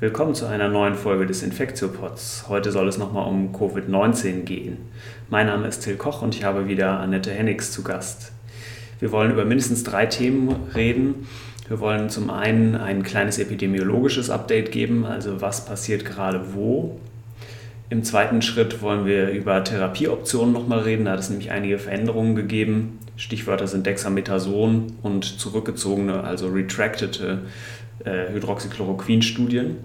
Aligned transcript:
Willkommen 0.00 0.34
zu 0.34 0.46
einer 0.46 0.68
neuen 0.68 0.94
Folge 0.94 1.26
des 1.26 1.42
Infektiopods. 1.42 2.46
Heute 2.48 2.72
soll 2.72 2.88
es 2.88 2.96
nochmal 2.96 3.28
um 3.28 3.54
Covid-19 3.54 4.44
gehen. 4.44 4.78
Mein 5.28 5.44
Name 5.44 5.68
ist 5.68 5.80
Till 5.80 5.96
Koch 5.96 6.22
und 6.22 6.34
ich 6.34 6.42
habe 6.42 6.68
wieder 6.68 6.98
Annette 7.00 7.30
Hennigs 7.30 7.70
zu 7.70 7.82
Gast. 7.82 8.32
Wir 8.98 9.12
wollen 9.12 9.30
über 9.30 9.44
mindestens 9.44 9.84
drei 9.84 10.06
Themen 10.06 10.56
reden. 10.74 11.28
Wir 11.68 11.80
wollen 11.80 12.08
zum 12.08 12.30
einen 12.30 12.76
ein 12.76 13.02
kleines 13.02 13.38
epidemiologisches 13.38 14.30
Update 14.30 14.72
geben, 14.72 15.04
also 15.04 15.42
was 15.42 15.66
passiert 15.66 16.06
gerade 16.06 16.54
wo. 16.54 16.98
Im 17.90 18.02
zweiten 18.02 18.40
Schritt 18.40 18.80
wollen 18.80 19.04
wir 19.04 19.28
über 19.28 19.62
Therapieoptionen 19.62 20.54
nochmal 20.54 20.78
reden. 20.78 21.04
Da 21.04 21.10
hat 21.12 21.20
es 21.20 21.28
nämlich 21.28 21.50
einige 21.50 21.78
Veränderungen 21.78 22.36
gegeben. 22.36 23.00
Stichwörter 23.16 23.66
sind 23.66 23.84
Dexamethason 23.84 24.94
und 25.02 25.24
zurückgezogene, 25.24 26.24
also 26.24 26.48
retractete 26.48 27.42
äh, 28.04 28.32
Hydroxychloroquin-Studien. 28.32 29.78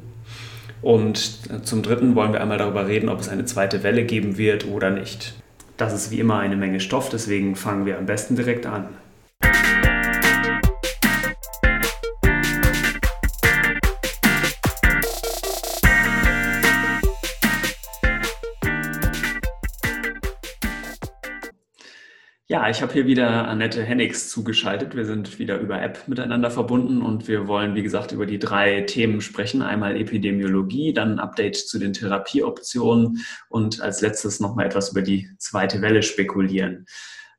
Und 0.81 1.65
zum 1.65 1.81
Dritten 1.81 2.15
wollen 2.15 2.33
wir 2.33 2.41
einmal 2.41 2.57
darüber 2.57 2.87
reden, 2.87 3.09
ob 3.09 3.19
es 3.19 3.29
eine 3.29 3.45
zweite 3.45 3.81
Welle 3.83 4.03
geben 4.05 4.37
wird 4.37 4.67
oder 4.67 4.91
nicht. 4.91 5.33
Das 5.77 5.93
ist 5.93 6.11
wie 6.11 6.19
immer 6.19 6.39
eine 6.39 6.55
Menge 6.55 6.79
Stoff, 6.79 7.09
deswegen 7.09 7.55
fangen 7.55 7.85
wir 7.85 7.97
am 7.97 8.05
besten 8.05 8.35
direkt 8.35 8.65
an. 8.65 8.89
Ich 22.69 22.81
habe 22.81 22.93
hier 22.93 23.05
wieder 23.05 23.47
Annette 23.47 23.83
Hennigs 23.83 24.29
zugeschaltet. 24.29 24.95
Wir 24.95 25.05
sind 25.05 25.37
wieder 25.37 25.59
über 25.59 25.81
App 25.81 26.07
miteinander 26.07 26.49
verbunden 26.49 27.01
und 27.01 27.27
wir 27.27 27.47
wollen, 27.47 27.75
wie 27.75 27.83
gesagt, 27.83 28.11
über 28.11 28.25
die 28.25 28.39
drei 28.39 28.81
Themen 28.81 29.21
sprechen. 29.21 29.61
Einmal 29.61 29.95
Epidemiologie, 29.95 30.91
dann 30.91 31.13
ein 31.13 31.19
Update 31.19 31.57
zu 31.57 31.77
den 31.77 31.93
Therapieoptionen 31.93 33.23
und 33.49 33.81
als 33.81 34.01
letztes 34.01 34.39
nochmal 34.39 34.65
etwas 34.65 34.91
über 34.91 35.03
die 35.03 35.29
zweite 35.37 35.81
Welle 35.81 36.01
spekulieren. 36.01 36.85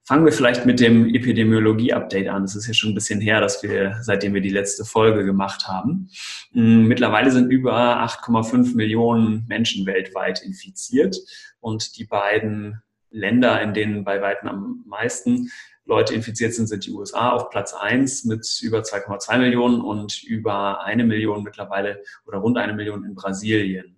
Fangen 0.04 0.24
wir 0.24 0.32
vielleicht 0.32 0.64
mit 0.64 0.78
dem 0.78 1.12
Epidemiologie-Update 1.12 2.28
an. 2.28 2.44
Es 2.44 2.54
ist 2.54 2.68
ja 2.68 2.74
schon 2.74 2.90
ein 2.90 2.94
bisschen 2.94 3.20
her, 3.20 3.40
dass 3.40 3.64
wir, 3.64 3.98
seitdem 4.02 4.34
wir 4.34 4.40
die 4.40 4.50
letzte 4.50 4.84
Folge 4.84 5.24
gemacht 5.24 5.66
haben. 5.66 6.08
Hm, 6.52 6.86
mittlerweile 6.86 7.32
sind 7.32 7.50
über 7.50 8.00
8,5 8.04 8.76
Millionen 8.76 9.44
Menschen 9.48 9.86
weltweit 9.86 10.42
infiziert 10.44 11.16
und 11.58 11.98
die 11.98 12.04
beiden 12.04 12.80
Länder, 13.10 13.60
in 13.62 13.74
denen 13.74 14.04
bei 14.04 14.20
weitem 14.20 14.48
am 14.48 14.84
meisten 14.86 15.50
Leute 15.84 16.14
infiziert 16.14 16.52
sind, 16.52 16.66
sind 16.66 16.84
die 16.84 16.90
USA 16.90 17.30
auf 17.30 17.50
Platz 17.50 17.72
1 17.72 18.24
mit 18.24 18.46
über 18.62 18.80
2,2 18.80 19.38
Millionen 19.38 19.80
und 19.80 20.22
über 20.24 20.82
eine 20.82 21.04
Million 21.04 21.44
mittlerweile 21.44 22.02
oder 22.26 22.38
rund 22.38 22.58
eine 22.58 22.74
Million 22.74 23.04
in 23.04 23.14
Brasilien. 23.14 23.96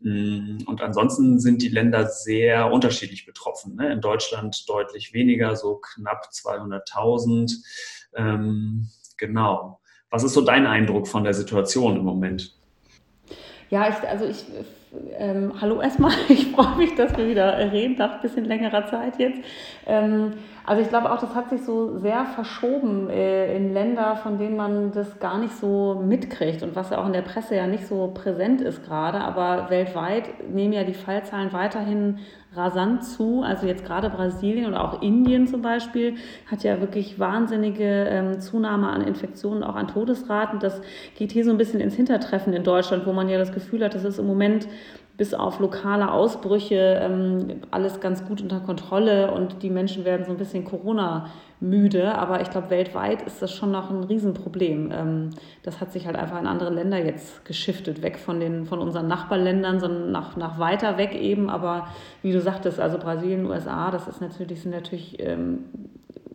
Mm, 0.00 0.58
und 0.66 0.82
ansonsten 0.82 1.38
sind 1.38 1.62
die 1.62 1.68
Länder 1.68 2.08
sehr 2.08 2.72
unterschiedlich 2.72 3.24
betroffen. 3.24 3.76
Ne? 3.76 3.92
In 3.92 4.00
Deutschland 4.00 4.68
deutlich 4.68 5.12
weniger, 5.12 5.54
so 5.54 5.76
knapp 5.76 6.28
200.000. 6.32 7.52
Ähm, 8.16 8.88
genau. 9.16 9.80
Was 10.10 10.24
ist 10.24 10.34
so 10.34 10.42
dein 10.42 10.66
Eindruck 10.66 11.06
von 11.06 11.24
der 11.24 11.34
Situation 11.34 11.96
im 11.96 12.04
Moment? 12.04 12.54
Ja, 13.70 13.88
ich, 13.88 14.08
also 14.08 14.26
ich, 14.26 14.44
ähm, 15.18 15.52
hallo 15.60 15.80
erstmal, 15.80 16.12
ich 16.28 16.50
freue 16.52 16.76
mich, 16.76 16.94
dass 16.94 17.16
wir 17.16 17.28
wieder 17.28 17.56
reden 17.72 17.96
nach 17.98 18.16
ein 18.16 18.20
bisschen 18.20 18.44
längerer 18.44 18.86
Zeit 18.86 19.18
jetzt. 19.18 19.40
Ähm, 19.86 20.34
also 20.64 20.82
ich 20.82 20.88
glaube 20.88 21.10
auch, 21.10 21.18
das 21.18 21.34
hat 21.34 21.50
sich 21.50 21.62
so 21.62 21.98
sehr 21.98 22.24
verschoben 22.24 23.10
äh, 23.10 23.56
in 23.56 23.72
Länder, 23.72 24.16
von 24.16 24.38
denen 24.38 24.56
man 24.56 24.92
das 24.92 25.18
gar 25.18 25.38
nicht 25.38 25.56
so 25.56 26.00
mitkriegt 26.04 26.62
und 26.62 26.76
was 26.76 26.90
ja 26.90 26.98
auch 26.98 27.06
in 27.06 27.12
der 27.12 27.22
Presse 27.22 27.56
ja 27.56 27.66
nicht 27.66 27.86
so 27.86 28.12
präsent 28.14 28.60
ist 28.60 28.84
gerade. 28.84 29.20
Aber 29.20 29.70
weltweit 29.70 30.48
nehmen 30.50 30.72
ja 30.72 30.84
die 30.84 30.94
Fallzahlen 30.94 31.52
weiterhin 31.52 32.18
rasant 32.54 33.04
zu. 33.04 33.42
Also 33.42 33.66
jetzt 33.66 33.84
gerade 33.84 34.10
Brasilien 34.10 34.66
oder 34.66 34.84
auch 34.84 35.02
Indien 35.02 35.46
zum 35.46 35.62
Beispiel 35.62 36.16
hat 36.50 36.62
ja 36.62 36.80
wirklich 36.80 37.18
wahnsinnige 37.18 38.06
ähm, 38.08 38.40
Zunahme 38.40 38.88
an 38.88 39.00
Infektionen, 39.02 39.62
auch 39.62 39.74
an 39.74 39.88
Todesraten. 39.88 40.60
Das 40.60 40.80
geht 41.16 41.32
hier 41.32 41.44
so 41.44 41.50
ein 41.50 41.58
bisschen 41.58 41.80
ins 41.80 41.94
Hintertreffen 41.94 42.52
in 42.52 42.62
Deutschland, 42.62 43.06
wo 43.06 43.12
man 43.12 43.28
ja 43.28 43.38
das 43.38 43.52
Gefühl 43.52 43.84
hat, 43.84 43.94
das 43.94 44.04
ist 44.04 44.18
im 44.18 44.26
Moment 44.26 44.68
bis 45.16 45.34
auf 45.34 45.60
lokale 45.60 46.10
Ausbrüche 46.10 46.98
ähm, 47.02 47.60
alles 47.70 48.00
ganz 48.00 48.24
gut 48.24 48.40
unter 48.40 48.60
Kontrolle 48.60 49.30
und 49.32 49.62
die 49.62 49.70
Menschen 49.70 50.04
werden 50.04 50.24
so 50.24 50.32
ein 50.32 50.38
bisschen 50.38 50.64
Corona 50.64 51.26
müde. 51.60 52.14
Aber 52.16 52.40
ich 52.40 52.50
glaube, 52.50 52.70
weltweit 52.70 53.22
ist 53.22 53.42
das 53.42 53.52
schon 53.52 53.70
noch 53.70 53.90
ein 53.90 54.04
Riesenproblem. 54.04 54.90
Ähm, 54.90 55.30
das 55.62 55.80
hat 55.80 55.92
sich 55.92 56.06
halt 56.06 56.16
einfach 56.16 56.40
in 56.40 56.46
andere 56.46 56.70
Länder 56.70 56.98
jetzt 56.98 57.44
geschiftet, 57.44 58.02
weg 58.02 58.18
von, 58.18 58.40
den, 58.40 58.64
von 58.64 58.78
unseren 58.78 59.06
Nachbarländern, 59.06 59.80
sondern 59.80 60.12
nach, 60.12 60.36
nach 60.36 60.58
weiter 60.58 60.96
weg 60.96 61.14
eben. 61.14 61.50
Aber 61.50 61.88
wie 62.22 62.32
du 62.32 62.40
sagtest, 62.40 62.80
also 62.80 62.98
Brasilien, 62.98 63.46
USA, 63.46 63.90
das 63.90 64.08
ist 64.08 64.20
natürlich, 64.20 64.62
sind 64.62 64.72
natürlich 64.72 65.16
ähm, 65.20 65.66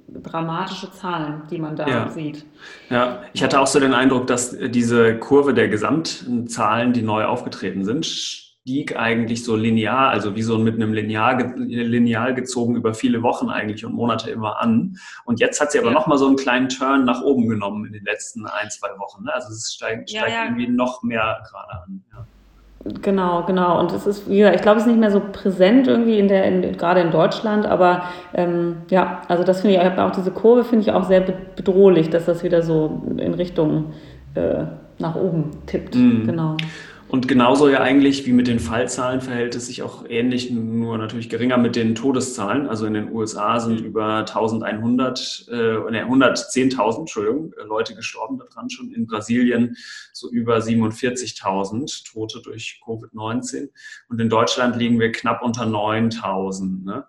dramatische 0.07 0.91
Zahlen, 0.91 1.41
die 1.49 1.59
man 1.59 1.75
da 1.75 1.87
ja. 1.87 2.09
sieht. 2.09 2.45
Ja, 2.89 3.23
ich 3.33 3.43
hatte 3.43 3.59
auch 3.59 3.67
so 3.67 3.79
den 3.79 3.93
Eindruck, 3.93 4.27
dass 4.27 4.55
diese 4.57 5.17
Kurve 5.17 5.53
der 5.53 5.67
Gesamtzahlen, 5.67 6.93
die 6.93 7.01
neu 7.01 7.25
aufgetreten 7.25 7.83
sind, 7.83 8.46
stieg 8.67 8.97
eigentlich 8.97 9.45
so 9.45 9.55
linear, 9.55 10.09
also 10.09 10.35
wie 10.35 10.41
so 10.41 10.57
mit 10.57 10.75
einem 10.75 10.91
Lineal, 10.91 11.55
Lineal 11.57 12.35
gezogen 12.35 12.75
über 12.75 12.93
viele 12.93 13.23
Wochen 13.23 13.49
eigentlich 13.49 13.85
und 13.85 13.93
Monate 13.93 14.29
immer 14.29 14.59
an. 14.59 14.97
Und 15.23 15.39
jetzt 15.39 15.61
hat 15.61 15.71
sie 15.71 15.79
aber 15.79 15.87
ja. 15.87 15.93
nochmal 15.93 16.17
so 16.17 16.27
einen 16.27 16.35
kleinen 16.35 16.67
Turn 16.67 17.05
nach 17.05 17.21
oben 17.21 17.47
genommen 17.47 17.85
in 17.85 17.93
den 17.93 18.03
letzten 18.03 18.45
ein, 18.45 18.69
zwei 18.69 18.89
Wochen. 18.99 19.23
Ne? 19.23 19.33
Also 19.33 19.53
es 19.53 19.73
steigt, 19.73 20.09
steigt 20.09 20.29
ja, 20.29 20.33
ja. 20.33 20.43
irgendwie 20.43 20.67
noch 20.67 21.01
mehr 21.01 21.37
gerade 21.49 21.81
an. 21.85 22.03
Genau, 23.01 23.43
genau. 23.45 23.79
Und 23.79 23.93
es 23.93 24.05
ist, 24.05 24.29
wie 24.29 24.39
gesagt, 24.39 24.57
ich 24.57 24.61
glaube, 24.61 24.79
es 24.79 24.83
ist 24.85 24.89
nicht 24.89 24.99
mehr 24.99 25.11
so 25.11 25.21
präsent 25.31 25.87
irgendwie 25.87 26.19
in 26.19 26.27
der, 26.27 26.43
in, 26.43 26.75
gerade 26.75 26.99
in 26.99 27.11
Deutschland, 27.11 27.65
aber 27.65 28.03
ähm, 28.33 28.79
ja, 28.89 29.21
also 29.29 29.45
das 29.45 29.61
finde 29.61 29.75
ich 29.75 29.99
auch 29.99 30.11
diese 30.11 30.31
Kurve 30.31 30.65
finde 30.65 30.83
ich 30.83 30.91
auch 30.91 31.05
sehr 31.05 31.21
bedrohlich, 31.21 32.09
dass 32.09 32.25
das 32.25 32.43
wieder 32.43 32.61
so 32.61 33.01
in 33.15 33.33
Richtung 33.33 33.93
äh, 34.35 34.65
nach 34.99 35.15
oben 35.15 35.51
tippt. 35.67 35.95
Mhm. 35.95 36.27
Genau. 36.27 36.57
Und 37.09 37.29
genauso 37.29 37.69
ja 37.69 37.79
eigentlich 37.79 38.25
wie 38.25 38.33
mit 38.33 38.47
den 38.47 38.59
Fallzahlen 38.59 39.21
verhält 39.21 39.55
es 39.55 39.67
sich 39.67 39.81
auch 39.81 40.03
ähnlich, 40.09 40.51
nur 40.51 40.97
natürlich 40.97 41.29
geringer 41.29 41.57
mit 41.57 41.77
den 41.77 41.95
Todeszahlen. 41.95 42.67
Also 42.67 42.85
in 42.85 42.95
den 42.95 43.13
USA 43.13 43.61
sind 43.61 43.79
über 43.79 44.25
1100, 44.25 45.47
äh, 45.49 45.77
110.000, 46.03 46.99
Entschuldigung, 46.99 47.53
äh, 47.53 47.63
Leute 47.63 47.95
gestorben 47.95 48.37
daran 48.37 48.69
schon. 48.69 48.91
In 48.91 49.07
Brasilien 49.07 49.77
so 50.11 50.29
über 50.29 50.59
47.000 50.59 52.03
Tote 52.11 52.41
durch 52.41 52.81
Covid-19. 52.85 53.69
Und 54.09 54.19
in 54.19 54.27
Deutschland 54.27 54.75
liegen 54.75 54.99
wir 54.99 55.13
knapp 55.13 55.43
unter 55.43 55.65
9.000. 55.65 56.83
Ne? 56.83 57.05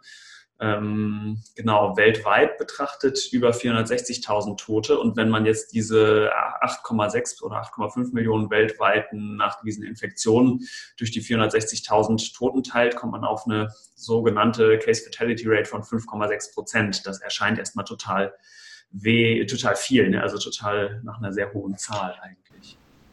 Ähm, 0.60 1.42
genau 1.54 1.96
weltweit 1.96 2.58
betrachtet 2.58 3.28
über 3.32 3.50
460.000 3.50 4.56
Tote. 4.56 4.98
Und 4.98 5.16
wenn 5.16 5.28
man 5.28 5.46
jetzt 5.46 5.72
diese 5.72 6.30
8,6 6.62 7.42
oder 7.42 7.62
8,5 7.62 8.12
Millionen 8.12 8.50
weltweiten 8.50 9.36
nachgewiesenen 9.36 9.88
Infektionen 9.88 10.60
durch 10.96 11.10
die 11.10 11.22
460.000 11.22 12.36
Toten 12.36 12.62
teilt, 12.64 12.96
kommt 12.96 13.12
man 13.12 13.24
auf 13.24 13.46
eine 13.46 13.68
sogenannte 13.94 14.78
Case 14.78 15.02
Fatality 15.04 15.44
Rate 15.46 15.66
von 15.66 15.82
5,6 15.82 16.54
Prozent. 16.54 17.06
Das 17.06 17.20
erscheint 17.20 17.58
erstmal 17.58 17.84
total 17.84 18.34
weh, 18.90 19.44
total 19.46 19.76
viel, 19.76 20.08
ne? 20.10 20.22
also 20.22 20.38
total 20.38 21.00
nach 21.04 21.18
einer 21.18 21.32
sehr 21.32 21.52
hohen 21.52 21.76
Zahl 21.76 22.16
eigentlich. 22.20 22.47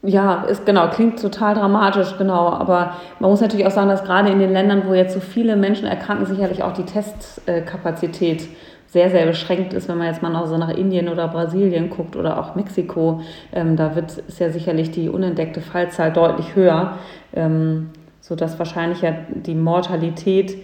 Ja, 0.06 0.44
ist 0.44 0.66
genau, 0.66 0.88
klingt 0.90 1.20
total 1.20 1.56
dramatisch, 1.56 2.18
genau. 2.18 2.50
Aber 2.50 2.94
man 3.20 3.32
muss 3.32 3.42
natürlich 3.42 3.66
auch 3.66 3.72
sagen, 3.72 3.90
dass 3.90 4.04
gerade 4.04 4.30
in 4.30 4.40
den 4.40 4.52
Ländern, 4.52 4.84
wo 4.88 4.94
jetzt 4.94 5.14
so 5.14 5.20
viele 5.20 5.56
Menschen 5.56 5.88
erkranken, 5.88 6.26
sicherlich 6.26 6.62
auch 6.64 6.74
die 6.74 6.84
Testkapazität 6.84 8.48
sehr, 8.88 9.10
sehr 9.10 9.26
beschränkt 9.26 9.74
ist, 9.74 9.90
wenn 9.90 9.98
man 9.98 10.08
jetzt 10.08 10.22
mal 10.22 10.30
noch 10.30 10.46
so 10.48 10.58
nach 10.58 10.70
Indien 10.70 11.10
oder 11.10 11.28
Brasilien 11.28 11.90
guckt 11.90 12.16
oder 12.16 12.40
auch 12.40 12.56
Mexiko. 12.56 13.22
Ähm, 13.52 13.76
da 13.76 13.96
wird, 13.96 14.18
ist 14.20 14.40
ja 14.40 14.50
sicherlich 14.50 14.92
die 14.92 15.10
unentdeckte 15.10 15.60
Fallzahl 15.60 16.14
deutlich 16.14 16.56
höher, 16.56 16.98
ähm, 17.34 17.90
sodass 18.22 18.60
wahrscheinlich 18.60 19.02
ja 19.02 19.14
die 19.30 19.56
Mortalität 19.56 20.56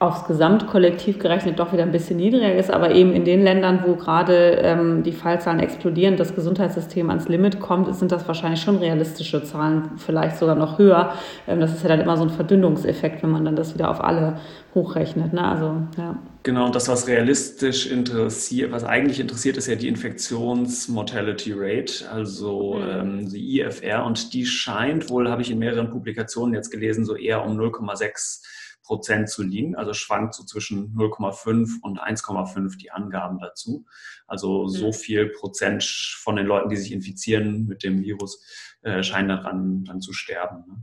aufs 0.00 0.26
Gesamtkollektiv 0.26 1.18
gerechnet 1.18 1.58
doch 1.58 1.72
wieder 1.72 1.82
ein 1.82 1.90
bisschen 1.90 2.18
niedriger 2.18 2.54
ist, 2.54 2.70
aber 2.70 2.92
eben 2.92 3.12
in 3.12 3.24
den 3.24 3.42
Ländern, 3.42 3.82
wo 3.84 3.96
gerade 3.96 4.58
ähm, 4.62 5.02
die 5.02 5.12
Fallzahlen 5.12 5.58
explodieren, 5.58 6.16
das 6.16 6.36
Gesundheitssystem 6.36 7.10
ans 7.10 7.28
Limit 7.28 7.58
kommt, 7.58 7.92
sind 7.96 8.12
das 8.12 8.28
wahrscheinlich 8.28 8.60
schon 8.60 8.76
realistische 8.76 9.42
Zahlen, 9.42 9.90
vielleicht 9.96 10.36
sogar 10.36 10.54
noch 10.54 10.78
höher. 10.78 11.14
Ähm, 11.48 11.58
das 11.58 11.72
ist 11.72 11.82
ja 11.82 11.88
dann 11.88 12.00
immer 12.00 12.16
so 12.16 12.22
ein 12.22 12.30
Verdünnungseffekt, 12.30 13.24
wenn 13.24 13.30
man 13.30 13.44
dann 13.44 13.56
das 13.56 13.74
wieder 13.74 13.90
auf 13.90 14.02
alle 14.02 14.38
hochrechnet. 14.72 15.32
Ne? 15.32 15.44
Also, 15.44 15.74
ja. 15.96 16.16
Genau, 16.44 16.66
und 16.66 16.76
das, 16.76 16.86
was 16.86 17.08
realistisch 17.08 17.90
interessiert, 17.90 18.70
was 18.70 18.84
eigentlich 18.84 19.18
interessiert, 19.18 19.56
ist 19.56 19.66
ja 19.66 19.74
die 19.74 19.88
Infektions-Mortality 19.88 21.54
Rate, 21.56 22.08
also 22.12 22.74
mhm. 22.74 22.88
ähm, 22.88 23.28
die 23.28 23.60
IFR, 23.60 24.04
und 24.04 24.32
die 24.32 24.46
scheint 24.46 25.10
wohl, 25.10 25.28
habe 25.28 25.42
ich 25.42 25.50
in 25.50 25.58
mehreren 25.58 25.90
Publikationen 25.90 26.54
jetzt 26.54 26.70
gelesen, 26.70 27.04
so 27.04 27.16
eher 27.16 27.44
um 27.44 27.58
0,6 27.58 28.42
Prozent 28.88 29.28
zu 29.28 29.42
liegen. 29.42 29.76
Also 29.76 29.92
schwankt 29.92 30.34
so 30.34 30.44
zwischen 30.44 30.94
0,5 30.96 31.82
und 31.82 32.00
1,5 32.00 32.78
die 32.78 32.90
Angaben 32.90 33.38
dazu. 33.38 33.84
Also 34.26 34.66
so 34.66 34.86
mhm. 34.88 34.92
viel 34.94 35.26
Prozent 35.26 35.84
von 35.84 36.36
den 36.36 36.46
Leuten, 36.46 36.70
die 36.70 36.76
sich 36.76 36.92
infizieren 36.92 37.66
mit 37.66 37.84
dem 37.84 38.02
Virus, 38.02 38.42
äh, 38.80 39.02
scheinen 39.02 39.28
daran 39.28 39.84
dann 39.84 40.00
zu 40.00 40.14
sterben. 40.14 40.64
Ne? 40.66 40.76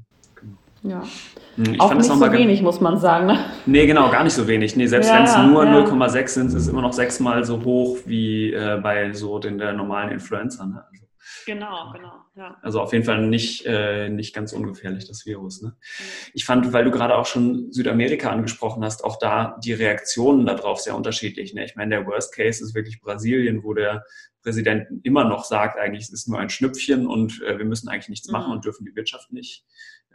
Ja. 0.83 1.01
Hm, 1.55 1.73
ich 1.73 1.81
auch 1.81 1.93
nicht 1.95 2.05
so 2.05 2.31
wenig, 2.31 2.61
muss 2.61 2.79
man 2.79 2.99
sagen. 2.99 3.25
Ne? 3.25 3.39
Nee, 3.65 3.87
genau, 3.87 4.11
gar 4.11 4.23
nicht 4.23 4.33
so 4.33 4.47
wenig. 4.47 4.75
Nee, 4.75 4.85
selbst 4.85 5.07
ja, 5.07 5.15
wenn 5.15 5.23
es 5.23 5.35
nur 5.35 5.65
ja. 5.65 5.83
0,6 5.83 6.27
sind, 6.27 6.47
ist 6.47 6.53
es 6.53 6.67
immer 6.67 6.83
noch 6.83 6.93
sechsmal 6.93 7.43
so 7.43 7.63
hoch 7.63 7.97
wie 8.05 8.53
äh, 8.53 8.79
bei 8.83 9.11
so 9.13 9.39
den 9.39 9.57
der 9.57 9.73
normalen 9.73 10.11
Influenza. 10.11 10.63
Ne? 10.63 10.83
Also, 10.91 11.04
genau, 11.45 11.91
genau. 11.93 12.13
Ja. 12.35 12.57
Also 12.61 12.81
auf 12.81 12.93
jeden 12.93 13.05
Fall 13.05 13.27
nicht, 13.27 13.65
äh, 13.65 14.09
nicht 14.09 14.33
ganz 14.33 14.53
ungefährlich, 14.53 15.07
das 15.07 15.25
Virus. 15.25 15.61
Ne? 15.61 15.75
Ich 16.33 16.45
fand, 16.45 16.73
weil 16.73 16.85
du 16.85 16.91
gerade 16.91 17.15
auch 17.15 17.25
schon 17.25 17.71
Südamerika 17.71 18.29
angesprochen 18.29 18.83
hast, 18.83 19.03
auch 19.03 19.17
da 19.19 19.57
die 19.63 19.73
Reaktionen 19.73 20.45
darauf 20.45 20.79
sehr 20.79 20.95
unterschiedlich. 20.95 21.53
Ne? 21.53 21.65
Ich 21.65 21.75
meine, 21.75 21.95
der 21.95 22.05
Worst 22.05 22.33
Case 22.33 22.63
ist 22.63 22.75
wirklich 22.75 23.01
Brasilien, 23.01 23.63
wo 23.63 23.73
der 23.73 24.03
Präsident 24.41 24.87
immer 25.03 25.23
noch 25.25 25.43
sagt, 25.43 25.79
eigentlich 25.79 26.03
es 26.03 26.13
ist 26.13 26.27
nur 26.27 26.39
ein 26.39 26.49
Schnüpfchen 26.49 27.07
und 27.07 27.41
äh, 27.41 27.57
wir 27.57 27.65
müssen 27.65 27.89
eigentlich 27.89 28.09
nichts 28.09 28.29
machen 28.29 28.47
mhm. 28.47 28.53
und 28.53 28.65
dürfen 28.65 28.85
die 28.85 28.95
Wirtschaft 28.95 29.31
nicht 29.31 29.65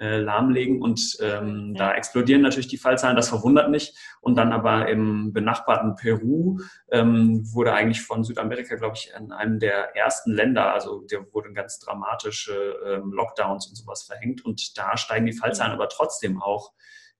äh, 0.00 0.19
lahmlegen. 0.19 0.81
Und 0.81 1.19
ähm, 1.20 1.75
ja. 1.76 1.91
da 1.91 1.94
explodieren 1.94 2.41
natürlich 2.41 2.69
die 2.69 2.79
Fallzahlen, 2.79 3.17
das 3.17 3.29
verwundert 3.29 3.70
mich. 3.70 3.94
Und 4.20 4.37
dann 4.37 4.52
aber 4.52 4.88
im 4.88 5.32
benachbarten 5.32 5.94
Peru 5.94 6.58
ähm, 6.91 7.43
wurde 7.52 7.75
eigentlich 7.75 8.02
von 8.02 8.25
Südamerika, 8.25 8.76
glaube 8.76 8.97
ich, 8.97 9.12
in 9.19 9.31
einem 9.31 9.58
der 9.58 9.94
ersten 9.94 10.32
Länder, 10.32 10.73
also 10.73 11.02
der 11.02 11.32
wurden 11.32 11.55
ganz 11.55 11.79
dramatische 11.81 12.76
ähm, 12.87 13.12
Lockdowns 13.12 13.67
und 13.67 13.76
sowas 13.76 14.02
verhängt. 14.05 14.44
Und 14.44 14.79
da 14.79 14.97
steigen 14.97 15.26
die 15.26 15.35
Fallzahlen 15.35 15.73
aber 15.73 15.88
trotzdem 15.88 16.41
auch 16.41 16.73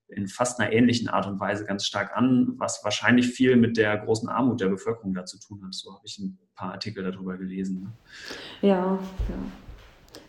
in 0.09 0.27
fast 0.27 0.59
einer 0.59 0.73
ähnlichen 0.73 1.09
Art 1.09 1.27
und 1.27 1.39
Weise 1.39 1.65
ganz 1.65 1.87
stark 1.87 2.17
an, 2.17 2.55
was 2.57 2.83
wahrscheinlich 2.83 3.29
viel 3.29 3.57
mit 3.57 3.77
der 3.77 3.97
großen 3.99 4.29
Armut 4.29 4.61
der 4.61 4.69
Bevölkerung 4.69 5.15
da 5.15 5.25
zu 5.25 5.39
tun 5.39 5.63
hat. 5.65 5.75
So 5.75 5.93
habe 5.95 6.03
ich 6.05 6.19
ein 6.19 6.39
paar 6.55 6.73
Artikel 6.73 7.05
darüber 7.05 7.37
gelesen. 7.37 7.83
Ne? 7.83 8.69
Ja, 8.69 8.99
ja. 9.29 9.70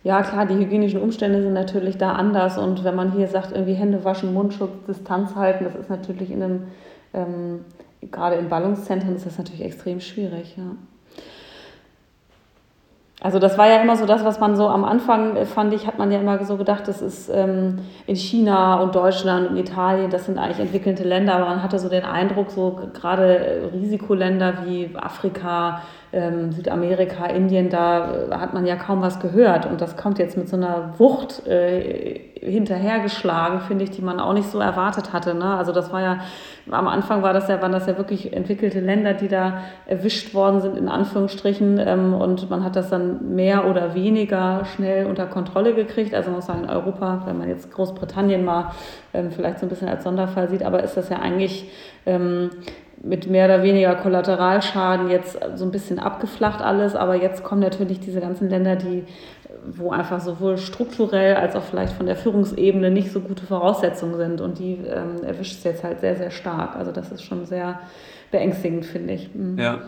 Ja, 0.04 0.24
klar, 0.24 0.48
die 0.48 0.56
hygienischen 0.56 1.00
Umstände 1.00 1.42
sind 1.42 1.54
natürlich 1.54 1.98
da 1.98 2.14
anders. 2.14 2.58
Und 2.58 2.84
wenn 2.84 2.96
man 2.96 3.12
hier 3.12 3.28
sagt, 3.28 3.52
irgendwie 3.52 3.74
Hände 3.74 4.04
waschen, 4.04 4.34
Mundschutz, 4.34 4.72
Distanz 4.88 5.36
halten, 5.36 5.64
das 5.64 5.76
ist 5.76 5.90
natürlich 5.90 6.32
in 6.32 6.42
einem, 6.42 6.68
ähm, 7.14 7.66
gerade 8.10 8.36
in 8.36 8.50
Ballungszentren 8.50 9.16
ist 9.16 9.28
das 9.28 9.38
natürlich 9.38 9.64
extrem 9.64 10.00
schwierig. 10.00 10.56
Ja. 10.58 10.76
Also 13.24 13.38
das 13.38 13.56
war 13.60 13.70
ja 13.70 13.80
immer 13.80 13.96
so 13.98 14.08
das, 14.08 14.26
was 14.26 14.40
man 14.40 14.56
so 14.56 14.68
am 14.68 14.84
Anfang 14.84 15.36
äh, 15.36 15.46
fand 15.46 15.72
ich, 15.76 15.86
hat 15.86 16.00
man 16.00 16.12
ja 16.12 16.20
immer 16.20 16.44
so 16.44 16.58
gedacht, 16.58 16.88
das 16.88 17.04
ist 17.04 17.30
ähm, 17.30 17.78
in 18.08 18.16
China 18.16 18.82
und 18.82 18.96
Deutschland 18.96 19.52
und 19.52 19.58
Italien, 19.58 20.10
das 20.10 20.26
sind 20.26 20.40
eigentlich 20.40 20.60
entwickelte 20.60 21.04
Länder, 21.04 21.36
aber 21.36 21.46
man 21.46 21.62
hatte 21.62 21.78
so 21.78 21.88
den 21.88 22.04
Eindruck, 22.04 22.50
so 22.50 22.80
gerade 22.94 23.38
äh, 23.38 23.66
Risikoländer 23.66 24.66
wie 24.66 24.90
Afrika, 24.96 25.84
ähm, 26.14 26.52
Südamerika, 26.52 27.26
Indien, 27.26 27.70
da 27.70 28.14
äh, 28.14 28.32
hat 28.36 28.54
man 28.54 28.66
ja 28.66 28.76
kaum 28.76 29.02
was 29.02 29.20
gehört. 29.20 29.66
Und 29.66 29.80
das 29.80 29.96
kommt 29.96 30.20
jetzt 30.20 30.38
mit 30.38 30.50
so 30.50 30.58
einer 30.58 30.94
Wucht 30.98 31.48
äh, 31.48 32.20
hinterhergeschlagen, 32.42 33.62
finde 33.62 33.86
ich, 33.86 33.92
die 33.92 34.02
man 34.02 34.20
auch 34.20 34.34
nicht 34.34 34.50
so 34.50 34.60
erwartet 34.60 35.14
hatte. 35.14 35.34
Ne? 35.34 35.56
Also 35.56 35.72
das 35.72 35.92
war 35.94 36.02
ja, 36.02 36.20
am 36.70 36.88
Anfang 36.88 37.22
war 37.22 37.34
das 37.34 37.48
ja, 37.48 37.62
waren 37.62 37.72
das 37.72 37.88
ja 37.88 37.98
wirklich 37.98 38.34
entwickelte 38.34 38.80
Länder, 38.82 39.14
die 39.14 39.30
da 39.30 39.62
erwischt 39.86 40.34
worden 40.34 40.60
sind, 40.60 40.78
in 40.78 40.90
Anführungsstrichen. 40.90 41.80
Ähm, 41.80 42.14
und 42.14 42.50
man 42.50 42.64
hat 42.64 42.76
das 42.76 42.90
dann 42.90 43.36
mehr 43.36 43.70
oder 43.70 43.94
weniger 43.94 44.66
schnell 44.66 45.06
unter 45.06 45.28
Kontrolle 45.28 45.74
gekriegt. 45.74 46.14
Also 46.14 46.30
man 46.30 46.38
muss 46.38 46.48
sagen, 46.48 46.64
in 46.64 46.70
Europa, 46.70 47.22
wenn 47.26 47.38
man 47.38 47.48
jetzt 47.48 47.72
Großbritannien 47.72 48.44
mal 48.44 48.72
ähm, 49.14 49.32
vielleicht 49.32 49.60
so 49.60 49.66
ein 49.66 49.70
bisschen 49.70 49.88
als 49.88 50.04
Sonderfall 50.04 50.50
sieht, 50.50 50.64
aber 50.64 50.84
ist 50.84 50.98
das 50.98 51.10
ja 51.10 51.20
eigentlich 51.20 51.70
ähm, 52.06 52.50
mit 53.04 53.28
mehr 53.28 53.46
oder 53.46 53.64
weniger 53.64 53.96
Kollateralschaden 53.96 55.10
jetzt 55.10 55.40
so 55.56 55.66
ein 55.66 55.72
bisschen 55.72 56.00
abgeflacht 56.00 56.62
alles, 56.62 56.96
aber 56.96 57.16
jetzt 57.16 57.44
kommen 57.44 57.62
natürlich 57.62 58.00
diese 58.00 58.22
ganzen 58.22 58.50
Länder, 58.50 58.76
die, 58.76 59.06
wo 59.66 59.92
einfach 59.92 60.22
sowohl 60.22 60.58
strukturell 60.58 61.36
als 61.36 61.56
auch 61.56 61.64
vielleicht 61.64 61.94
von 61.94 62.06
der 62.06 62.16
Führungsebene 62.16 62.92
nicht 62.92 63.12
so 63.12 63.22
gute 63.22 63.46
Voraussetzungen 63.46 64.18
sind 64.18 64.42
und 64.42 64.60
die 64.60 64.80
ähm, 64.86 65.24
erwischt 65.24 65.58
es 65.58 65.64
jetzt 65.64 65.84
halt 65.84 66.00
sehr, 66.02 66.16
sehr 66.16 66.32
stark. 66.32 66.76
Also 66.76 66.92
das 66.92 67.12
ist 67.12 67.24
schon 67.24 67.46
sehr 67.46 67.80
beängstigend, 68.30 68.86
finde 68.86 69.14
ich. 69.14 69.34
Mhm. 69.34 69.58
Ja. 69.58 69.80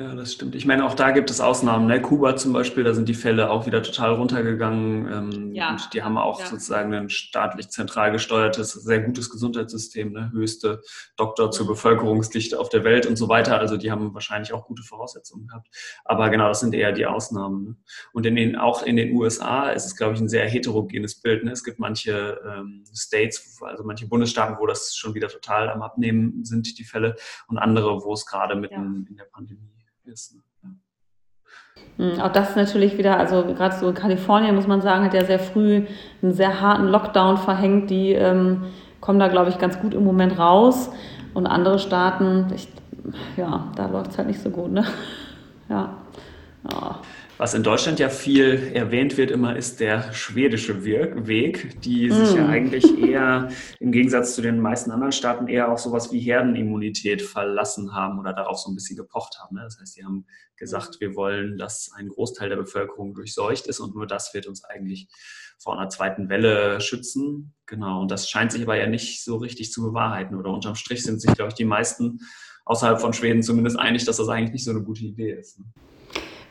Ja, 0.00 0.14
das 0.14 0.32
stimmt. 0.32 0.54
Ich 0.54 0.64
meine, 0.64 0.86
auch 0.86 0.94
da 0.94 1.10
gibt 1.10 1.28
es 1.28 1.42
Ausnahmen. 1.42 1.86
Ne? 1.86 2.00
Kuba 2.00 2.34
zum 2.34 2.54
Beispiel, 2.54 2.84
da 2.84 2.94
sind 2.94 3.06
die 3.06 3.14
Fälle 3.14 3.50
auch 3.50 3.66
wieder 3.66 3.82
total 3.82 4.14
runtergegangen. 4.14 5.12
Ähm, 5.12 5.54
ja. 5.54 5.72
Und 5.72 5.92
die 5.92 6.02
haben 6.02 6.16
auch 6.16 6.40
ja. 6.40 6.46
sozusagen 6.46 6.94
ein 6.94 7.10
staatlich 7.10 7.68
zentral 7.68 8.10
gesteuertes, 8.10 8.72
sehr 8.72 9.00
gutes 9.00 9.28
Gesundheitssystem, 9.28 10.10
ne? 10.10 10.30
höchste 10.32 10.80
Doktor 11.18 11.50
zur 11.50 11.66
Bevölkerungsdichte 11.66 12.58
auf 12.58 12.70
der 12.70 12.82
Welt 12.82 13.04
und 13.04 13.16
so 13.16 13.28
weiter. 13.28 13.58
Also 13.58 13.76
die 13.76 13.90
haben 13.90 14.14
wahrscheinlich 14.14 14.54
auch 14.54 14.64
gute 14.64 14.82
Voraussetzungen 14.82 15.48
gehabt. 15.48 15.68
Aber 16.06 16.30
genau, 16.30 16.48
das 16.48 16.60
sind 16.60 16.74
eher 16.74 16.92
die 16.92 17.04
Ausnahmen. 17.04 17.64
Ne? 17.64 17.76
Und 18.14 18.24
in 18.24 18.36
den, 18.36 18.56
auch 18.56 18.82
in 18.82 18.96
den 18.96 19.14
USA 19.14 19.68
ist 19.68 19.84
es, 19.84 19.96
glaube 19.96 20.14
ich, 20.14 20.20
ein 20.20 20.30
sehr 20.30 20.48
heterogenes 20.48 21.20
Bild. 21.20 21.44
Ne? 21.44 21.52
Es 21.52 21.62
gibt 21.62 21.78
manche 21.78 22.40
ähm, 22.48 22.84
States, 22.94 23.60
also 23.60 23.84
manche 23.84 24.06
Bundesstaaten, 24.08 24.56
wo 24.58 24.66
das 24.66 24.96
schon 24.96 25.12
wieder 25.12 25.28
total 25.28 25.68
am 25.68 25.82
Abnehmen 25.82 26.42
sind, 26.42 26.78
die 26.78 26.84
Fälle, 26.84 27.16
und 27.48 27.58
andere, 27.58 28.02
wo 28.02 28.14
es 28.14 28.24
gerade 28.24 28.56
mitten 28.56 29.04
ja. 29.04 29.10
in 29.10 29.16
der 29.18 29.24
Pandemie 29.24 29.80
ist. 30.04 30.36
Hm, 31.96 32.20
auch 32.20 32.32
das 32.32 32.50
ist 32.50 32.56
natürlich 32.56 32.98
wieder, 32.98 33.18
also 33.18 33.44
gerade 33.44 33.76
so 33.76 33.88
in 33.88 33.94
Kalifornien 33.94 34.54
muss 34.54 34.66
man 34.66 34.80
sagen, 34.80 35.04
hat 35.04 35.14
ja 35.14 35.24
sehr 35.24 35.38
früh 35.38 35.86
einen 36.22 36.32
sehr 36.32 36.60
harten 36.60 36.88
Lockdown 36.88 37.36
verhängt. 37.36 37.90
Die 37.90 38.12
ähm, 38.12 38.64
kommen 39.00 39.18
da, 39.18 39.28
glaube 39.28 39.50
ich, 39.50 39.58
ganz 39.58 39.78
gut 39.80 39.94
im 39.94 40.04
Moment 40.04 40.38
raus. 40.38 40.90
Und 41.34 41.46
andere 41.46 41.78
Staaten, 41.78 42.46
ich, 42.54 42.68
ja, 43.36 43.70
da 43.76 43.86
läuft 43.86 44.12
es 44.12 44.18
halt 44.18 44.28
nicht 44.28 44.40
so 44.40 44.50
gut. 44.50 44.72
Ne? 44.72 44.84
Ja. 45.68 45.98
ja. 46.68 46.98
Was 47.40 47.54
in 47.54 47.62
Deutschland 47.62 47.98
ja 47.98 48.10
viel 48.10 48.70
erwähnt 48.74 49.16
wird 49.16 49.30
immer, 49.30 49.56
ist 49.56 49.80
der 49.80 50.12
schwedische 50.12 50.84
Weg, 50.84 51.80
die 51.80 52.10
sich 52.10 52.34
ja 52.34 52.42
hm. 52.42 52.50
eigentlich 52.50 52.98
eher 52.98 53.48
im 53.78 53.92
Gegensatz 53.92 54.34
zu 54.34 54.42
den 54.42 54.60
meisten 54.60 54.90
anderen 54.90 55.10
Staaten 55.10 55.48
eher 55.48 55.72
auf 55.72 55.78
sowas 55.78 56.12
wie 56.12 56.20
Herdenimmunität 56.20 57.22
verlassen 57.22 57.94
haben 57.94 58.18
oder 58.18 58.34
darauf 58.34 58.58
so 58.58 58.70
ein 58.70 58.74
bisschen 58.74 58.98
gepocht 58.98 59.38
haben. 59.40 59.56
Ne? 59.56 59.62
Das 59.62 59.78
heißt, 59.80 59.96
die 59.96 60.04
haben 60.04 60.26
gesagt, 60.58 61.00
wir 61.00 61.16
wollen, 61.16 61.56
dass 61.56 61.90
ein 61.96 62.08
Großteil 62.08 62.50
der 62.50 62.56
Bevölkerung 62.56 63.14
durchseucht 63.14 63.68
ist 63.68 63.80
und 63.80 63.94
nur 63.94 64.06
das 64.06 64.34
wird 64.34 64.46
uns 64.46 64.62
eigentlich 64.62 65.08
vor 65.58 65.78
einer 65.78 65.88
zweiten 65.88 66.28
Welle 66.28 66.78
schützen. 66.82 67.54
Genau, 67.64 68.02
und 68.02 68.10
das 68.10 68.28
scheint 68.28 68.52
sich 68.52 68.64
aber 68.64 68.76
ja 68.76 68.86
nicht 68.86 69.24
so 69.24 69.38
richtig 69.38 69.72
zu 69.72 69.80
bewahrheiten. 69.80 70.36
Oder 70.36 70.50
unterm 70.50 70.74
Strich 70.74 71.02
sind 71.04 71.22
sich, 71.22 71.32
glaube 71.32 71.48
ich, 71.48 71.54
die 71.54 71.64
meisten 71.64 72.18
außerhalb 72.66 73.00
von 73.00 73.14
Schweden 73.14 73.42
zumindest 73.42 73.78
einig, 73.78 74.04
dass 74.04 74.18
das 74.18 74.28
eigentlich 74.28 74.52
nicht 74.52 74.64
so 74.64 74.72
eine 74.72 74.82
gute 74.82 75.04
Idee 75.04 75.32
ist. 75.32 75.58
Ne? 75.58 75.64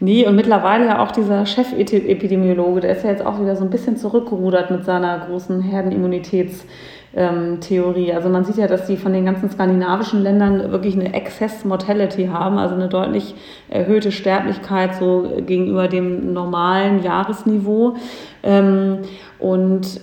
Nee, 0.02 0.26
und 0.26 0.36
mittlerweile 0.36 0.86
ja 0.86 1.04
auch 1.04 1.12
dieser 1.12 1.46
Chefepidemiologe, 1.46 2.80
der 2.80 2.96
ist 2.96 3.04
ja 3.04 3.12
jetzt 3.12 3.26
auch 3.26 3.42
wieder 3.42 3.58
so 3.58 3.66
ein 3.66 3.70
bisschen 3.70 3.98
zurückgerudert 3.98 4.72
mit 4.72 4.86
seiner 4.86 5.20
großen 5.20 5.62
Herdenimmunitätstheorie. 5.62 8.14
Also 8.14 8.30
man 8.30 8.46
sieht 8.46 8.56
ja, 8.56 8.68
dass 8.68 8.86
die 8.86 8.96
von 8.96 9.12
den 9.12 9.26
ganzen 9.26 9.50
skandinavischen 9.50 10.24
Ländern 10.24 10.72
wirklich 10.72 10.96
eine 10.96 11.14
Excess 11.14 11.66
Mortality 11.66 12.28
haben, 12.28 12.58
also 12.58 12.76
eine 12.76 12.88
deutlich 12.88 13.36
erhöhte 13.68 14.14
Sterblichkeit 14.14 14.96
so 14.96 15.30
gegenüber 15.46 15.90
dem 15.90 16.32
normalen 16.32 17.04
Jahresniveau. 17.04 17.98
Ähm, 18.42 19.00
und 19.38 20.00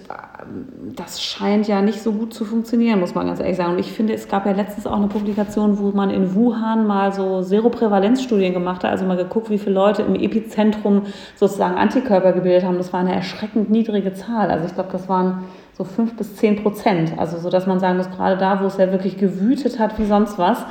das 0.95 1.23
scheint 1.23 1.69
ja 1.69 1.83
nicht 1.83 2.03
so 2.03 2.13
gut 2.13 2.33
zu 2.33 2.45
funktionieren, 2.45 3.01
muss 3.01 3.15
man 3.15 3.27
ganz 3.27 3.41
ehrlich 3.41 3.57
sagen. 3.57 3.73
Und 3.73 3.79
ich 3.79 3.93
finde, 3.93 4.15
es 4.15 4.29
gab 4.29 4.47
ja 4.47 4.53
letztens 4.53 4.87
auch 4.87 4.97
eine 4.97 5.09
Publikation, 5.09 5.79
wo 5.79 5.91
man 5.91 6.11
in 6.11 6.35
Wuhan 6.35 6.87
mal 6.87 7.13
so 7.13 7.43
Seroprävalenzstudien 7.43 8.53
gemacht 8.53 8.85
hat, 8.85 8.91
also 8.91 9.05
mal 9.05 9.17
geguckt, 9.17 9.51
wie 9.51 9.59
viele 9.59 9.75
Leute 9.75 10.03
im 10.03 10.15
Epizentrum 10.15 11.03
sozusagen 11.35 11.77
Antikörper 11.77 12.33
gebildet 12.33 12.65
haben. 12.65 12.79
Das 12.79 12.93
war 12.93 13.01
eine 13.01 13.15
erschreckend 13.15 13.71
niedrige 13.71 14.15
Zahl. 14.15 14.51
Also 14.51 14.67
ich 14.67 14.75
glaube, 14.75 14.91
das 14.93 15.09
waren 15.09 15.45
so 15.77 15.85
fünf 15.85 16.17
bis 16.17 16.37
zehn 16.37 16.63
Prozent. 16.63 17.19
Also 17.19 17.39
so, 17.39 17.51
dass 17.51 17.67
man 17.67 17.81
sagen 17.81 17.99
muss, 17.99 18.11
gerade 18.11 18.37
da, 18.39 18.63
wo 18.63 18.67
es 18.67 18.79
ja 18.79 18.91
wirklich 18.93 19.19
gewütet 19.19 19.79
hat 19.79 19.99
wie 19.99 20.07
sonst 20.07 20.39
was, 20.39 20.65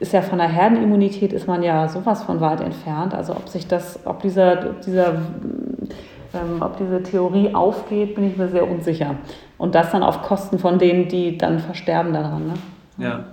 ist 0.00 0.12
ja 0.12 0.22
von 0.22 0.38
der 0.38 0.48
Herdenimmunität 0.48 1.32
ist 1.32 1.46
man 1.46 1.62
ja 1.62 1.88
sowas 1.88 2.22
von 2.22 2.40
weit 2.40 2.60
entfernt. 2.60 3.14
Also 3.14 3.32
ob 3.32 3.48
sich 3.48 3.66
das, 3.66 4.00
ob 4.04 4.22
dieser, 4.22 4.56
dieser 4.56 5.14
ähm, 6.34 6.60
ob 6.60 6.76
diese 6.78 7.02
Theorie 7.02 7.54
aufgeht, 7.54 8.14
bin 8.14 8.30
ich 8.30 8.36
mir 8.36 8.48
sehr 8.48 8.68
unsicher. 8.68 9.16
Und 9.58 9.74
das 9.74 9.90
dann 9.90 10.02
auf 10.02 10.22
Kosten 10.22 10.58
von 10.58 10.78
denen, 10.78 11.08
die 11.08 11.36
dann 11.36 11.58
versterben 11.58 12.12
daran. 12.12 12.46
Ne? 12.46 12.54
Ja. 12.98 13.24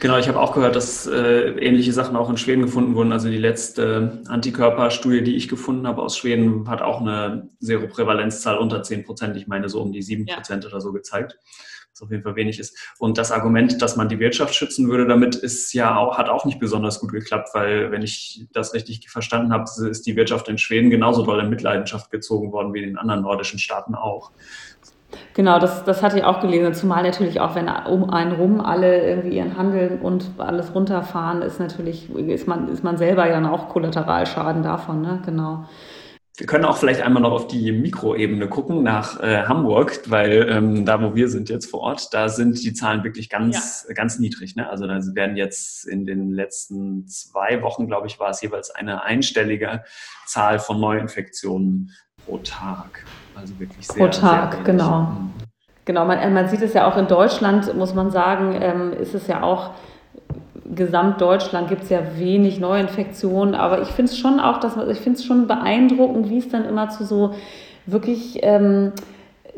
Genau, 0.00 0.18
ich 0.18 0.28
habe 0.28 0.38
auch 0.38 0.52
gehört, 0.52 0.76
dass 0.76 1.06
äh, 1.06 1.48
ähnliche 1.58 1.94
Sachen 1.94 2.14
auch 2.14 2.28
in 2.28 2.36
Schweden 2.36 2.60
gefunden 2.60 2.94
wurden. 2.94 3.10
Also 3.10 3.30
die 3.30 3.38
letzte 3.38 4.20
Antikörperstudie, 4.28 5.22
die 5.22 5.36
ich 5.36 5.48
gefunden 5.48 5.86
habe 5.86 6.02
aus 6.02 6.18
Schweden, 6.18 6.68
hat 6.68 6.82
auch 6.82 7.00
eine 7.00 7.48
Seroprävalenzzahl 7.60 8.58
unter 8.58 8.82
10 8.82 9.04
Prozent. 9.04 9.36
Ich 9.38 9.46
meine 9.46 9.70
so 9.70 9.80
um 9.80 9.92
die 9.92 10.02
7 10.02 10.26
Prozent 10.26 10.64
ja. 10.64 10.70
oder 10.70 10.82
so 10.82 10.92
gezeigt 10.92 11.38
was 11.92 12.02
auf 12.02 12.10
jeden 12.10 12.22
Fall 12.22 12.36
wenig 12.36 12.58
ist. 12.58 12.76
Und 12.98 13.18
das 13.18 13.32
Argument, 13.32 13.82
dass 13.82 13.96
man 13.96 14.08
die 14.08 14.18
Wirtschaft 14.18 14.54
schützen 14.54 14.88
würde, 14.88 15.06
damit 15.06 15.34
ist 15.34 15.72
ja 15.72 15.96
auch, 15.96 16.18
hat 16.18 16.28
auch 16.28 16.44
nicht 16.44 16.58
besonders 16.58 17.00
gut 17.00 17.12
geklappt, 17.12 17.50
weil, 17.52 17.90
wenn 17.90 18.02
ich 18.02 18.46
das 18.52 18.74
richtig 18.74 19.08
verstanden 19.10 19.52
habe, 19.52 19.64
ist 19.88 20.06
die 20.06 20.16
Wirtschaft 20.16 20.48
in 20.48 20.58
Schweden 20.58 20.90
genauso 20.90 21.24
doll 21.24 21.40
in 21.40 21.50
Mitleidenschaft 21.50 22.10
gezogen 22.10 22.52
worden 22.52 22.72
wie 22.74 22.80
in 22.82 22.90
den 22.90 22.98
anderen 22.98 23.22
nordischen 23.22 23.58
Staaten 23.58 23.94
auch. 23.94 24.32
Genau, 25.34 25.58
das, 25.58 25.84
das 25.84 26.02
hatte 26.02 26.18
ich 26.18 26.24
auch 26.24 26.40
gelesen. 26.40 26.74
Zumal 26.74 27.02
natürlich 27.02 27.40
auch, 27.40 27.54
wenn 27.54 27.68
um 27.68 28.10
einen 28.10 28.32
rum 28.32 28.60
alle 28.60 29.06
irgendwie 29.06 29.36
ihren 29.36 29.56
Handel 29.56 29.98
und 30.02 30.30
alles 30.38 30.74
runterfahren, 30.74 31.42
ist 31.42 31.60
natürlich, 31.60 32.10
ist 32.14 32.48
man, 32.48 32.68
ist 32.68 32.82
man 32.82 32.96
selber 32.96 33.26
ja 33.26 33.32
dann 33.32 33.46
auch 33.46 33.68
Kollateralschaden 33.68 34.62
davon, 34.62 35.02
ne? 35.02 35.22
Genau. 35.24 35.66
Wir 36.42 36.48
können 36.48 36.64
auch 36.64 36.76
vielleicht 36.76 37.02
einmal 37.02 37.22
noch 37.22 37.30
auf 37.30 37.46
die 37.46 37.70
Mikroebene 37.70 38.48
gucken 38.48 38.82
nach 38.82 39.20
äh, 39.20 39.44
Hamburg, 39.44 40.00
weil 40.08 40.48
ähm, 40.50 40.84
da, 40.84 41.00
wo 41.00 41.14
wir 41.14 41.28
sind 41.28 41.48
jetzt 41.48 41.70
vor 41.70 41.82
Ort, 41.82 42.12
da 42.12 42.28
sind 42.28 42.64
die 42.64 42.72
Zahlen 42.72 43.04
wirklich 43.04 43.30
ganz, 43.30 43.86
ja. 43.86 43.94
ganz 43.94 44.18
niedrig. 44.18 44.56
Ne? 44.56 44.68
Also 44.68 44.88
da 44.88 44.98
werden 45.14 45.36
jetzt 45.36 45.86
in 45.86 46.04
den 46.04 46.32
letzten 46.32 47.06
zwei 47.06 47.62
Wochen, 47.62 47.86
glaube 47.86 48.08
ich, 48.08 48.18
war 48.18 48.30
es 48.30 48.42
jeweils 48.42 48.72
eine 48.72 49.04
einstellige 49.04 49.84
Zahl 50.26 50.58
von 50.58 50.80
Neuinfektionen 50.80 51.92
pro 52.26 52.38
Tag. 52.38 53.04
Also 53.36 53.60
wirklich 53.60 53.86
sehr. 53.86 54.04
Pro 54.04 54.08
Tag, 54.10 54.54
sehr 54.54 54.64
genau. 54.64 55.02
Mhm. 55.02 55.30
Genau, 55.84 56.04
man, 56.04 56.34
man, 56.34 56.48
sieht 56.48 56.62
es 56.62 56.74
ja 56.74 56.90
auch 56.90 56.96
in 56.96 57.06
Deutschland, 57.06 57.72
muss 57.76 57.94
man 57.94 58.10
sagen, 58.10 58.58
ähm, 58.60 58.92
ist 58.92 59.14
es 59.14 59.28
ja 59.28 59.44
auch 59.44 59.74
Gesamtdeutschland 60.64 61.68
gibt 61.68 61.84
es 61.84 61.90
ja 61.90 62.00
wenig 62.16 62.60
Neuinfektionen, 62.60 63.54
aber 63.54 63.82
ich 63.82 63.88
finde 63.88 64.12
es 64.12 64.18
schon 64.18 64.40
auch, 64.40 64.60
dass 64.60 64.76
ich 64.76 64.98
finde 64.98 65.18
es 65.18 65.24
schon 65.24 65.46
beeindruckend, 65.46 66.30
wie 66.30 66.38
es 66.38 66.48
dann 66.48 66.64
immer 66.64 66.88
zu 66.88 67.04
so 67.04 67.34
wirklich 67.86 68.38
ähm, 68.42 68.92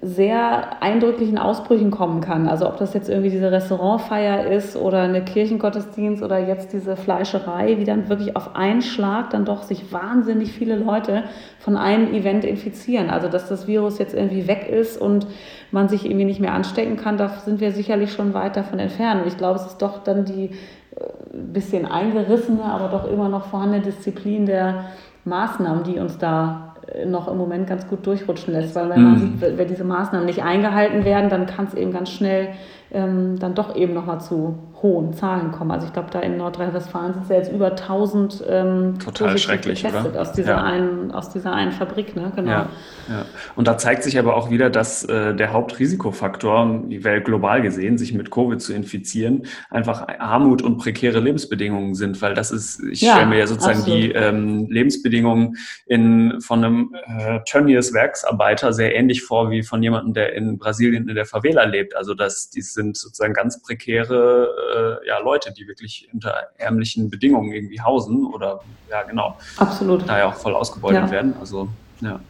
sehr 0.06 0.82
eindrücklichen 0.82 1.38
Ausbrüchen 1.38 1.90
kommen 1.90 2.20
kann. 2.20 2.46
Also 2.48 2.66
ob 2.66 2.76
das 2.76 2.92
jetzt 2.92 3.08
irgendwie 3.08 3.30
diese 3.30 3.50
Restaurantfeier 3.50 4.50
ist 4.50 4.76
oder 4.76 5.02
eine 5.02 5.24
Kirchengottesdienst 5.24 6.22
oder 6.22 6.38
jetzt 6.38 6.72
diese 6.74 6.96
Fleischerei, 6.96 7.78
wie 7.78 7.84
dann 7.84 8.08
wirklich 8.10 8.36
auf 8.36 8.54
einen 8.54 8.82
Schlag 8.82 9.30
dann 9.30 9.46
doch 9.46 9.62
sich 9.62 9.92
wahnsinnig 9.92 10.52
viele 10.52 10.76
Leute 10.76 11.24
von 11.58 11.76
einem 11.76 12.12
Event 12.12 12.44
infizieren. 12.44 13.08
Also 13.08 13.28
dass 13.28 13.48
das 13.48 13.66
Virus 13.66 13.98
jetzt 13.98 14.14
irgendwie 14.14 14.46
weg 14.46 14.68
ist 14.68 15.00
und 15.00 15.26
man 15.70 15.88
sich 15.88 16.04
irgendwie 16.04 16.26
nicht 16.26 16.40
mehr 16.40 16.52
anstecken 16.52 16.96
kann, 16.96 17.16
da 17.16 17.28
sind 17.28 17.60
wir 17.60 17.72
sicherlich 17.72 18.12
schon 18.12 18.34
weit 18.34 18.56
davon 18.56 18.78
entfernt. 18.78 19.22
Und 19.22 19.28
ich 19.28 19.38
glaube, 19.38 19.58
es 19.58 19.66
ist 19.66 19.78
doch 19.80 20.02
dann 20.02 20.26
die 20.26 20.50
bisschen 21.32 21.86
eingerissene, 21.86 22.62
aber 22.62 22.88
doch 22.88 23.10
immer 23.10 23.28
noch 23.28 23.46
vorhandene 23.46 23.84
Disziplin 23.84 24.46
der 24.46 24.86
Maßnahmen, 25.24 25.84
die 25.84 25.98
uns 25.98 26.18
da 26.18 26.74
äh, 26.92 27.06
noch 27.06 27.28
im 27.28 27.38
Moment 27.38 27.66
ganz 27.66 27.86
gut 27.88 28.06
durchrutschen 28.06 28.52
lässt. 28.52 28.74
Weil 28.74 28.90
wenn 28.90 29.02
man 29.02 29.12
mhm. 29.14 29.38
sieht, 29.38 29.58
wenn 29.58 29.68
diese 29.68 29.84
Maßnahmen 29.84 30.26
nicht 30.26 30.42
eingehalten 30.42 31.04
werden, 31.04 31.30
dann 31.30 31.46
kann 31.46 31.66
es 31.66 31.74
eben 31.74 31.92
ganz 31.92 32.10
schnell 32.10 32.48
ähm, 32.94 33.38
dann 33.38 33.54
doch 33.54 33.74
eben 33.76 33.92
nochmal 33.92 34.20
zu 34.20 34.58
hohen 34.84 35.14
Zahlen 35.14 35.50
kommen. 35.50 35.70
Also 35.70 35.86
ich 35.86 35.92
glaube, 35.94 36.10
da 36.10 36.20
in 36.20 36.36
Nordrhein-Westfalen 36.36 37.14
sind 37.14 37.22
es 37.22 37.28
ja 37.30 37.36
jetzt 37.36 37.50
über 37.50 37.70
1000 37.70 38.44
ähm, 38.46 38.98
Total 38.98 39.36
schrecklich, 39.38 39.82
getestet 39.82 40.12
oder? 40.12 40.20
aus 40.20 40.32
dieser, 40.32 40.52
ja. 40.52 40.62
einen, 40.62 41.10
aus 41.10 41.30
dieser 41.30 41.52
einen 41.54 41.72
Fabrik. 41.72 42.14
Ne? 42.14 42.30
Genau. 42.36 42.50
Ja, 42.50 42.68
ja. 43.08 43.24
Und 43.56 43.66
da 43.66 43.78
zeigt 43.78 44.02
sich 44.02 44.18
aber 44.18 44.36
auch 44.36 44.50
wieder, 44.50 44.68
dass 44.68 45.04
äh, 45.04 45.34
der 45.34 45.54
Hauptrisikofaktor, 45.54 46.82
global 47.22 47.62
gesehen, 47.62 47.96
sich 47.96 48.12
mit 48.12 48.30
Covid 48.30 48.60
zu 48.60 48.74
infizieren, 48.74 49.46
einfach 49.70 50.06
Armut 50.18 50.60
und 50.60 50.76
prekäre 50.76 51.18
Lebensbedingungen 51.18 51.94
sind, 51.94 52.20
weil 52.20 52.34
das 52.34 52.50
ist, 52.50 52.82
ich 52.84 53.00
ja, 53.00 53.14
stelle 53.14 53.26
mir 53.26 53.38
ja 53.38 53.46
sozusagen 53.46 53.78
absolut. 53.78 54.02
die 54.02 54.12
ähm, 54.12 54.66
Lebensbedingungen 54.68 55.56
in, 55.86 56.40
von 56.42 56.62
einem 56.62 56.94
äh, 57.06 57.40
Tönnies 57.46 57.94
sehr 58.70 58.94
ähnlich 58.94 59.22
vor 59.22 59.50
wie 59.50 59.62
von 59.62 59.82
jemandem, 59.82 60.12
der 60.12 60.34
in 60.34 60.58
Brasilien 60.58 61.08
in 61.08 61.14
der 61.14 61.24
Favela 61.24 61.64
lebt. 61.64 61.96
Also 61.96 62.12
das, 62.12 62.50
die 62.50 62.60
sind 62.60 62.83
sozusagen 62.92 63.32
ganz 63.32 63.62
prekäre 63.62 64.48
äh, 64.48 64.74
äh, 64.74 65.08
ja, 65.08 65.18
Leute, 65.18 65.52
die 65.52 65.66
wirklich 65.66 66.08
unter 66.12 66.48
ärmlichen 66.56 67.10
Bedingungen 67.10 67.52
irgendwie 67.52 67.80
hausen 67.80 68.26
oder 68.26 68.60
ja, 68.90 69.02
genau. 69.02 69.38
Absolut. 69.56 70.08
Daher 70.08 70.28
auch 70.28 70.34
voll 70.34 70.54
ausgebeutet 70.54 71.04
ja. 71.04 71.10
werden. 71.10 71.34
Also, 71.38 71.68
ja. 72.00 72.20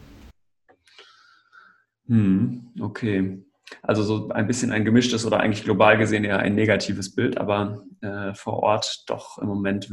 Hm, 2.07 2.71
okay. 2.79 3.41
Also 3.81 4.03
so 4.03 4.29
ein 4.29 4.45
bisschen 4.47 4.71
ein 4.71 4.85
gemischtes 4.85 5.25
oder 5.25 5.39
eigentlich 5.39 5.63
global 5.63 5.97
gesehen 5.97 6.23
eher 6.23 6.39
ein 6.39 6.53
negatives 6.53 7.13
Bild, 7.15 7.37
aber 7.37 7.83
äh, 8.01 8.33
vor 8.35 8.61
Ort 8.61 9.03
doch 9.07 9.39
im 9.39 9.47
Moment 9.47 9.89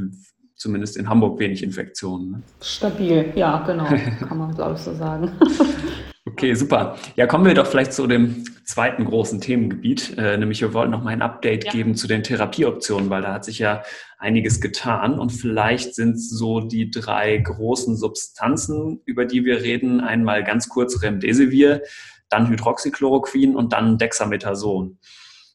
zumindest 0.57 0.97
in 0.97 1.09
Hamburg 1.09 1.39
wenig 1.39 1.63
Infektionen. 1.63 2.31
Ne? 2.31 2.43
Stabil, 2.61 3.33
ja, 3.35 3.65
genau, 3.67 3.85
kann 4.29 4.39
man 4.39 4.55
glaube 4.55 4.75
ich 4.75 4.81
so 4.81 4.95
sagen. 4.95 5.33
Okay, 6.33 6.55
super. 6.55 6.97
Ja, 7.15 7.27
kommen 7.27 7.45
wir 7.45 7.53
doch 7.53 7.67
vielleicht 7.67 7.93
zu 7.93 8.07
dem 8.07 8.45
zweiten 8.65 9.05
großen 9.05 9.41
Themengebiet, 9.43 10.17
äh, 10.17 10.39
nämlich 10.39 10.63
wir 10.63 10.73
wollten 10.73 10.91
noch 10.91 11.03
mal 11.03 11.11
ein 11.11 11.21
Update 11.21 11.65
ja. 11.67 11.73
geben 11.73 11.95
zu 11.95 12.07
den 12.07 12.23
Therapieoptionen, 12.23 13.11
weil 13.11 13.21
da 13.21 13.35
hat 13.35 13.45
sich 13.45 13.59
ja 13.59 13.83
einiges 14.19 14.63
getan 14.63 15.19
und 15.19 15.31
vielleicht 15.31 15.95
sind 15.95 16.19
so 16.19 16.61
die 16.61 16.91
drei 16.91 17.37
großen 17.37 17.97
Substanzen, 17.97 19.03
über 19.05 19.27
die 19.27 19.45
wir 19.45 19.63
reden, 19.63 20.01
einmal 20.01 20.43
ganz 20.43 20.71
kurz 20.71 21.03
Remdesivir, 21.03 21.83
dann 22.31 22.49
Hydroxychloroquin 22.49 23.55
und 23.55 23.75
dann 23.75 23.99
Dexamethason. 23.99 24.99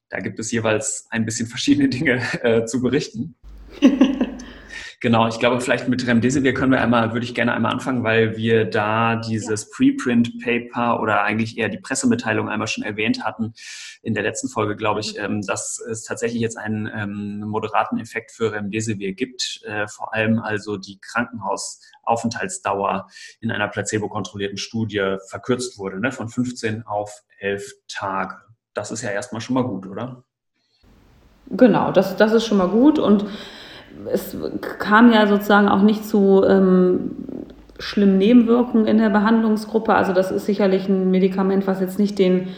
Da 0.10 0.20
gibt 0.20 0.38
es 0.38 0.52
jeweils 0.52 1.08
ein 1.10 1.26
bisschen 1.26 1.48
verschiedene 1.48 1.90
Dinge 1.90 2.22
äh, 2.44 2.66
zu 2.66 2.82
berichten. 2.82 3.36
Genau, 5.00 5.28
ich 5.28 5.38
glaube, 5.38 5.62
vielleicht 5.62 5.88
mit 5.88 6.08
Remdesivir 6.08 6.56
können 6.56 6.72
wir 6.72 6.82
einmal, 6.82 7.14
würde 7.14 7.24
ich 7.24 7.36
gerne 7.36 7.54
einmal 7.54 7.72
anfangen, 7.72 8.04
weil 8.04 8.36
wir 8.36 8.66
da 8.66 9.16
dieses 9.16 9.70
Preprint-Paper 9.70 11.00
oder 11.00 11.22
eigentlich 11.22 11.60
eher 11.60 11.70
die 11.70 11.78
Pressemitteilung 11.78 12.50
einmal 12.50 12.68
schon 12.68 12.84
erwähnt 12.84 13.24
hatten 13.24 13.54
in 14.02 14.16
der 14.16 14.24
letzten 14.24 14.50
Folge, 14.50 14.76
glaube 14.76 15.02
ich, 15.02 15.14
mhm. 15.14 15.24
ähm, 15.24 15.46
dass 15.46 15.80
es 15.80 16.04
tatsächlich 16.04 16.42
jetzt 16.42 16.58
einen 16.58 16.90
ähm, 16.92 17.48
moderaten 17.48 18.00
Effekt 18.00 18.32
für 18.32 18.52
Remdesivir 18.52 19.14
gibt, 19.14 19.62
äh, 19.66 19.88
vor 19.88 20.16
allem 20.16 20.40
also 20.40 20.78
die 20.78 20.98
Krankenhausaufenthaltsdauer 21.00 23.08
in 23.40 23.52
einer 23.52 23.68
placebo-kontrollierten 23.68 24.58
Studie 24.58 25.18
verkürzt 25.30 25.78
wurde, 25.78 26.00
ne, 26.00 26.12
von 26.12 26.28
15 26.28 26.88
auf 26.88 27.22
11 27.38 27.72
Tage. 27.88 28.38
Das 28.74 28.90
ist 28.90 29.04
ja 29.04 29.12
erstmal 29.12 29.42
schon 29.42 29.54
mal 29.54 29.64
gut, 29.64 29.86
oder? 29.86 30.24
Genau, 31.52 31.92
das, 31.92 32.18
das 32.18 32.34
ist 32.34 32.46
schon 32.46 32.58
mal 32.58 32.70
gut 32.70 32.98
und 32.98 33.28
es 34.12 34.36
kam 34.80 35.12
ja 35.12 35.28
sozusagen 35.28 35.68
auch 35.68 35.82
nicht 35.82 36.06
zu 36.06 36.44
ähm, 36.48 37.12
schlimmen 37.80 38.18
Nebenwirkungen 38.18 38.88
in 38.88 38.98
der 38.98 39.10
Behandlungsgruppe. 39.10 39.94
Also 39.94 40.14
das 40.14 40.32
ist 40.32 40.46
sicherlich 40.46 40.88
ein 40.88 41.12
Medikament, 41.12 41.68
was 41.68 41.80
jetzt 41.80 42.00
nicht 42.00 42.18
den 42.20 42.50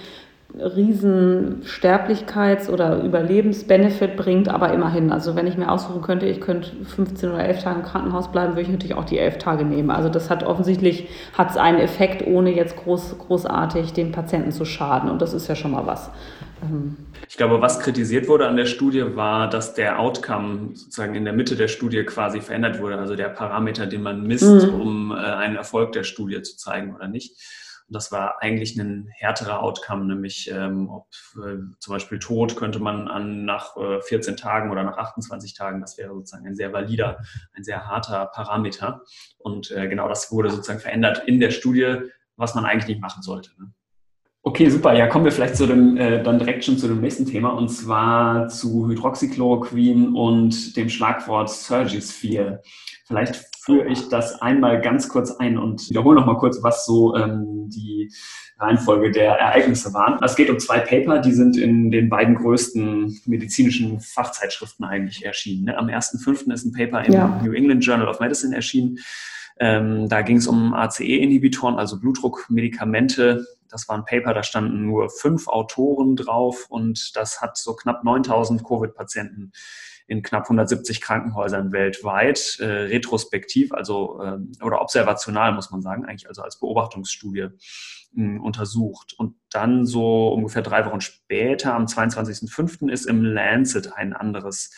riesen 0.58 1.62
Sterblichkeits- 1.64 2.70
oder 2.70 3.04
Überlebensbenefit 3.04 4.18
bringt, 4.18 4.50
aber 4.50 4.74
immerhin. 4.74 5.12
Also 5.12 5.36
wenn 5.36 5.46
ich 5.46 5.58
mir 5.58 5.72
aussuchen 5.72 6.02
könnte, 6.02 6.26
ich 6.26 6.42
könnte 6.42 6.72
15 6.86 7.30
oder 7.30 7.44
11 7.44 7.64
Tage 7.64 7.80
im 7.80 7.86
Krankenhaus 7.86 8.32
bleiben, 8.32 8.54
würde 8.54 8.64
ich 8.64 8.70
natürlich 8.70 8.96
auch 8.96 9.06
die 9.06 9.20
11 9.20 9.38
Tage 9.38 9.64
nehmen. 9.64 9.92
Also 9.92 10.10
das 10.10 10.30
hat 10.30 10.44
offensichtlich 10.44 11.08
hat's 11.38 11.56
einen 11.56 11.80
Effekt, 11.80 12.26
ohne 12.26 12.54
jetzt 12.54 12.78
groß, 12.78 13.20
großartig 13.20 13.94
den 13.94 14.12
Patienten 14.12 14.52
zu 14.52 14.66
schaden. 14.66 15.10
Und 15.10 15.22
das 15.22 15.34
ist 15.34 15.48
ja 15.48 15.56
schon 15.56 15.72
mal 15.72 15.86
was. 15.86 16.10
Ähm, 16.64 16.98
ich 17.28 17.38
glaube, 17.38 17.62
was 17.62 17.80
kritisiert 17.80 18.28
wurde 18.28 18.48
an 18.48 18.58
der 18.58 18.66
Studie, 18.66 19.16
war, 19.16 19.50
dass 19.50 19.76
der 19.76 20.00
Outcome 20.00 20.72
sozusagen 20.74 21.14
in 21.14 21.26
der 21.26 21.34
Mitte 21.34 21.56
der 21.56 21.68
Studie 21.68 22.04
quasi 22.04 22.42
verändert 22.42 22.82
wurde, 22.82 22.98
also 22.98 23.16
der 23.16 23.30
Parameter, 23.30 23.86
den 23.86 24.02
man 24.02 24.24
misst, 24.24 24.66
mhm. 24.66 24.82
um 24.82 25.12
äh, 25.12 25.16
einen 25.16 25.58
Erfolg 25.58 25.92
der 25.92 26.04
Studie 26.04 26.42
zu 26.42 26.58
zeigen 26.58 26.96
oder 26.96 27.08
nicht. 27.08 27.36
Und 27.90 27.96
das 27.96 28.12
war 28.12 28.40
eigentlich 28.40 28.78
ein 28.78 29.10
härterer 29.12 29.64
Outcome, 29.64 30.06
nämlich 30.06 30.52
ähm, 30.54 30.90
ob 30.90 31.08
äh, 31.38 31.58
zum 31.80 31.92
Beispiel 31.92 32.20
Tod 32.20 32.56
könnte 32.56 32.78
man 32.78 33.08
an 33.08 33.46
nach 33.46 33.76
äh, 33.78 34.00
14 34.00 34.38
Tagen 34.38 34.70
oder 34.70 34.84
nach 34.84 34.98
28 34.98 35.56
Tagen, 35.56 35.82
das 35.82 35.98
wäre 35.98 36.14
sozusagen 36.14 36.46
ein 36.46 36.56
sehr 36.56 36.72
valider, 36.72 37.18
ein 37.54 37.64
sehr 37.64 37.88
harter 37.88 38.28
Parameter. 38.28 39.02
Und 39.40 39.72
äh, 39.72 39.88
genau 39.88 40.08
das 40.08 40.32
wurde 40.32 40.52
sozusagen 40.52 40.80
verändert 40.80 41.24
in 41.26 41.40
der 41.40 41.50
Studie, 41.50 41.98
was 42.36 42.54
man 42.54 42.64
eigentlich 42.64 42.88
nicht 42.88 43.02
machen 43.02 43.24
sollte. 43.24 43.50
Ne? 43.58 43.74
Okay, 44.44 44.70
super. 44.70 44.94
Ja, 44.94 45.08
kommen 45.08 45.26
wir 45.26 45.32
vielleicht 45.32 45.56
zu 45.56 45.66
dem, 45.66 45.98
äh, 45.98 46.22
dann 46.22 46.38
direkt 46.38 46.64
schon 46.64 46.78
zu 46.78 46.88
dem 46.88 47.02
nächsten 47.02 47.26
Thema 47.26 47.50
und 47.50 47.70
zwar 47.70 48.50
zu 48.50 48.88
Hydroxychloroquin 48.88 50.14
und 50.14 50.78
dem 50.78 50.90
Schlagwort 50.90 51.50
Surgisphere. 51.50 52.62
Vielleicht 53.08 53.49
führe 53.62 53.88
ich 53.88 54.10
das 54.10 54.42
einmal 54.42 54.82
ganz 54.82 55.10
kurz 55.10 55.32
ein 55.32 55.58
und 55.58 55.90
wiederhole 55.90 56.20
noch 56.20 56.26
mal 56.26 56.38
kurz, 56.38 56.64
was 56.64 56.86
so 56.86 57.16
ähm, 57.16 57.70
die 57.70 58.12
Reihenfolge 58.58 59.12
der 59.12 59.36
Ereignisse 59.36 59.94
waren. 59.94 60.22
Es 60.24 60.36
geht 60.36 60.50
um 60.50 60.60
zwei 60.60 60.80
Paper, 60.80 61.20
die 61.20 61.32
sind 61.32 61.58
in 61.58 61.92
den 61.92 62.10
beiden 62.10 62.36
größten 62.36 63.22
medizinischen 63.26 64.00
Fachzeitschriften 64.00 64.86
eigentlich 64.86 65.26
erschienen. 65.26 65.66
Ne? 65.66 65.78
Am 65.78 65.88
1.5. 65.88 66.52
ist 66.52 66.66
ein 66.66 66.74
Paper 66.74 67.06
im 67.06 67.14
ja. 67.14 67.42
New 67.44 67.54
England 67.54 67.86
Journal 67.86 68.08
of 68.08 68.20
Medicine 68.20 68.56
erschienen. 68.56 69.00
Ähm, 69.60 70.08
da 70.08 70.22
ging 70.22 70.38
es 70.38 70.48
um 70.48 70.74
ACE-Inhibitoren, 70.74 71.76
also 71.76 72.00
Blutdruckmedikamente, 72.00 73.46
das 73.70 73.88
war 73.88 73.98
ein 73.98 74.06
Paper, 74.06 74.34
da 74.34 74.42
standen 74.42 74.86
nur 74.86 75.10
fünf 75.10 75.48
Autoren 75.48 76.16
drauf 76.16 76.66
und 76.70 77.16
das 77.16 77.42
hat 77.42 77.58
so 77.58 77.76
knapp 77.76 78.04
9000 78.04 78.64
Covid-Patienten 78.64 79.52
in 80.10 80.24
knapp 80.24 80.46
170 80.46 81.02
Krankenhäusern 81.02 81.72
weltweit 81.72 82.58
äh, 82.60 82.66
retrospektiv, 82.66 83.72
also 83.72 84.20
äh, 84.22 84.40
oder 84.64 84.82
observational 84.82 85.54
muss 85.54 85.70
man 85.70 85.84
sagen, 85.84 86.04
eigentlich 86.06 86.28
also 86.28 86.42
als 86.42 86.60
Beobachtungsstudie 86.60 87.50
mh, 88.14 88.42
untersucht. 88.42 89.14
Und 89.18 89.36
dann 89.52 89.86
so 89.86 90.30
ungefähr 90.30 90.64
drei 90.64 90.86
Wochen 90.88 91.02
später, 91.02 91.76
am 91.76 91.86
22.05. 91.86 92.90
ist 92.90 93.06
im 93.06 93.24
Lancet 93.24 93.94
ein 93.94 94.14
anderes 94.14 94.72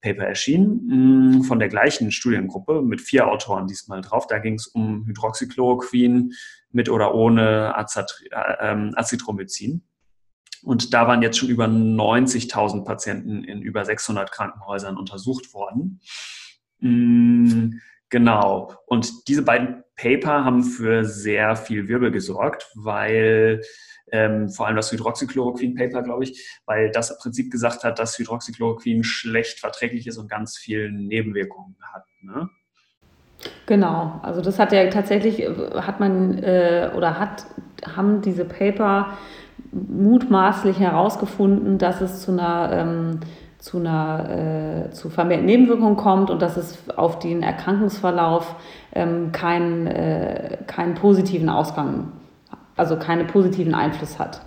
Paper 0.00 0.24
erschienen 0.24 1.44
von 1.44 1.60
der 1.60 1.68
gleichen 1.68 2.10
Studiengruppe 2.10 2.82
mit 2.82 3.00
vier 3.00 3.28
Autoren 3.28 3.68
diesmal 3.68 4.00
drauf. 4.00 4.26
Da 4.26 4.40
ging 4.40 4.54
es 4.54 4.66
um 4.66 5.06
Hydroxychloroquin 5.06 6.32
mit 6.72 6.88
oder 6.88 7.14
ohne 7.14 7.72
ähm, 8.60 8.92
Azithromycin. 8.96 9.84
Und 10.62 10.94
da 10.94 11.08
waren 11.08 11.22
jetzt 11.22 11.38
schon 11.38 11.48
über 11.48 11.66
90.000 11.66 12.84
Patienten 12.84 13.44
in 13.44 13.62
über 13.62 13.84
600 13.84 14.30
Krankenhäusern 14.30 14.96
untersucht 14.96 15.52
worden. 15.54 16.00
Mm, 16.78 17.74
genau. 18.08 18.74
Und 18.86 19.28
diese 19.28 19.42
beiden 19.42 19.82
Paper 19.96 20.44
haben 20.44 20.62
für 20.64 21.04
sehr 21.04 21.56
viel 21.56 21.88
Wirbel 21.88 22.10
gesorgt, 22.10 22.70
weil 22.74 23.62
ähm, 24.10 24.50
vor 24.50 24.66
allem 24.66 24.76
das 24.76 24.92
Hydroxychloroquin-Paper, 24.92 26.02
glaube 26.02 26.24
ich, 26.24 26.60
weil 26.66 26.90
das 26.90 27.10
im 27.10 27.16
Prinzip 27.18 27.50
gesagt 27.50 27.82
hat, 27.82 27.98
dass 27.98 28.18
Hydroxychloroquin 28.18 29.04
schlecht 29.04 29.58
verträglich 29.58 30.06
ist 30.06 30.18
und 30.18 30.30
ganz 30.30 30.58
viele 30.58 30.92
Nebenwirkungen 30.92 31.76
hat. 31.92 32.04
Ne? 32.20 32.50
Genau, 33.66 34.20
also 34.22 34.40
das 34.40 34.58
hat 34.58 34.72
ja 34.72 34.88
tatsächlich, 34.90 35.48
hat 35.74 35.98
man 35.98 36.38
äh, 36.38 36.90
oder 36.94 37.18
hat, 37.18 37.46
haben 37.84 38.20
diese 38.22 38.44
Paper 38.44 39.16
mutmaßlich 39.72 40.78
herausgefunden, 40.78 41.78
dass 41.78 42.00
es 42.00 42.22
zu 42.22 42.32
einer, 42.32 42.70
ähm, 42.72 43.20
zu 43.58 43.78
einer 43.78 44.86
äh, 44.88 44.90
zu 44.90 45.08
vermehrten 45.08 45.46
Nebenwirkungen 45.46 45.96
kommt 45.96 46.30
und 46.30 46.42
dass 46.42 46.56
es 46.56 46.78
auf 46.96 47.18
den 47.18 47.42
Erkrankungsverlauf 47.42 48.54
ähm, 48.94 49.32
keinen, 49.32 49.86
äh, 49.86 50.58
keinen 50.66 50.94
positiven 50.94 51.48
Ausgang, 51.48 52.12
also 52.76 52.96
keinen 52.96 53.26
positiven 53.26 53.74
Einfluss 53.74 54.18
hat. 54.18 54.42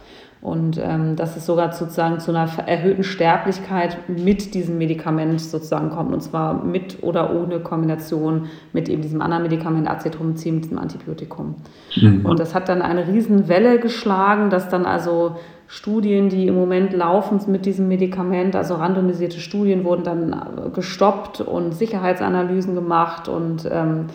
Und 0.46 0.80
ähm, 0.80 1.16
dass 1.16 1.36
es 1.36 1.48
sogar 1.48 1.72
sozusagen 1.72 2.20
zu 2.20 2.30
einer 2.30 2.48
erhöhten 2.68 3.04
Sterblichkeit 3.04 3.98
mit 4.08 4.54
diesem 4.54 4.78
Medikament 4.78 5.42
sozusagen 5.42 5.90
kommt. 5.90 6.14
Und 6.14 6.22
zwar 6.22 6.64
mit 6.64 7.02
oder 7.02 7.34
ohne 7.34 7.62
Kombination 7.62 8.46
mit 8.72 8.88
eben 8.88 9.02
diesem 9.02 9.24
anderen 9.24 9.42
Medikament 9.42 9.90
Acetromycin, 9.90 10.54
mit 10.54 10.66
diesem 10.66 10.78
Antibiotikum. 10.78 11.56
Mhm. 11.96 12.28
Und 12.28 12.40
das 12.40 12.54
hat 12.54 12.70
dann 12.70 12.84
eine 12.84 13.08
Riesenwelle 13.08 13.80
geschlagen, 13.80 14.52
dass 14.52 14.70
dann 14.70 14.86
also 14.86 15.38
Studien, 15.66 16.30
die 16.30 16.46
im 16.46 16.54
Moment 16.54 16.94
laufen 16.94 17.40
mit 17.48 17.66
diesem 17.66 17.88
Medikament, 17.88 18.56
also 18.56 18.76
randomisierte 18.76 19.40
Studien, 19.40 19.84
wurden 19.84 20.04
dann 20.04 20.72
gestoppt 20.76 21.42
und 21.42 21.74
Sicherheitsanalysen 21.74 22.76
gemacht 22.76 23.28
und 23.28 23.68
ähm, 23.72 24.06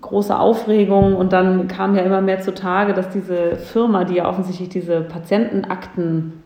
große 0.00 0.38
Aufregung 0.38 1.16
und 1.16 1.32
dann 1.32 1.68
kam 1.68 1.94
ja 1.94 2.02
immer 2.02 2.20
mehr 2.20 2.40
zutage, 2.40 2.92
dass 2.92 3.08
diese 3.10 3.56
Firma, 3.56 4.04
die 4.04 4.16
ja 4.16 4.28
offensichtlich 4.28 4.68
diese 4.68 5.00
Patientenakten 5.00 6.44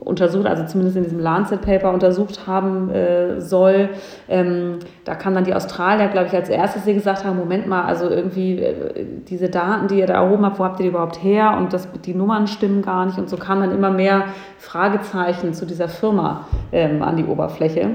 untersucht, 0.00 0.46
also 0.46 0.64
zumindest 0.66 0.96
in 0.96 1.04
diesem 1.04 1.20
Lancet-Paper 1.20 1.92
untersucht 1.92 2.46
haben 2.46 2.90
äh, 2.90 3.40
soll. 3.40 3.90
Ähm, 4.28 4.78
da 5.04 5.14
kam 5.14 5.34
dann 5.34 5.44
die 5.44 5.54
Australier, 5.54 6.08
glaube 6.08 6.26
ich, 6.26 6.34
als 6.34 6.48
erstes, 6.48 6.84
die 6.84 6.94
gesagt 6.94 7.24
haben, 7.24 7.36
Moment 7.36 7.66
mal, 7.66 7.84
also 7.84 8.08
irgendwie 8.08 8.58
äh, 8.58 9.06
diese 9.28 9.48
Daten, 9.48 9.88
die 9.88 10.00
ihr 10.00 10.06
da 10.06 10.14
erhoben 10.14 10.44
habt, 10.44 10.58
wo 10.58 10.64
habt 10.64 10.80
ihr 10.80 10.84
die 10.84 10.90
überhaupt 10.90 11.22
her? 11.22 11.56
Und 11.56 11.72
das, 11.72 11.88
die 12.04 12.14
Nummern 12.14 12.46
stimmen 12.46 12.82
gar 12.82 13.06
nicht. 13.06 13.18
Und 13.18 13.28
so 13.28 13.36
kamen 13.36 13.62
dann 13.62 13.74
immer 13.74 13.90
mehr 13.90 14.24
Fragezeichen 14.58 15.54
zu 15.54 15.64
dieser 15.64 15.88
Firma 15.88 16.46
ähm, 16.72 17.02
an 17.02 17.16
die 17.16 17.24
Oberfläche. 17.24 17.90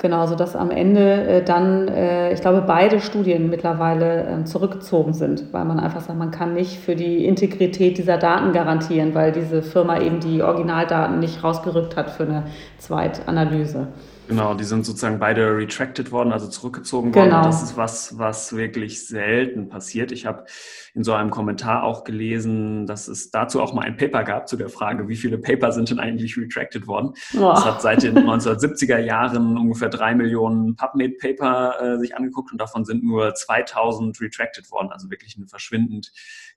Genau, 0.00 0.26
sodass 0.26 0.56
am 0.56 0.70
Ende 0.70 1.24
äh, 1.26 1.44
dann, 1.44 1.86
äh, 1.88 2.32
ich 2.32 2.40
glaube, 2.40 2.62
beide 2.66 3.00
Studien 3.00 3.50
mittlerweile 3.50 4.22
äh, 4.22 4.44
zurückgezogen 4.44 5.12
sind, 5.12 5.52
weil 5.52 5.66
man 5.66 5.78
einfach 5.78 6.00
sagt, 6.00 6.18
man 6.18 6.30
kann 6.30 6.54
nicht 6.54 6.80
für 6.80 6.96
die 6.96 7.26
Integrität 7.26 7.98
dieser 7.98 8.16
Daten 8.16 8.54
garantieren, 8.54 9.14
weil 9.14 9.30
diese 9.30 9.62
Firma 9.62 10.00
eben 10.00 10.18
die 10.20 10.42
Originaldaten 10.42 11.18
nicht 11.18 11.44
rausgerückt 11.44 11.96
hat 11.96 12.08
für 12.08 12.22
eine 12.22 12.44
Zweitanalyse. 12.78 13.88
Genau, 14.26 14.54
die 14.54 14.64
sind 14.64 14.86
sozusagen 14.86 15.18
beide 15.18 15.54
retracted 15.54 16.12
worden, 16.12 16.32
also 16.32 16.46
zurückgezogen 16.46 17.14
worden. 17.14 17.30
Genau. 17.30 17.42
Das 17.42 17.62
ist 17.62 17.76
was, 17.76 18.16
was 18.16 18.56
wirklich 18.56 19.06
selten 19.06 19.68
passiert. 19.68 20.12
Ich 20.12 20.24
habe 20.24 20.44
in 20.94 21.04
so 21.04 21.12
einem 21.12 21.30
Kommentar 21.30 21.84
auch 21.84 22.04
gelesen, 22.04 22.86
dass 22.86 23.08
es 23.08 23.30
dazu 23.30 23.60
auch 23.60 23.72
mal 23.72 23.82
ein 23.82 23.96
Paper 23.96 24.24
gab 24.24 24.48
zu 24.48 24.56
der 24.56 24.68
Frage, 24.68 25.08
wie 25.08 25.16
viele 25.16 25.38
Paper 25.38 25.72
sind 25.72 25.90
denn 25.90 26.00
eigentlich 26.00 26.36
retracted 26.36 26.86
worden. 26.86 27.12
Oh. 27.34 27.40
Das 27.40 27.64
hat 27.64 27.82
seit 27.82 28.02
den 28.02 28.18
1970er 28.18 28.98
Jahren 28.98 29.56
ungefähr 29.56 29.88
drei 29.88 30.14
Millionen 30.14 30.76
PubMed-Paper 30.76 31.80
äh, 31.80 31.98
sich 31.98 32.16
angeguckt 32.16 32.52
und 32.52 32.60
davon 32.60 32.84
sind 32.84 33.04
nur 33.04 33.34
2000 33.34 34.20
retracted 34.20 34.70
worden, 34.70 34.90
also 34.90 35.10
wirklich 35.10 35.36
ein 35.36 35.46
verschwindend 35.46 36.12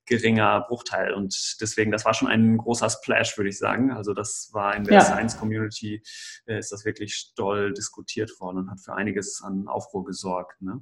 geringer 0.05 0.65
Bruchteil. 0.67 1.13
Und 1.13 1.57
deswegen, 1.61 1.91
das 1.91 2.05
war 2.05 2.13
schon 2.13 2.27
ein 2.27 2.57
großer 2.57 2.89
Splash, 2.89 3.37
würde 3.37 3.49
ich 3.49 3.57
sagen. 3.57 3.91
Also 3.91 4.13
das 4.13 4.49
war 4.51 4.75
in 4.75 4.83
der 4.83 4.95
ja. 4.95 5.01
Science 5.01 5.37
Community, 5.37 6.01
äh, 6.45 6.59
ist 6.59 6.71
das 6.71 6.85
wirklich 6.85 7.31
doll 7.35 7.73
diskutiert 7.73 8.31
worden 8.39 8.57
und 8.57 8.71
hat 8.71 8.79
für 8.81 8.93
einiges 8.93 9.41
an 9.43 9.67
Aufruhr 9.67 10.03
gesorgt. 10.03 10.61
Ne? 10.61 10.81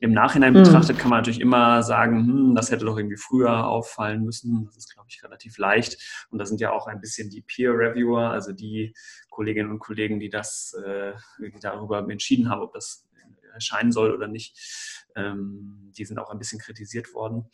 Im 0.00 0.12
Nachhinein 0.12 0.52
mhm. 0.52 0.62
betrachtet 0.62 0.98
kann 0.98 1.10
man 1.10 1.18
natürlich 1.18 1.40
immer 1.40 1.82
sagen, 1.82 2.26
hm, 2.26 2.54
das 2.54 2.70
hätte 2.70 2.83
doch 2.84 2.96
irgendwie 2.96 3.16
früher 3.16 3.66
auffallen 3.66 4.24
müssen. 4.24 4.64
Das 4.66 4.76
ist, 4.76 4.92
glaube 4.92 5.08
ich, 5.10 5.22
relativ 5.22 5.58
leicht. 5.58 6.26
Und 6.30 6.38
da 6.38 6.46
sind 6.46 6.60
ja 6.60 6.72
auch 6.72 6.86
ein 6.86 7.00
bisschen 7.00 7.30
die 7.30 7.42
Peer-Reviewer, 7.42 8.30
also 8.30 8.52
die 8.52 8.94
Kolleginnen 9.30 9.70
und 9.70 9.78
Kollegen, 9.78 10.20
die 10.20 10.28
das, 10.30 10.74
äh, 10.84 11.12
die 11.38 11.60
darüber 11.60 11.98
entschieden 11.98 12.48
haben, 12.48 12.62
ob 12.62 12.72
das 12.72 13.06
erscheinen 13.52 13.92
soll 13.92 14.12
oder 14.12 14.28
nicht. 14.28 14.56
Ähm, 15.16 15.92
die 15.96 16.04
sind 16.04 16.18
auch 16.18 16.30
ein 16.30 16.38
bisschen 16.38 16.60
kritisiert 16.60 17.14
worden. 17.14 17.50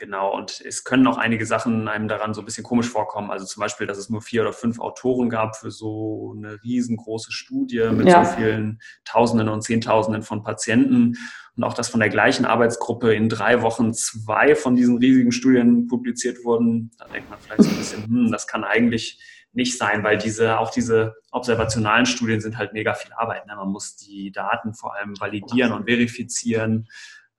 Genau, 0.00 0.34
und 0.34 0.62
es 0.64 0.84
können 0.84 1.06
auch 1.06 1.18
einige 1.18 1.44
Sachen 1.44 1.86
einem 1.86 2.08
daran 2.08 2.32
so 2.32 2.40
ein 2.40 2.46
bisschen 2.46 2.64
komisch 2.64 2.88
vorkommen. 2.88 3.30
Also 3.30 3.44
zum 3.44 3.60
Beispiel, 3.60 3.86
dass 3.86 3.98
es 3.98 4.08
nur 4.08 4.22
vier 4.22 4.40
oder 4.40 4.54
fünf 4.54 4.80
Autoren 4.80 5.28
gab 5.28 5.56
für 5.56 5.70
so 5.70 6.34
eine 6.34 6.62
riesengroße 6.62 7.30
Studie 7.32 7.86
mit 7.92 8.08
ja. 8.08 8.24
so 8.24 8.36
vielen 8.36 8.80
Tausenden 9.04 9.50
und 9.50 9.60
Zehntausenden 9.60 10.22
von 10.22 10.42
Patienten. 10.42 11.18
Und 11.54 11.64
auch, 11.64 11.74
dass 11.74 11.90
von 11.90 12.00
der 12.00 12.08
gleichen 12.08 12.46
Arbeitsgruppe 12.46 13.14
in 13.14 13.28
drei 13.28 13.60
Wochen 13.60 13.92
zwei 13.92 14.54
von 14.54 14.74
diesen 14.74 14.96
riesigen 14.96 15.32
Studien 15.32 15.86
publiziert 15.86 16.44
wurden. 16.44 16.92
Da 16.98 17.04
denkt 17.08 17.28
man 17.28 17.38
vielleicht 17.38 17.64
so 17.64 17.68
ein 17.68 17.76
bisschen, 17.76 18.04
hm, 18.04 18.32
das 18.32 18.46
kann 18.46 18.64
eigentlich 18.64 19.20
nicht 19.52 19.76
sein, 19.76 20.02
weil 20.02 20.16
diese, 20.16 20.58
auch 20.58 20.70
diese 20.70 21.16
observationalen 21.30 22.06
Studien 22.06 22.40
sind 22.40 22.56
halt 22.56 22.72
mega 22.72 22.94
viel 22.94 23.12
Arbeit. 23.12 23.46
Ne? 23.46 23.56
Man 23.56 23.68
muss 23.68 23.96
die 23.96 24.32
Daten 24.32 24.72
vor 24.72 24.96
allem 24.96 25.18
validieren 25.20 25.72
und 25.72 25.84
verifizieren. 25.84 26.88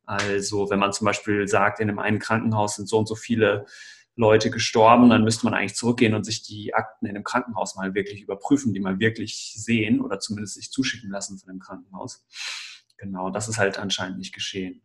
Also 0.05 0.69
wenn 0.69 0.79
man 0.79 0.93
zum 0.93 1.05
Beispiel 1.05 1.47
sagt, 1.47 1.79
in 1.79 1.89
einem 1.89 1.99
einen 1.99 2.19
Krankenhaus 2.19 2.75
sind 2.75 2.89
so 2.89 2.97
und 2.97 3.07
so 3.07 3.15
viele 3.15 3.65
Leute 4.15 4.51
gestorben, 4.51 5.09
dann 5.09 5.23
müsste 5.23 5.45
man 5.45 5.53
eigentlich 5.53 5.75
zurückgehen 5.75 6.13
und 6.13 6.25
sich 6.25 6.43
die 6.43 6.73
Akten 6.73 7.05
in 7.05 7.15
dem 7.15 7.23
Krankenhaus 7.23 7.75
mal 7.75 7.93
wirklich 7.93 8.21
überprüfen, 8.21 8.73
die 8.73 8.79
mal 8.79 8.99
wirklich 8.99 9.53
sehen 9.55 10.01
oder 10.01 10.19
zumindest 10.19 10.55
sich 10.55 10.71
zuschicken 10.71 11.09
lassen 11.09 11.39
von 11.39 11.47
dem 11.47 11.59
Krankenhaus. 11.59 12.25
Genau, 12.97 13.29
das 13.29 13.47
ist 13.47 13.57
halt 13.57 13.79
anscheinend 13.79 14.17
nicht 14.17 14.33
geschehen. 14.33 14.81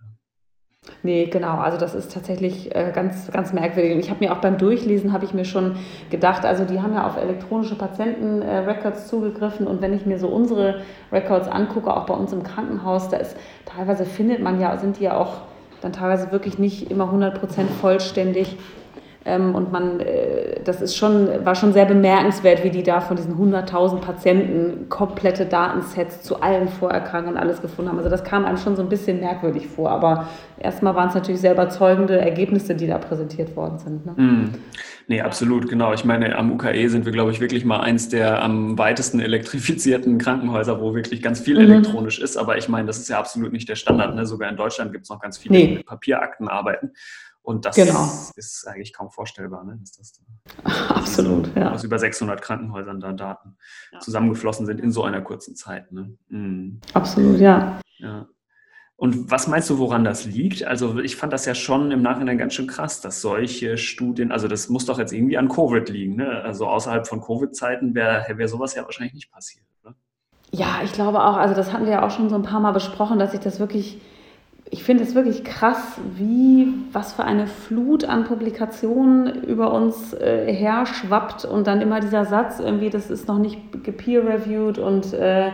Nee, 1.03 1.27
genau. 1.27 1.59
Also 1.59 1.79
das 1.79 1.95
ist 1.95 2.13
tatsächlich 2.13 2.75
äh, 2.75 2.91
ganz, 2.95 3.31
ganz 3.31 3.53
merkwürdig. 3.53 3.99
Ich 3.99 4.11
habe 4.11 4.25
mir 4.25 4.33
auch 4.33 4.41
beim 4.41 4.59
Durchlesen, 4.59 5.13
habe 5.13 5.25
ich 5.25 5.35
mir 5.35 5.45
schon 5.45 5.77
gedacht, 6.11 6.45
also 6.45 6.65
die 6.65 6.81
haben 6.81 6.95
ja 6.95 7.07
auf 7.07 7.17
elektronische 7.17 7.77
Patienten-Records 7.77 9.05
äh, 9.05 9.09
zugegriffen 9.09 9.67
und 9.67 9.81
wenn 9.81 9.95
ich 9.95 10.07
mir 10.07 10.19
so 10.19 10.29
unsere 10.29 10.81
Records 11.13 11.49
angucke, 11.49 11.95
auch 11.95 12.07
bei 12.07 12.15
uns 12.15 12.33
im 12.33 12.43
Krankenhaus, 12.43 13.09
da 13.09 13.19
ist 13.19 13.37
teilweise 13.65 14.05
findet 14.05 14.41
man 14.41 14.61
ja, 14.61 14.77
sind 14.79 14.99
die 14.99 15.05
ja 15.05 15.17
auch 15.17 15.43
dann 15.81 15.93
teilweise 15.93 16.33
wirklich 16.33 16.59
nicht 16.59 16.91
immer 16.91 17.13
100% 17.13 17.39
vollständig. 17.81 18.57
Ähm, 19.27 19.57
und 19.57 19.73
man, 19.73 19.99
äh, 19.99 20.61
das 20.65 20.81
ist 20.81 20.97
schon, 20.97 21.45
war 21.45 21.57
schon 21.57 21.73
sehr 21.73 21.85
bemerkenswert, 21.85 22.63
wie 22.63 22.71
die 22.71 22.85
da 22.85 23.01
von 23.01 23.17
diesen 23.17 23.35
100.000 23.35 24.01
Patienten 24.01 24.89
komplette 24.89 25.47
Datensets 25.47 26.23
zu 26.23 26.41
allen 26.41 26.69
Vorerkrankungen 26.69 27.37
und 27.37 27.43
alles 27.43 27.61
gefunden 27.61 27.91
haben. 27.91 27.99
Also 27.99 28.09
das 28.09 28.23
kam 28.23 28.45
einem 28.45 28.57
schon 28.57 28.77
so 28.77 28.83
ein 28.83 28.89
bisschen 28.89 29.19
merkwürdig 29.19 29.67
vor. 29.67 29.91
Aber 29.91 30.29
erstmal 30.61 30.95
waren 30.95 31.09
es 31.09 31.15
natürlich 31.17 31.41
sehr 31.41 31.53
überzeugende 31.53 32.21
Ergebnisse, 32.21 32.77
die 32.77 32.87
da 32.87 32.99
präsentiert 32.99 33.57
worden 33.57 33.79
sind. 33.79 34.07
Ne? 34.07 34.13
Mm. 34.13 34.55
Nee, 35.09 35.21
absolut, 35.21 35.69
genau. 35.69 35.93
Ich 35.93 36.05
meine, 36.05 36.37
am 36.37 36.53
UKE 36.53 36.89
sind 36.89 37.05
wir, 37.05 37.13
glaube 37.13 37.31
ich, 37.31 37.41
wirklich 37.41 37.65
mal 37.65 37.81
eins 37.81 38.09
der 38.09 38.43
am 38.43 38.77
weitesten 38.77 39.21
elektrifizierten 39.21 40.19
Krankenhäuser, 40.19 40.81
wo 40.81 40.95
wirklich 40.95 41.23
ganz 41.23 41.41
viel 41.41 41.55
mhm. 41.55 41.71
elektronisch 41.71 42.19
ist. 42.21 42.37
Aber 42.37 42.59
ich 42.59 42.69
meine, 42.69 42.87
das 42.87 42.99
ist 42.99 43.09
ja 43.09 43.19
absolut 43.19 43.53
nicht 43.53 43.69
der 43.69 43.77
Standard. 43.77 44.15
Ne? 44.15 44.27
Sogar 44.27 44.51
in 44.51 44.57
Deutschland 44.57 44.93
gibt 44.93 45.05
es 45.05 45.11
noch 45.11 45.21
ganz 45.21 45.39
viele, 45.39 45.55
nee. 45.55 45.67
die 45.67 45.75
mit 45.75 45.87
Papierakten 45.87 46.49
arbeiten. 46.49 46.91
Und 47.47 47.65
das 47.65 47.77
genau. 47.77 48.11
ist 48.35 48.67
eigentlich 48.67 48.93
kaum 48.93 49.09
vorstellbar, 49.09 49.63
ne? 49.63 49.77
dass 49.79 49.93
das 49.93 50.15
da 50.15 50.95
Absolut, 50.97 51.55
ja. 51.55 51.71
aus 51.71 51.85
über 51.85 51.97
600 51.97 52.43
Krankenhäusern 52.43 52.99
da 52.99 53.13
Daten 53.13 53.57
ja. 53.93 54.01
zusammengeflossen 54.01 54.67
sind 54.67 54.81
in 54.81 54.91
so 54.91 55.05
einer 55.05 55.21
kurzen 55.21 55.55
Zeit. 55.55 55.93
Ne? 55.93 56.19
Mhm. 56.29 56.81
Absolut, 56.93 57.39
ja. 57.39 57.79
ja. 57.99 58.27
Und 58.97 59.31
was 59.31 59.47
meinst 59.47 59.71
du, 59.71 59.79
woran 59.79 60.03
das 60.03 60.25
liegt? 60.25 60.65
Also 60.65 60.99
ich 60.99 61.15
fand 61.15 61.33
das 61.33 61.47
ja 61.47 61.55
schon 61.55 61.93
im 61.93 62.03
Nachhinein 62.03 62.37
ganz 62.37 62.53
schön 62.55 62.67
krass, 62.67 63.01
dass 63.01 63.21
solche 63.21 63.79
Studien, 63.79 64.33
also 64.33 64.49
das 64.49 64.69
muss 64.69 64.87
doch 64.87 64.99
jetzt 64.99 65.13
irgendwie 65.13 65.39
an 65.39 65.49
Covid 65.49 65.89
liegen. 65.89 66.17
Ne? 66.17 66.43
Also 66.43 66.67
außerhalb 66.67 67.07
von 67.07 67.21
Covid-Zeiten 67.21 67.95
wäre 67.95 68.27
wär 68.39 68.49
sowas 68.49 68.75
ja 68.75 68.83
wahrscheinlich 68.85 69.15
nicht 69.15 69.31
passiert. 69.31 69.65
Oder? 69.85 69.95
Ja, 70.51 70.81
ich 70.83 70.93
glaube 70.93 71.23
auch, 71.23 71.37
also 71.37 71.55
das 71.55 71.73
hatten 71.73 71.85
wir 71.85 71.93
ja 71.93 72.05
auch 72.05 72.11
schon 72.11 72.29
so 72.29 72.35
ein 72.35 72.43
paar 72.43 72.59
Mal 72.59 72.73
besprochen, 72.73 73.21
dass 73.21 73.31
sich 73.31 73.41
das 73.41 73.61
wirklich 73.61 74.01
ich 74.71 74.83
finde 74.83 75.05
es 75.05 75.15
wirklich 75.15 75.45
krass, 75.45 76.01
wie, 76.17 76.69
was 76.93 77.13
für 77.13 77.25
eine 77.25 77.47
Flut 77.47 78.05
an 78.05 78.25
Publikationen 78.25 79.45
über 79.45 79.73
uns 79.73 80.13
äh, 80.13 80.53
herschwappt 80.53 81.45
und 81.45 81.67
dann 81.67 81.81
immer 81.81 82.01
dieser 82.01 82.25
Satz 82.25 82.59
irgendwie, 82.59 82.91
das 82.91 83.11
ist 83.11 83.29
noch 83.29 83.39
nicht 83.39 83.85
gepeer-reviewed 83.85 84.79
und 84.79 85.13
äh, 85.13 85.51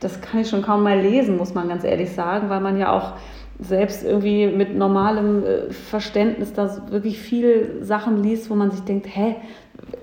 das 0.00 0.20
kann 0.20 0.40
ich 0.40 0.48
schon 0.48 0.62
kaum 0.62 0.82
mal 0.82 0.98
lesen, 1.00 1.36
muss 1.36 1.54
man 1.54 1.68
ganz 1.68 1.84
ehrlich 1.84 2.12
sagen, 2.12 2.50
weil 2.50 2.60
man 2.60 2.78
ja 2.78 2.92
auch 2.92 3.12
selbst 3.60 4.04
irgendwie 4.04 4.46
mit 4.46 4.76
normalem 4.76 5.44
äh, 5.44 5.70
Verständnis 5.72 6.52
da 6.52 6.90
wirklich 6.90 7.18
viel 7.18 7.78
Sachen 7.80 8.22
liest, 8.22 8.50
wo 8.50 8.54
man 8.54 8.70
sich 8.70 8.80
denkt, 8.82 9.06
hä, 9.08 9.36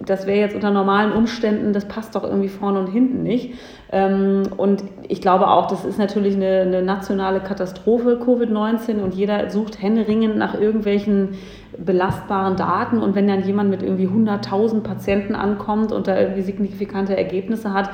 das 0.06 0.26
wäre 0.26 0.40
jetzt 0.40 0.56
unter 0.56 0.72
normalen 0.72 1.12
Umständen, 1.12 1.74
das 1.74 1.86
passt 1.86 2.16
doch 2.16 2.24
irgendwie 2.24 2.50
vorne 2.50 2.80
und 2.80 2.88
hinten 2.88 3.24
nicht. 3.24 3.56
Ähm, 3.92 4.44
und 4.58 4.84
ich 5.08 5.22
glaube 5.22 5.48
auch, 5.48 5.68
das 5.68 5.86
ist 5.86 5.98
natürlich 5.98 6.36
eine, 6.36 6.62
eine 6.62 6.82
nationale 6.82 7.40
Katastrophe, 7.40 8.20
Covid-19, 8.22 9.02
und 9.02 9.14
jeder 9.14 9.50
sucht 9.50 9.82
händeringend 9.82 10.38
nach 10.38 10.60
irgendwelchen 10.60 11.36
belastbaren 11.78 12.56
Daten. 12.56 13.00
Und 13.00 13.16
wenn 13.16 13.28
dann 13.28 13.44
jemand 13.44 13.70
mit 13.70 13.84
irgendwie 13.84 14.08
100.000 14.08 14.82
Patienten 14.82 15.36
ankommt 15.36 15.92
und 15.92 16.08
da 16.08 16.20
irgendwie 16.20 16.42
signifikante 16.42 17.18
Ergebnisse 17.18 17.74
hat, 17.74 17.90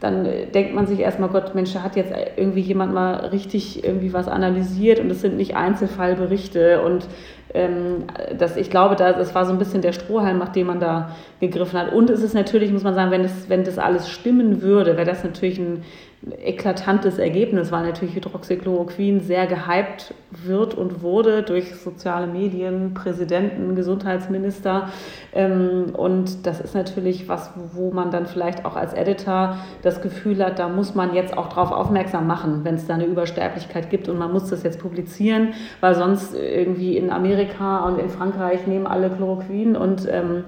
dann 0.00 0.28
denkt 0.54 0.74
man 0.74 0.86
sich 0.86 1.00
erstmal, 1.00 1.30
Gott, 1.30 1.54
Mensch, 1.54 1.72
da 1.72 1.82
hat 1.82 1.96
jetzt 1.96 2.12
irgendwie 2.36 2.60
jemand 2.60 2.92
mal 2.92 3.14
richtig 3.26 3.82
irgendwie 3.84 4.12
was 4.12 4.28
analysiert 4.28 5.00
und 5.00 5.10
es 5.10 5.22
sind 5.22 5.36
nicht 5.36 5.56
Einzelfallberichte 5.56 6.82
und 6.82 7.06
ähm, 7.54 8.04
das, 8.38 8.56
ich 8.56 8.70
glaube, 8.70 8.96
da, 8.96 9.12
das 9.12 9.34
war 9.34 9.46
so 9.46 9.52
ein 9.52 9.58
bisschen 9.58 9.80
der 9.80 9.92
Strohhalm, 9.92 10.38
nach 10.38 10.50
dem 10.50 10.66
man 10.66 10.80
da 10.80 11.16
gegriffen 11.40 11.78
hat. 11.78 11.92
Und 11.92 12.10
es 12.10 12.22
ist 12.22 12.34
natürlich, 12.34 12.70
muss 12.72 12.82
man 12.82 12.94
sagen, 12.94 13.10
wenn 13.10 13.22
das, 13.22 13.48
wenn 13.48 13.64
das 13.64 13.78
alles 13.78 14.10
stimmen 14.10 14.62
würde, 14.62 14.96
wäre 14.96 15.06
das 15.06 15.24
natürlich 15.24 15.58
ein 15.58 15.82
eklatantes 16.30 17.18
Ergebnis, 17.18 17.70
weil 17.70 17.84
natürlich 17.84 18.16
Hydroxychloroquin 18.16 19.20
sehr 19.20 19.46
gehypt 19.46 20.12
wird 20.30 20.74
und 20.74 21.02
wurde 21.02 21.44
durch 21.44 21.74
soziale 21.76 22.26
Medien, 22.26 22.94
Präsidenten, 22.94 23.76
Gesundheitsminister. 23.76 24.88
Ähm, 25.32 25.94
und 25.94 26.44
das 26.46 26.60
ist 26.60 26.74
natürlich 26.74 27.28
was, 27.28 27.50
wo 27.72 27.92
man 27.92 28.10
dann 28.10 28.26
vielleicht 28.26 28.64
auch 28.64 28.74
als 28.74 28.92
Editor 28.92 29.58
das 29.82 30.02
Gefühl 30.02 30.44
hat, 30.44 30.58
da 30.58 30.68
muss 30.68 30.96
man 30.96 31.14
jetzt 31.14 31.38
auch 31.38 31.48
darauf 31.48 31.70
aufmerksam 31.70 32.26
machen, 32.26 32.64
wenn 32.64 32.74
es 32.74 32.86
da 32.86 32.94
eine 32.94 33.06
Übersterblichkeit 33.06 33.88
gibt 33.90 34.08
und 34.08 34.18
man 34.18 34.32
muss 34.32 34.50
das 34.50 34.64
jetzt 34.64 34.80
publizieren, 34.80 35.54
weil 35.80 35.94
sonst 35.94 36.34
irgendwie 36.34 36.96
in 36.96 37.10
Amerika 37.10 37.86
und 37.86 38.00
in 38.00 38.10
Frankreich 38.10 38.66
nehmen 38.66 38.86
alle 38.88 39.10
Chloroquin 39.10 39.76
und 39.76 40.08
ähm, 40.10 40.44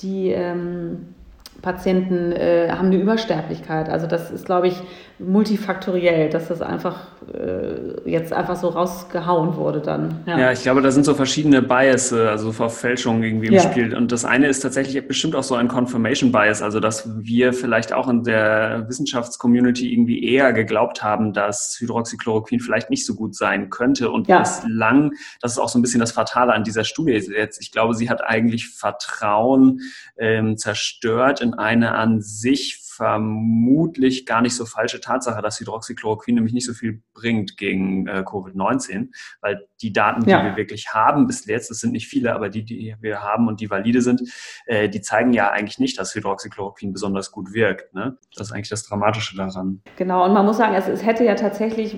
die 0.00 0.30
ähm, 0.30 1.14
Patienten 1.62 2.32
äh, 2.32 2.70
haben 2.70 2.86
eine 2.86 2.96
Übersterblichkeit. 2.96 3.88
Also 3.88 4.06
das 4.06 4.30
ist, 4.30 4.46
glaube 4.46 4.68
ich, 4.68 4.82
multifaktoriell, 5.18 6.30
dass 6.30 6.48
das 6.48 6.62
einfach 6.62 7.08
äh, 7.34 8.08
jetzt 8.10 8.32
einfach 8.32 8.56
so 8.56 8.68
rausgehauen 8.68 9.56
wurde 9.56 9.80
dann. 9.80 10.20
Ja. 10.26 10.38
ja. 10.38 10.52
ich 10.52 10.62
glaube, 10.62 10.80
da 10.80 10.90
sind 10.90 11.04
so 11.04 11.14
verschiedene 11.14 11.60
Bias, 11.60 12.12
also 12.12 12.52
Verfälschungen 12.52 13.22
irgendwie 13.22 13.48
im 13.48 13.54
ja. 13.54 13.60
Spiel. 13.60 13.94
Und 13.94 14.12
das 14.12 14.24
eine 14.24 14.46
ist 14.46 14.60
tatsächlich 14.60 15.06
bestimmt 15.06 15.36
auch 15.36 15.42
so 15.42 15.54
ein 15.54 15.68
Confirmation 15.68 16.32
Bias, 16.32 16.62
also 16.62 16.80
dass 16.80 17.08
wir 17.18 17.52
vielleicht 17.52 17.92
auch 17.92 18.08
in 18.08 18.24
der 18.24 18.86
Wissenschaftscommunity 18.88 19.92
irgendwie 19.92 20.24
eher 20.24 20.54
geglaubt 20.54 21.02
haben, 21.02 21.34
dass 21.34 21.76
Hydroxychloroquin 21.78 22.60
vielleicht 22.60 22.88
nicht 22.88 23.04
so 23.04 23.14
gut 23.14 23.36
sein 23.36 23.68
könnte. 23.68 24.10
Und 24.10 24.26
ja. 24.26 24.38
bislang, 24.38 25.12
das 25.42 25.52
ist 25.52 25.58
auch 25.58 25.68
so 25.68 25.78
ein 25.78 25.82
bisschen 25.82 26.00
das 26.00 26.12
Fatale 26.12 26.54
an 26.54 26.64
dieser 26.64 26.84
Studie 26.84 27.12
jetzt. 27.12 27.60
Ich 27.60 27.72
glaube, 27.72 27.94
sie 27.94 28.08
hat 28.08 28.24
eigentlich 28.24 28.68
Vertrauen 28.70 29.80
ähm, 30.16 30.56
zerstört 30.56 31.42
in 31.42 31.49
eine 31.54 31.94
an 31.94 32.20
sich 32.20 32.89
vermutlich 32.90 34.26
gar 34.26 34.42
nicht 34.42 34.54
so 34.54 34.66
falsche 34.66 35.00
Tatsache, 35.00 35.40
dass 35.42 35.60
Hydroxychloroquin 35.60 36.34
nämlich 36.34 36.52
nicht 36.52 36.66
so 36.66 36.74
viel 36.74 37.02
bringt 37.14 37.56
gegen 37.56 38.06
äh, 38.06 38.24
Covid-19, 38.26 39.08
weil 39.40 39.66
die 39.80 39.92
Daten, 39.92 40.24
die 40.24 40.30
ja. 40.30 40.44
wir 40.44 40.56
wirklich 40.56 40.92
haben 40.92 41.26
bis 41.26 41.46
jetzt, 41.46 41.70
das 41.70 41.78
sind 41.78 41.92
nicht 41.92 42.08
viele, 42.08 42.34
aber 42.34 42.48
die, 42.48 42.64
die 42.64 42.96
wir 43.00 43.20
haben 43.20 43.46
und 43.46 43.60
die 43.60 43.70
valide 43.70 44.02
sind, 44.02 44.22
äh, 44.66 44.88
die 44.88 45.00
zeigen 45.00 45.32
ja 45.32 45.50
eigentlich 45.50 45.78
nicht, 45.78 45.98
dass 45.98 46.14
Hydroxychloroquin 46.14 46.92
besonders 46.92 47.30
gut 47.30 47.52
wirkt. 47.52 47.94
Ne? 47.94 48.18
Das 48.34 48.48
ist 48.48 48.52
eigentlich 48.52 48.68
das 48.68 48.84
Dramatische 48.84 49.36
daran. 49.36 49.82
Genau, 49.96 50.24
und 50.24 50.32
man 50.32 50.44
muss 50.44 50.56
sagen, 50.56 50.74
es, 50.74 50.88
es 50.88 51.04
hätte 51.04 51.24
ja 51.24 51.36
tatsächlich 51.36 51.96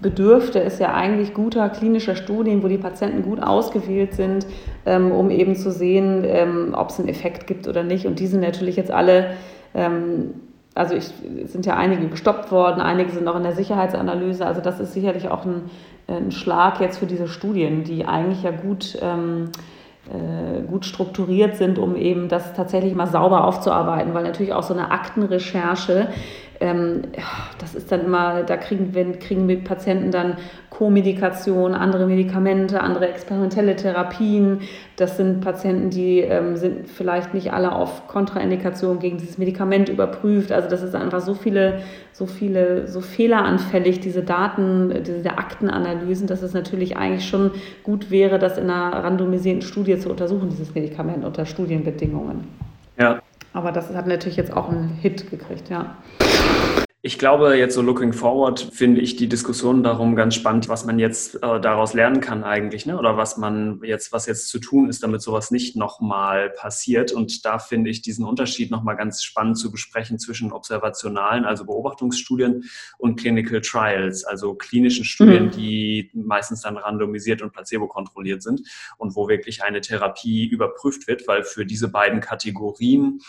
bedürfte 0.00 0.62
es 0.62 0.78
ja 0.78 0.92
eigentlich 0.92 1.32
guter 1.32 1.70
klinischer 1.70 2.14
Studien, 2.14 2.62
wo 2.62 2.68
die 2.68 2.78
Patienten 2.78 3.22
gut 3.22 3.42
ausgewählt 3.42 4.14
sind, 4.14 4.46
ähm, 4.84 5.12
um 5.12 5.30
eben 5.30 5.56
zu 5.56 5.70
sehen, 5.70 6.24
ähm, 6.26 6.74
ob 6.76 6.90
es 6.90 6.98
einen 6.98 7.08
Effekt 7.08 7.46
gibt 7.46 7.66
oder 7.68 7.82
nicht. 7.82 8.06
Und 8.06 8.20
die 8.20 8.26
sind 8.26 8.40
natürlich 8.40 8.76
jetzt 8.76 8.90
alle 8.90 9.34
ähm, 9.74 10.34
also 10.74 10.94
ich, 10.94 11.12
es 11.44 11.52
sind 11.52 11.66
ja 11.66 11.76
einige 11.76 12.08
gestoppt 12.08 12.50
worden, 12.50 12.80
einige 12.80 13.10
sind 13.10 13.24
noch 13.24 13.36
in 13.36 13.44
der 13.44 13.52
Sicherheitsanalyse. 13.52 14.44
Also 14.44 14.60
das 14.60 14.80
ist 14.80 14.92
sicherlich 14.92 15.28
auch 15.28 15.44
ein, 15.44 15.70
ein 16.08 16.32
Schlag 16.32 16.80
jetzt 16.80 16.98
für 16.98 17.06
diese 17.06 17.28
Studien, 17.28 17.84
die 17.84 18.04
eigentlich 18.06 18.42
ja 18.42 18.50
gut, 18.50 18.98
ähm, 19.00 19.50
äh, 20.08 20.62
gut 20.62 20.84
strukturiert 20.84 21.56
sind, 21.56 21.78
um 21.78 21.94
eben 21.94 22.28
das 22.28 22.54
tatsächlich 22.54 22.94
mal 22.94 23.06
sauber 23.06 23.44
aufzuarbeiten, 23.44 24.14
weil 24.14 24.24
natürlich 24.24 24.52
auch 24.52 24.64
so 24.64 24.74
eine 24.74 24.90
Aktenrecherche 24.90 26.08
ähm, 26.64 27.02
das 27.58 27.74
ist 27.74 27.92
dann 27.92 28.06
immer, 28.06 28.42
da 28.42 28.56
kriegen 28.56 28.94
wir, 28.94 29.12
kriegen 29.18 29.46
wir 29.48 29.62
Patienten 29.62 30.10
dann 30.10 30.38
Co-Medikation, 30.70 31.74
andere 31.74 32.06
Medikamente, 32.06 32.80
andere 32.80 33.08
experimentelle 33.08 33.76
Therapien. 33.76 34.60
Das 34.96 35.18
sind 35.18 35.40
Patienten, 35.42 35.90
die 35.90 36.20
ähm, 36.20 36.56
sind 36.56 36.88
vielleicht 36.88 37.34
nicht 37.34 37.52
alle 37.52 37.72
auf 37.72 38.08
Kontraindikation 38.08 38.98
gegen 38.98 39.18
dieses 39.18 39.36
Medikament 39.36 39.90
überprüft. 39.90 40.52
Also 40.52 40.68
das 40.68 40.82
ist 40.82 40.94
einfach 40.94 41.20
so 41.20 41.34
viele, 41.34 41.80
so 42.12 42.26
viele, 42.26 42.88
so 42.88 43.02
fehleranfällig, 43.02 44.00
diese 44.00 44.22
Daten, 44.22 45.02
diese 45.06 45.36
Aktenanalysen, 45.36 46.26
dass 46.26 46.42
es 46.42 46.54
natürlich 46.54 46.96
eigentlich 46.96 47.28
schon 47.28 47.50
gut 47.82 48.10
wäre, 48.10 48.38
das 48.38 48.56
in 48.56 48.70
einer 48.70 49.04
randomisierten 49.04 49.62
Studie 49.62 49.98
zu 49.98 50.08
untersuchen, 50.08 50.48
dieses 50.48 50.74
Medikament 50.74 51.24
unter 51.24 51.44
Studienbedingungen. 51.44 52.48
Ja. 52.98 53.20
Aber 53.54 53.70
das 53.70 53.94
hat 53.94 54.06
natürlich 54.08 54.36
jetzt 54.36 54.52
auch 54.52 54.68
einen 54.68 54.88
Hit 55.00 55.30
gekriegt, 55.30 55.70
ja. 55.70 55.96
Ich 57.06 57.18
glaube, 57.18 57.54
jetzt 57.58 57.74
so 57.74 57.82
looking 57.82 58.14
forward 58.14 58.66
finde 58.72 59.02
ich 59.02 59.14
die 59.14 59.28
Diskussion 59.28 59.82
darum 59.82 60.16
ganz 60.16 60.34
spannend, 60.36 60.70
was 60.70 60.86
man 60.86 60.98
jetzt 60.98 61.34
äh, 61.34 61.60
daraus 61.60 61.92
lernen 61.92 62.22
kann 62.22 62.44
eigentlich, 62.44 62.86
ne? 62.86 62.98
Oder 62.98 63.18
was 63.18 63.36
man 63.36 63.82
jetzt, 63.84 64.10
was 64.10 64.24
jetzt 64.24 64.48
zu 64.48 64.58
tun 64.58 64.88
ist, 64.88 65.02
damit 65.02 65.20
sowas 65.20 65.50
nicht 65.50 65.76
nochmal 65.76 66.48
passiert. 66.48 67.12
Und 67.12 67.44
da 67.44 67.58
finde 67.58 67.90
ich 67.90 68.00
diesen 68.00 68.24
Unterschied 68.24 68.70
nochmal 68.70 68.96
ganz 68.96 69.22
spannend 69.22 69.58
zu 69.58 69.70
besprechen 69.70 70.18
zwischen 70.18 70.50
observationalen, 70.50 71.44
also 71.44 71.66
Beobachtungsstudien 71.66 72.64
und 72.96 73.20
Clinical 73.20 73.60
Trials, 73.60 74.24
also 74.24 74.54
klinischen 74.54 75.04
Studien, 75.04 75.48
mhm. 75.48 75.50
die 75.50 76.10
meistens 76.14 76.62
dann 76.62 76.78
randomisiert 76.78 77.42
und 77.42 77.52
placebo 77.52 77.86
kontrolliert 77.86 78.42
sind 78.42 78.62
und 78.96 79.14
wo 79.14 79.28
wirklich 79.28 79.62
eine 79.62 79.82
Therapie 79.82 80.46
überprüft 80.46 81.06
wird, 81.06 81.28
weil 81.28 81.44
für 81.44 81.66
diese 81.66 81.88
beiden 81.88 82.20
Kategorien 82.20 83.20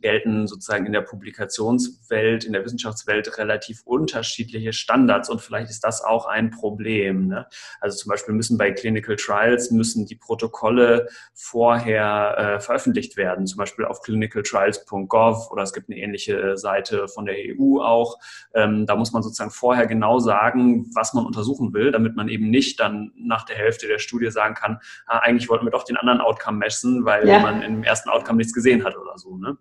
gelten 0.00 0.46
sozusagen 0.46 0.86
in 0.86 0.92
der 0.92 1.02
Publikationswelt, 1.02 2.44
in 2.44 2.52
der 2.52 2.64
Wissenschaftswelt 2.64 3.38
relativ 3.38 3.82
unterschiedliche 3.84 4.72
Standards 4.72 5.30
und 5.30 5.40
vielleicht 5.40 5.70
ist 5.70 5.84
das 5.84 6.02
auch 6.02 6.26
ein 6.26 6.50
Problem. 6.50 7.28
Ne? 7.28 7.46
Also 7.80 7.96
zum 7.98 8.10
Beispiel 8.10 8.34
müssen 8.34 8.58
bei 8.58 8.72
Clinical 8.72 9.16
Trials 9.16 9.70
müssen 9.70 10.06
die 10.06 10.16
Protokolle 10.16 11.08
vorher 11.34 12.36
äh, 12.38 12.60
veröffentlicht 12.60 13.16
werden, 13.16 13.46
zum 13.46 13.58
Beispiel 13.58 13.84
auf 13.84 14.02
clinicaltrials.gov 14.02 15.50
oder 15.50 15.62
es 15.62 15.72
gibt 15.72 15.88
eine 15.88 15.98
ähnliche 15.98 16.56
Seite 16.56 17.08
von 17.08 17.26
der 17.26 17.36
EU 17.36 17.80
auch. 17.80 18.18
Ähm, 18.54 18.86
da 18.86 18.96
muss 18.96 19.12
man 19.12 19.22
sozusagen 19.22 19.50
vorher 19.50 19.86
genau 19.86 20.18
sagen, 20.18 20.90
was 20.94 21.14
man 21.14 21.26
untersuchen 21.26 21.72
will, 21.72 21.92
damit 21.92 22.16
man 22.16 22.28
eben 22.28 22.50
nicht 22.50 22.80
dann 22.80 23.12
nach 23.16 23.44
der 23.44 23.56
Hälfte 23.56 23.86
der 23.86 23.98
Studie 23.98 24.30
sagen 24.30 24.54
kann, 24.54 24.78
ah, 25.06 25.18
eigentlich 25.18 25.48
wollten 25.48 25.66
wir 25.66 25.70
doch 25.70 25.84
den 25.84 25.96
anderen 25.96 26.20
Outcome 26.20 26.58
messen, 26.58 27.04
weil 27.04 27.28
ja. 27.28 27.38
man 27.40 27.62
im 27.62 27.82
ersten 27.82 28.08
Outcome 28.08 28.38
nichts 28.38 28.52
gesehen 28.52 28.84
hat 28.84 28.96
oder 28.96 29.18
so. 29.18 29.36
Ne? 29.36 29.56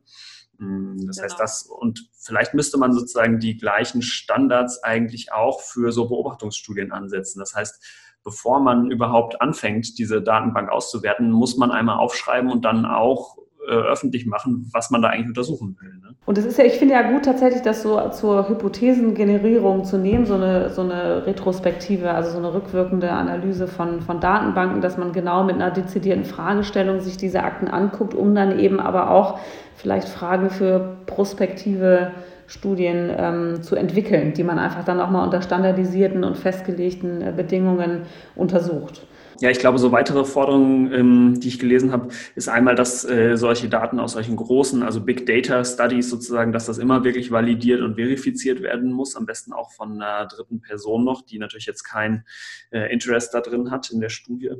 Mm, 0.60 1.06
das 1.08 1.18
genau. 1.18 1.26
heißt, 1.26 1.40
das 1.40 1.64
und 1.64 2.10
vielleicht 2.14 2.54
müsste 2.54 2.78
man 2.78 2.94
sozusagen 2.94 3.40
die 3.40 3.58
gleichen 3.58 4.02
Standards 4.02 4.84
eigentlich 4.84 5.32
auch 5.32 5.62
für 5.62 5.92
so 5.92 6.08
Beobachtungsstudien 6.08 6.92
ansetzen. 6.92 7.40
Das 7.40 7.56
heißt, 7.56 7.84
bevor 8.24 8.60
man 8.60 8.92
überhaupt 8.92 9.42
anfängt, 9.42 9.98
diese 9.98 10.22
Datenbank 10.22 10.70
auszuwerten, 10.70 11.32
muss 11.32 11.58
man 11.58 11.72
einmal 11.72 11.98
aufschreiben 11.98 12.52
und 12.52 12.64
dann 12.64 12.86
auch 12.86 13.38
äh, 13.70 13.72
öffentlich 13.72 14.26
machen, 14.26 14.68
was 14.74 14.90
man 14.90 15.02
da 15.02 15.10
eigentlich 15.10 15.28
untersuchen 15.28 15.78
will. 15.80 15.92
Ne? 16.02 16.16
Und 16.26 16.38
es 16.38 16.46
ist 16.46 16.58
ja, 16.58 16.66
ich 16.66 16.74
finde 16.74 16.96
ja 16.96 17.12
gut 17.12 17.26
tatsächlich, 17.26 17.62
das 17.62 17.84
so 17.84 18.10
zur 18.10 18.50
Hypothesengenerierung 18.50 19.84
zu 19.84 19.98
nehmen, 19.98 20.26
so 20.26 20.34
eine, 20.34 20.70
so 20.70 20.82
eine 20.82 21.26
Retrospektive, 21.26 22.12
also 22.12 22.32
so 22.32 22.38
eine 22.40 22.54
rückwirkende 22.54 23.12
Analyse 23.12 23.68
von, 23.68 24.02
von 24.02 24.20
Datenbanken, 24.20 24.82
dass 24.82 24.98
man 24.98 25.12
genau 25.12 25.44
mit 25.44 25.56
einer 25.56 25.72
dezidierten 25.72 26.26
Fragestellung 26.26 27.00
sich 27.00 27.18
diese 27.18 27.44
Akten 27.44 27.68
anguckt, 27.68 28.14
um 28.14 28.34
dann 28.34 28.60
eben 28.60 28.80
aber 28.80 29.12
auch 29.12 29.40
vielleicht 29.76 30.10
Fragen 30.10 30.50
für 30.50 30.98
prospektive 31.06 32.12
Studien 32.48 33.12
ähm, 33.16 33.62
zu 33.62 33.76
entwickeln, 33.76 34.34
die 34.34 34.44
man 34.44 34.58
einfach 34.58 34.84
dann 34.84 35.00
auch 35.00 35.12
mal 35.12 35.24
unter 35.24 35.44
standardisierten 35.44 36.24
und 36.24 36.36
festgelegten 36.36 37.22
äh, 37.22 37.32
Bedingungen 37.36 38.02
untersucht. 38.36 39.06
Ja, 39.42 39.50
ich 39.50 39.60
glaube, 39.60 39.80
so 39.80 39.92
weitere 39.92 40.26
Forderungen, 40.26 40.92
ähm, 40.92 41.40
die 41.40 41.48
ich 41.48 41.60
gelesen 41.60 41.92
habe, 41.92 42.10
ist 42.36 42.50
einmal, 42.50 42.76
dass 42.76 43.06
äh, 43.06 43.38
solche 43.38 43.70
Daten 43.70 44.00
aus 44.00 44.14
solchen 44.14 44.36
großen, 44.36 44.84
also 44.84 45.02
Big 45.02 45.26
Data 45.26 45.64
Studies 45.64 46.10
sozusagen, 46.10 46.52
dass 46.52 46.66
das 46.66 46.78
immer 46.78 47.04
wirklich 47.04 47.32
validiert 47.32 47.82
und 47.82 47.96
verifiziert 47.96 48.62
werden 48.62 48.92
muss, 48.92 49.16
am 49.16 49.26
besten 49.26 49.54
auch 49.54 49.72
von 49.72 50.02
einer 50.02 50.28
dritten 50.28 50.62
Person 50.62 51.06
noch, 51.06 51.22
die 51.22 51.40
natürlich 51.40 51.66
jetzt 51.66 51.84
kein 51.84 52.26
äh, 52.72 52.92
Interest 52.92 53.34
da 53.34 53.42
drin 53.42 53.72
hat 53.72 53.90
in 53.92 54.02
der 54.02 54.10
Studie. 54.10 54.52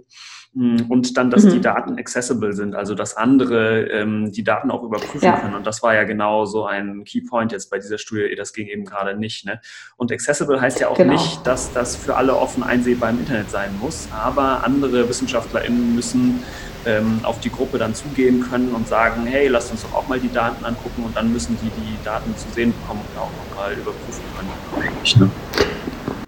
Mm, 0.54 0.78
und 0.88 1.18
dann, 1.18 1.30
dass 1.30 1.44
mhm. 1.44 1.52
die 1.52 1.62
Daten 1.62 1.98
accessible 1.98 2.54
sind, 2.54 2.76
also 2.76 2.96
dass 2.96 3.18
andere 3.18 3.88
ähm, 3.90 4.32
die 4.32 4.44
Daten 4.44 4.72
auch 4.72 4.84
überprüfen 4.84 5.26
ja. 5.26 5.40
können. 5.40 5.56
Und 5.56 5.68
das 5.68 5.84
war 5.84 5.94
ja 5.94 6.06
genau 6.06 6.46
so 6.46 6.66
ein 6.66 7.04
Key 7.04 7.22
Point 7.22 7.52
jetzt 7.52 7.70
bei 7.70 7.80
dieser 7.80 7.98
Studie, 7.98 8.34
das 8.36 8.54
ging 8.54 8.68
eben 8.68 8.86
gerade 8.86 9.18
nicht. 9.18 9.46
Ne? 9.46 9.60
Und 9.98 10.12
accessible 10.12 10.60
heißt 10.60 10.80
ja 10.80 10.88
auch 10.88 10.98
genau. 10.98 11.14
nicht, 11.14 11.46
dass 11.46 11.74
das 11.74 11.96
für 11.96 12.16
alle 12.16 12.36
offen 12.36 12.64
einsehbar 12.64 13.10
im 13.10 13.20
Internet 13.20 13.50
sein 13.52 13.78
muss, 13.80 14.08
aber 14.12 14.64
andere 14.70 15.10
WissenschaftlerInnen 15.10 15.96
müssen 15.96 16.44
ähm, 16.86 17.20
auf 17.24 17.40
die 17.40 17.52
Gruppe 17.52 17.78
dann 17.78 17.94
zugehen 17.94 18.42
können 18.50 18.70
und 18.74 18.88
sagen, 18.88 19.26
hey, 19.26 19.48
lasst 19.48 19.72
uns 19.72 19.82
doch 19.84 19.94
auch 19.94 20.08
mal 20.08 20.20
die 20.20 20.32
Daten 20.32 20.64
angucken 20.64 21.04
und 21.06 21.16
dann 21.16 21.32
müssen 21.34 21.58
die 21.62 21.70
die 21.70 22.04
Daten 22.06 22.36
zu 22.38 22.48
sehen 22.54 22.74
bekommen 22.82 23.02
und 23.14 23.22
auch 23.22 23.32
nochmal 23.50 23.74
überprüfen 23.74 24.24
können. 24.38 25.26
Ne? 25.26 25.30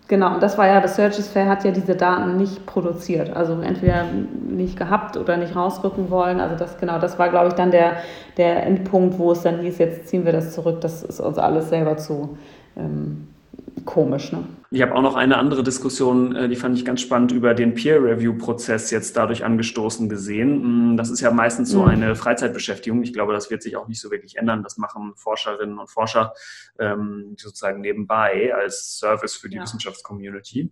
Genau, 0.08 0.34
und 0.34 0.44
das 0.44 0.58
war 0.58 0.68
ja, 0.68 0.82
das 0.82 0.98
Searches 0.98 1.30
Fair 1.30 1.48
hat 1.48 1.64
ja 1.64 1.72
diese 1.72 1.96
Daten 1.96 2.36
nicht 2.36 2.66
produziert, 2.66 3.34
also 3.34 3.62
entweder 3.62 4.04
nicht 4.50 4.78
gehabt 4.78 5.16
oder 5.16 5.38
nicht 5.38 5.56
rausrücken 5.56 6.10
wollen. 6.10 6.42
Also 6.42 6.58
das 6.58 6.78
genau, 6.78 7.00
das 7.00 7.18
war, 7.18 7.30
glaube 7.30 7.48
ich, 7.48 7.54
dann 7.54 7.72
der, 7.72 7.94
der 8.36 8.66
Endpunkt, 8.66 9.18
wo 9.18 9.32
es 9.32 9.44
dann 9.44 9.62
hieß, 9.62 9.78
jetzt 9.78 10.10
ziehen 10.10 10.26
wir 10.26 10.34
das 10.34 10.54
zurück, 10.54 10.82
das 10.82 11.04
ist 11.04 11.22
uns 11.22 11.38
alles 11.38 11.70
selber 11.70 11.96
zu 11.96 12.38
ähm, 12.76 13.30
komisch. 13.86 14.32
Ne? 14.32 14.44
Ich 14.72 14.82
habe 14.82 14.96
auch 14.96 15.02
noch 15.02 15.16
eine 15.16 15.38
andere 15.38 15.64
Diskussion, 15.64 16.36
äh, 16.36 16.48
die 16.48 16.56
fand 16.56 16.78
ich 16.78 16.86
ganz 16.86 17.02
spannend, 17.02 17.32
über 17.32 17.54
den 17.54 17.74
Peer-Review-Prozess 17.74 18.90
jetzt 18.92 19.18
dadurch 19.18 19.44
angestoßen 19.44 20.08
gesehen. 20.08 20.94
Mm, 20.94 20.98
das 20.98 21.10
ist 21.10 21.20
ja 21.20 21.32
meistens 21.32 21.70
so 21.70 21.82
mhm. 21.84 21.90
eine 21.90 22.16
Freizeitbeschäftigung. 22.16 23.04
Ich 23.04 23.14
glaube, 23.14 23.34
das 23.34 23.50
wird 23.50 23.64
sich 23.64 23.76
auch 23.76 23.88
nicht 23.88 24.00
so 24.00 24.12
wirklich 24.12 24.38
ändern. 24.38 24.64
Das 24.64 24.78
machen 24.78 25.14
Forscherinnen 25.16 25.78
und 25.78 25.90
Forscher 25.90 26.34
ähm, 26.80 27.36
sozusagen 27.38 27.82
nebenbei 27.82 28.54
als 28.56 28.98
Service 28.98 29.36
für 29.36 29.50
die 29.50 29.58
ja. 29.58 29.64
Wissenschaftscommunity. 29.64 30.72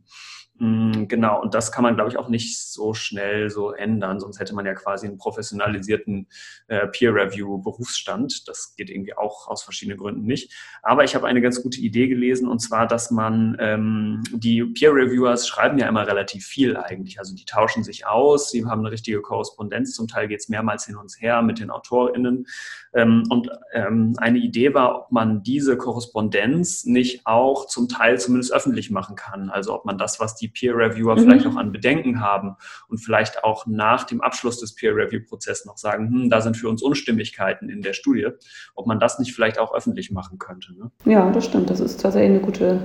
Mm, 0.60 1.08
genau, 1.08 1.42
und 1.42 1.54
das 1.54 1.72
kann 1.72 1.84
man, 1.84 1.96
glaube 1.96 2.10
ich, 2.10 2.18
auch 2.18 2.28
nicht 2.28 2.60
so 2.60 2.94
schnell 2.94 3.50
so 3.50 3.72
ändern, 3.72 4.20
sonst 4.20 4.42
hätte 4.42 4.54
man 4.54 4.66
ja 4.66 4.74
quasi 4.74 5.08
einen 5.08 5.18
professionalisierten 5.18 6.28
äh, 6.68 6.88
Peer-Review-Berufsstand. 6.88 8.48
Das 8.48 8.76
geht 8.76 8.90
irgendwie 8.90 9.16
auch 9.16 9.48
aus 9.48 9.64
verschiedenen 9.64 9.98
Gründen 9.98 10.26
nicht. 10.26 10.54
Aber 10.84 11.06
ich 11.06 11.16
habe 11.16 11.28
eine 11.28 11.42
ganz 11.42 11.64
gute 11.64 11.80
Idee 11.80 12.10
gelesen, 12.10 12.50
und 12.50 12.60
zwar, 12.60 12.88
dass 12.88 13.10
man, 13.10 13.56
ähm, 13.60 14.22
die 14.34 14.66
Peer-Reviewers 14.66 15.48
schreiben 15.48 15.78
ja 15.78 15.88
immer 15.88 16.06
relativ 16.06 16.46
viel 16.46 16.76
eigentlich. 16.76 17.20
Also 17.20 17.34
die 17.36 17.46
tauschen 17.46 17.86
sich 17.86 18.06
aus, 18.06 18.52
sie 18.52 18.66
haben 18.66 18.82
eine 18.82 18.92
richtige 18.92 19.22
Korrespondenz, 19.22 19.94
zum 19.94 20.10
Teil 20.10 20.28
geht 20.28 20.42
es 20.42 20.50
mehrmals 20.50 20.86
hin 20.86 20.98
und 20.98 21.10
her 21.20 21.42
mit 21.42 21.60
den 21.60 21.70
AutorInnen. 21.70 22.48
Ähm, 22.94 23.24
und 23.30 23.50
ähm, 23.72 24.16
eine 24.18 24.40
Idee 24.40 24.74
war, 24.74 25.04
ob 25.04 25.12
man 25.12 25.42
diese 25.42 25.78
Korrespondenz 25.78 26.84
nicht 26.84 27.26
auch 27.26 27.68
zum 27.68 27.88
Teil 27.88 28.20
zumindest 28.20 28.52
öffentlich 28.52 28.92
machen 28.92 29.16
kann. 29.16 29.50
Also 29.50 29.74
ob 29.74 29.86
man 29.86 29.98
das, 29.98 30.20
was 30.20 30.36
die 30.36 30.49
Peer-Reviewer 30.50 31.16
mhm. 31.16 31.20
vielleicht 31.22 31.46
noch 31.46 31.56
an 31.56 31.72
Bedenken 31.72 32.22
haben 32.22 32.56
und 32.88 32.98
vielleicht 32.98 33.44
auch 33.44 33.66
nach 33.68 34.04
dem 34.04 34.22
Abschluss 34.22 34.60
des 34.60 34.76
Peer-Review-Prozesses 34.76 35.66
noch 35.66 35.78
sagen, 35.78 36.10
hm, 36.10 36.30
da 36.30 36.42
sind 36.42 36.58
für 36.58 36.70
uns 36.70 36.82
Unstimmigkeiten 36.82 37.70
in 37.70 37.82
der 37.82 37.94
Studie, 37.94 38.28
ob 38.76 38.88
man 38.88 39.00
das 39.00 39.20
nicht 39.20 39.34
vielleicht 39.34 39.60
auch 39.60 39.74
öffentlich 39.74 40.12
machen 40.12 40.40
könnte. 40.40 40.74
Ne? 40.74 40.92
Ja, 41.06 41.30
das 41.32 41.46
stimmt. 41.46 41.70
Das 41.70 41.80
ist 41.80 42.02
tatsächlich 42.02 42.32
eine 42.32 42.42
gute, 42.42 42.82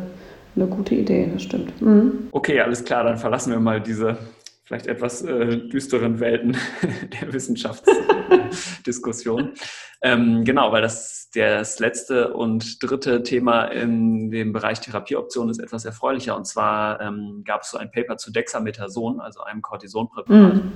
eine 0.56 0.66
gute 0.66 0.94
Idee, 0.94 1.30
das 1.32 1.42
stimmt. 1.42 1.80
Mhm. 1.80 2.28
Okay, 2.32 2.60
alles 2.60 2.84
klar, 2.84 3.04
dann 3.04 3.16
verlassen 3.16 3.52
wir 3.52 3.60
mal 3.60 3.80
diese 3.80 4.18
vielleicht 4.64 4.86
etwas 4.86 5.22
äh, 5.22 5.68
düsteren 5.68 6.20
Welten 6.20 6.56
der 7.20 7.32
Wissenschaftsdiskussion. 7.32 9.54
ähm, 10.02 10.44
genau, 10.44 10.70
weil 10.72 10.82
das 10.82 11.22
das 11.34 11.80
letzte 11.80 12.32
und 12.32 12.80
dritte 12.82 13.24
Thema 13.24 13.64
in 13.64 14.30
dem 14.30 14.52
Bereich 14.52 14.80
Therapieoptionen 14.80 15.50
ist 15.50 15.58
etwas 15.58 15.84
erfreulicher. 15.84 16.36
Und 16.36 16.46
zwar 16.46 17.00
ähm, 17.00 17.42
gab 17.44 17.62
es 17.62 17.70
so 17.70 17.78
ein 17.78 17.90
Paper 17.90 18.16
zu 18.16 18.30
Dexamethason, 18.30 19.20
also 19.20 19.42
einem 19.42 19.60
Cortisonpräparat. 19.60 20.54
Mhm 20.54 20.74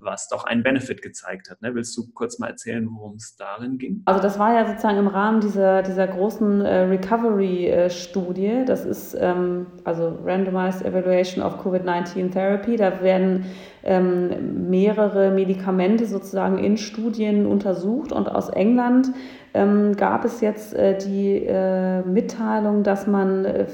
was 0.00 0.28
doch 0.28 0.44
einen 0.44 0.62
Benefit 0.62 1.02
gezeigt 1.02 1.50
hat. 1.50 1.62
Ne? 1.62 1.74
Willst 1.74 1.96
du 1.96 2.10
kurz 2.12 2.38
mal 2.38 2.48
erzählen, 2.48 2.88
worum 2.90 3.16
es 3.16 3.36
darin 3.36 3.78
ging? 3.78 4.02
Also 4.04 4.20
das 4.20 4.38
war 4.38 4.54
ja 4.54 4.66
sozusagen 4.66 4.98
im 4.98 5.06
Rahmen 5.06 5.40
dieser, 5.40 5.82
dieser 5.82 6.06
großen 6.06 6.60
äh, 6.62 6.80
Recovery-Studie. 6.82 8.64
Das 8.66 8.84
ist 8.84 9.16
ähm, 9.18 9.66
also 9.84 10.18
Randomized 10.24 10.84
Evaluation 10.84 11.44
of 11.44 11.58
COVID-19 11.64 12.32
Therapy. 12.32 12.76
Da 12.76 13.02
werden 13.02 13.46
ähm, 13.82 14.68
mehrere 14.70 15.30
Medikamente 15.30 16.06
sozusagen 16.06 16.58
in 16.58 16.76
Studien 16.76 17.46
untersucht 17.46 18.12
und 18.12 18.28
aus 18.28 18.48
England 18.50 19.08
ähm, 19.54 19.96
gab 19.96 20.24
es 20.24 20.40
jetzt 20.40 20.74
äh, 20.74 20.96
die 20.98 21.44
äh, 21.44 22.02
Mitteilung, 22.02 22.82
dass 22.82 23.06
man 23.06 23.44
äh, 23.44 23.66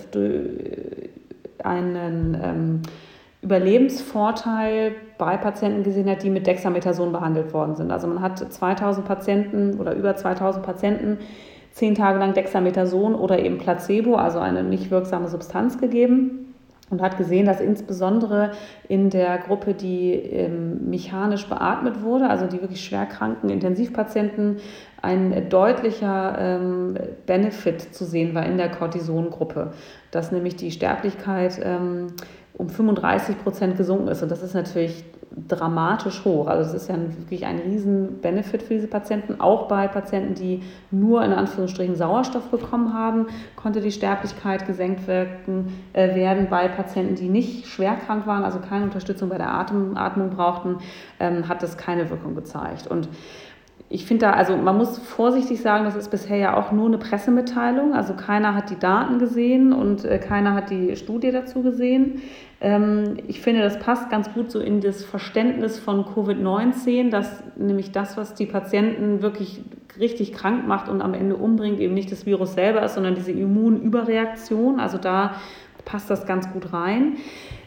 einen 1.62 2.41
ähm, 2.43 2.83
Überlebensvorteil 3.47 4.97
bei 5.19 5.37
Patienten 5.37 5.85
gesehen 5.85 6.11
hat, 6.11 6.25
die 6.25 6.31
mit 6.31 6.49
Dexamethason 6.49 7.13
behandelt 7.13 7.55
worden 7.55 7.77
sind. 7.77 7.93
Also 7.93 8.09
man 8.09 8.21
hat 8.21 8.39
2000 8.39 9.07
Patienten 9.07 9.79
oder 9.79 9.95
über 9.95 10.17
2000 10.17 10.67
Patienten 10.67 11.19
zehn 11.71 11.95
Tage 11.95 12.19
lang 12.19 12.35
Dexamethason 12.35 13.15
oder 13.15 13.39
eben 13.39 13.59
Placebo, 13.59 14.17
also 14.17 14.41
eine 14.41 14.65
nicht 14.65 14.91
wirksame 14.91 15.29
Substanz 15.29 15.79
gegeben 15.79 16.55
und 16.91 17.01
hat 17.01 17.19
gesehen, 17.19 17.47
dass 17.47 17.61
insbesondere 17.61 18.51
in 18.89 19.11
der 19.11 19.39
Gruppe, 19.39 19.75
die 19.75 20.13
ähm, 20.15 20.91
mechanisch 20.91 21.49
beatmet 21.49 22.03
wurde, 22.03 22.29
also 22.29 22.47
die 22.47 22.61
wirklich 22.61 22.85
schwerkranken 22.85 23.49
Intensivpatienten, 23.51 24.57
ein 25.03 25.49
deutlicher 25.49 26.37
ähm, 26.39 26.95
Benefit 27.27 27.95
zu 27.95 28.05
sehen 28.05 28.35
war 28.35 28.45
in 28.45 28.57
der 28.57 28.71
Cortisongruppe, 28.71 29.73
dass 30.11 30.33
nämlich 30.33 30.57
die 30.57 30.73
Sterblichkeit 30.73 31.61
ähm, 31.63 32.09
um 32.59 32.69
35 32.69 33.42
Prozent 33.42 33.77
gesunken 33.77 34.09
ist. 34.09 34.23
Und 34.23 34.31
das 34.31 34.42
ist 34.42 34.55
natürlich 34.55 35.05
dramatisch 35.49 36.25
hoch. 36.25 36.47
Also 36.47 36.71
es 36.71 36.83
ist 36.83 36.88
ja 36.88 36.97
wirklich 36.97 37.45
ein 37.45 37.59
riesen 37.59 38.21
Benefit 38.23 38.62
für 38.62 38.75
diese 38.75 38.87
Patienten. 38.87 39.38
Auch 39.40 39.69
bei 39.69 39.87
Patienten, 39.87 40.35
die 40.35 40.62
nur 40.90 41.23
in 41.23 41.33
Anführungsstrichen 41.33 41.95
Sauerstoff 41.95 42.49
bekommen 42.51 42.95
haben, 42.95 43.27
konnte 43.55 43.81
die 43.81 43.92
Sterblichkeit 43.92 44.66
gesenkt 44.66 45.07
werden. 45.07 45.83
Äh, 45.92 46.14
werden. 46.14 46.47
Bei 46.49 46.69
Patienten, 46.69 47.16
die 47.16 47.29
nicht 47.29 47.66
schwer 47.66 47.97
krank 47.97 48.27
waren, 48.27 48.45
also 48.45 48.59
keine 48.59 48.85
Unterstützung 48.85 49.29
bei 49.29 49.37
der 49.37 49.53
Atem, 49.53 49.97
Atmung 49.97 50.31
brauchten, 50.31 50.79
ähm, 51.21 51.49
hat 51.49 51.62
das 51.62 51.77
keine 51.77 52.09
Wirkung 52.09 52.35
gezeigt. 52.35 52.87
Und 52.87 53.09
ich 53.88 54.05
finde 54.05 54.27
da, 54.27 54.33
also 54.33 54.57
man 54.57 54.77
muss 54.77 54.99
vorsichtig 54.99 55.61
sagen, 55.61 55.85
das 55.85 55.94
ist 55.94 56.11
bisher 56.11 56.37
ja 56.37 56.57
auch 56.57 56.72
nur 56.72 56.87
eine 56.87 56.99
Pressemitteilung. 56.99 57.94
Also 57.94 58.14
keiner 58.14 58.55
hat 58.55 58.70
die 58.70 58.79
Daten 58.79 59.20
gesehen 59.20 59.72
und 59.72 60.05
äh, 60.05 60.18
keiner 60.18 60.55
hat 60.55 60.70
die 60.70 60.96
Studie 60.96 61.31
dazu 61.31 61.62
gesehen. 61.62 62.20
Ähm, 62.61 63.18
ich 63.29 63.40
finde, 63.40 63.62
das 63.62 63.79
passt 63.79 64.11
ganz 64.11 64.33
gut 64.33 64.51
so 64.51 64.59
in 64.59 64.81
das 64.81 65.05
Verständnis 65.05 65.79
von 65.79 66.05
Covid-19, 66.05 67.11
dass 67.11 67.44
nämlich 67.55 67.92
das, 67.92 68.16
was 68.16 68.35
die 68.35 68.46
Patienten 68.46 69.22
wirklich 69.22 69.62
richtig 70.01 70.33
krank 70.33 70.66
macht 70.66 70.88
und 70.88 71.01
am 71.01 71.14
Ende 71.14 71.37
umbringt, 71.37 71.79
eben 71.79 71.94
nicht 71.94 72.11
das 72.11 72.27
Virus 72.27 72.55
selber 72.55 72.83
ist, 72.83 72.94
sondern 72.94 73.14
diese 73.14 73.31
Immunüberreaktion. 73.31 74.81
Also 74.81 74.99
da 74.99 75.37
passt 75.85 76.11
das 76.11 76.27
ganz 76.27 76.53
gut 76.53 76.72
rein. 76.72 77.18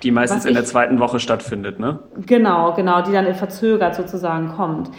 Die 0.03 0.11
meistens 0.11 0.43
ich, 0.43 0.49
in 0.49 0.55
der 0.55 0.65
zweiten 0.65 0.99
Woche 0.99 1.19
stattfindet, 1.19 1.79
ne? 1.79 1.99
Genau, 2.25 2.73
genau, 2.73 3.01
die 3.01 3.11
dann 3.11 3.33
verzögert 3.33 3.95
sozusagen 3.95 4.49
kommt 4.49 4.91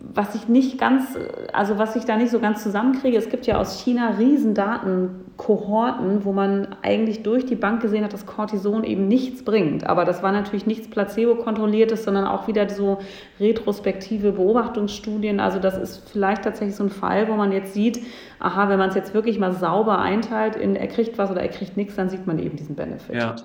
was 0.00 0.34
ich 0.34 0.48
nicht 0.48 0.78
ganz, 0.78 1.16
also 1.52 1.78
was 1.78 1.96
ich 1.96 2.04
da 2.04 2.16
nicht 2.16 2.30
so 2.30 2.40
ganz 2.40 2.62
zusammenkriege, 2.62 3.16
es 3.16 3.28
gibt 3.28 3.46
ja 3.46 3.58
aus 3.58 3.80
China 3.80 4.10
riesen 4.18 4.54
Datenkohorten, 4.54 6.24
wo 6.24 6.32
man 6.32 6.68
eigentlich 6.82 7.22
durch 7.22 7.44
die 7.46 7.54
Bank 7.54 7.82
gesehen 7.82 8.04
hat, 8.04 8.12
dass 8.12 8.26
Cortison 8.26 8.84
eben 8.84 9.08
nichts 9.08 9.44
bringt. 9.44 9.86
Aber 9.86 10.04
das 10.04 10.22
war 10.22 10.32
natürlich 10.32 10.66
nichts 10.66 10.88
Placebo-kontrolliertes, 10.88 12.04
sondern 12.04 12.26
auch 12.26 12.48
wieder 12.48 12.68
so 12.68 12.98
retrospektive 13.40 14.32
Beobachtungsstudien. 14.32 15.40
Also 15.40 15.58
das 15.58 15.76
ist 15.76 16.08
vielleicht 16.10 16.44
tatsächlich 16.44 16.76
so 16.76 16.84
ein 16.84 16.90
Fall, 16.90 17.28
wo 17.28 17.34
man 17.34 17.52
jetzt 17.52 17.74
sieht, 17.74 18.00
aha, 18.38 18.68
wenn 18.68 18.78
man 18.78 18.88
es 18.88 18.94
jetzt 18.94 19.14
wirklich 19.14 19.38
mal 19.38 19.52
sauber 19.52 19.98
einteilt 19.98 20.56
in 20.56 20.76
er 20.76 20.86
kriegt 20.86 21.18
was 21.18 21.30
oder 21.30 21.42
er 21.42 21.48
kriegt 21.48 21.76
nichts, 21.76 21.96
dann 21.96 22.08
sieht 22.08 22.26
man 22.26 22.38
eben 22.38 22.56
diesen 22.56 22.76
Benefit. 22.76 23.16
Ja. 23.16 23.36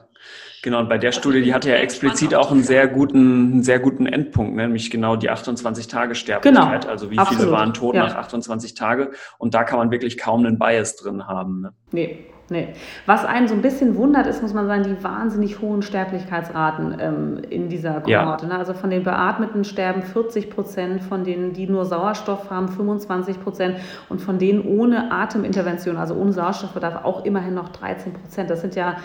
Genau, 0.64 0.80
und 0.80 0.90
bei 0.90 0.98
der 0.98 1.12
Studie, 1.12 1.42
die 1.42 1.54
hatte 1.54 1.70
ja 1.70 1.78
explizit 1.78 2.36
auch 2.36 2.52
einen 2.52 2.64
sehr 2.64 2.88
guten, 2.88 3.52
einen 3.54 3.64
sehr 3.64 3.80
guten 3.80 4.06
Endpunkt, 4.06 4.56
ne? 4.56 4.64
nämlich 4.64 4.92
genau 4.92 5.16
die 5.16 5.30
28 5.30 5.88
Tage 5.88 6.14
Sterblichkeit. 6.14 6.82
Genau, 6.82 6.92
also 6.92 7.10
wie 7.10 7.18
Absolut. 7.18 7.42
viele 7.42 7.52
waren 7.52 7.74
tot 7.74 7.96
ja. 7.96 8.04
nach 8.06 8.16
28 8.16 8.76
Tage. 8.76 9.12
Und 9.40 9.56
da 9.56 9.64
kann 9.64 9.80
man 9.80 9.90
wirklich 9.90 10.18
kaum 10.18 10.46
einen 10.46 10.60
Bias 10.60 10.96
drin 10.98 11.28
haben. 11.28 11.62
Ne? 11.62 11.74
Nee, 11.92 12.26
Nee. 12.52 12.68
Was 13.06 13.24
einen 13.24 13.48
so 13.48 13.54
ein 13.54 13.62
bisschen 13.62 13.96
wundert, 13.96 14.28
ist, 14.28 14.42
muss 14.42 14.54
man 14.54 14.68
sagen, 14.68 14.84
die 14.84 15.02
wahnsinnig 15.02 15.62
hohen 15.62 15.82
Sterblichkeitsraten 15.82 16.98
ähm, 17.00 17.42
in 17.50 17.70
dieser 17.70 18.02
Kohorte. 18.02 18.46
Ja. 18.46 18.52
Ne? 18.52 18.58
Also 18.58 18.74
von 18.74 18.90
den 18.90 19.06
Beatmeten 19.06 19.64
sterben 19.64 20.02
40 20.02 20.50
Prozent, 20.50 21.02
von 21.02 21.24
denen, 21.24 21.54
die 21.54 21.66
nur 21.66 21.86
Sauerstoff 21.86 22.50
haben, 22.50 22.68
25 22.68 23.42
Prozent 23.42 23.78
und 24.10 24.20
von 24.20 24.38
denen 24.38 24.66
ohne 24.66 25.14
Atemintervention, 25.14 25.96
also 25.96 26.14
ohne 26.14 26.34
Sauerstoffbedarf, 26.34 27.06
auch 27.06 27.24
immerhin 27.24 27.54
noch 27.54 27.70
13 27.70 28.12
Prozent. 28.12 28.50
Das 28.50 28.60
sind 28.60 28.76
ja, 28.76 28.98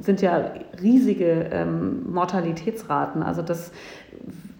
sind 0.00 0.22
ja 0.22 0.52
riesige 0.80 1.50
ähm, 1.52 2.10
Mortalitätsraten. 2.10 3.22
Also 3.22 3.42
das 3.42 3.70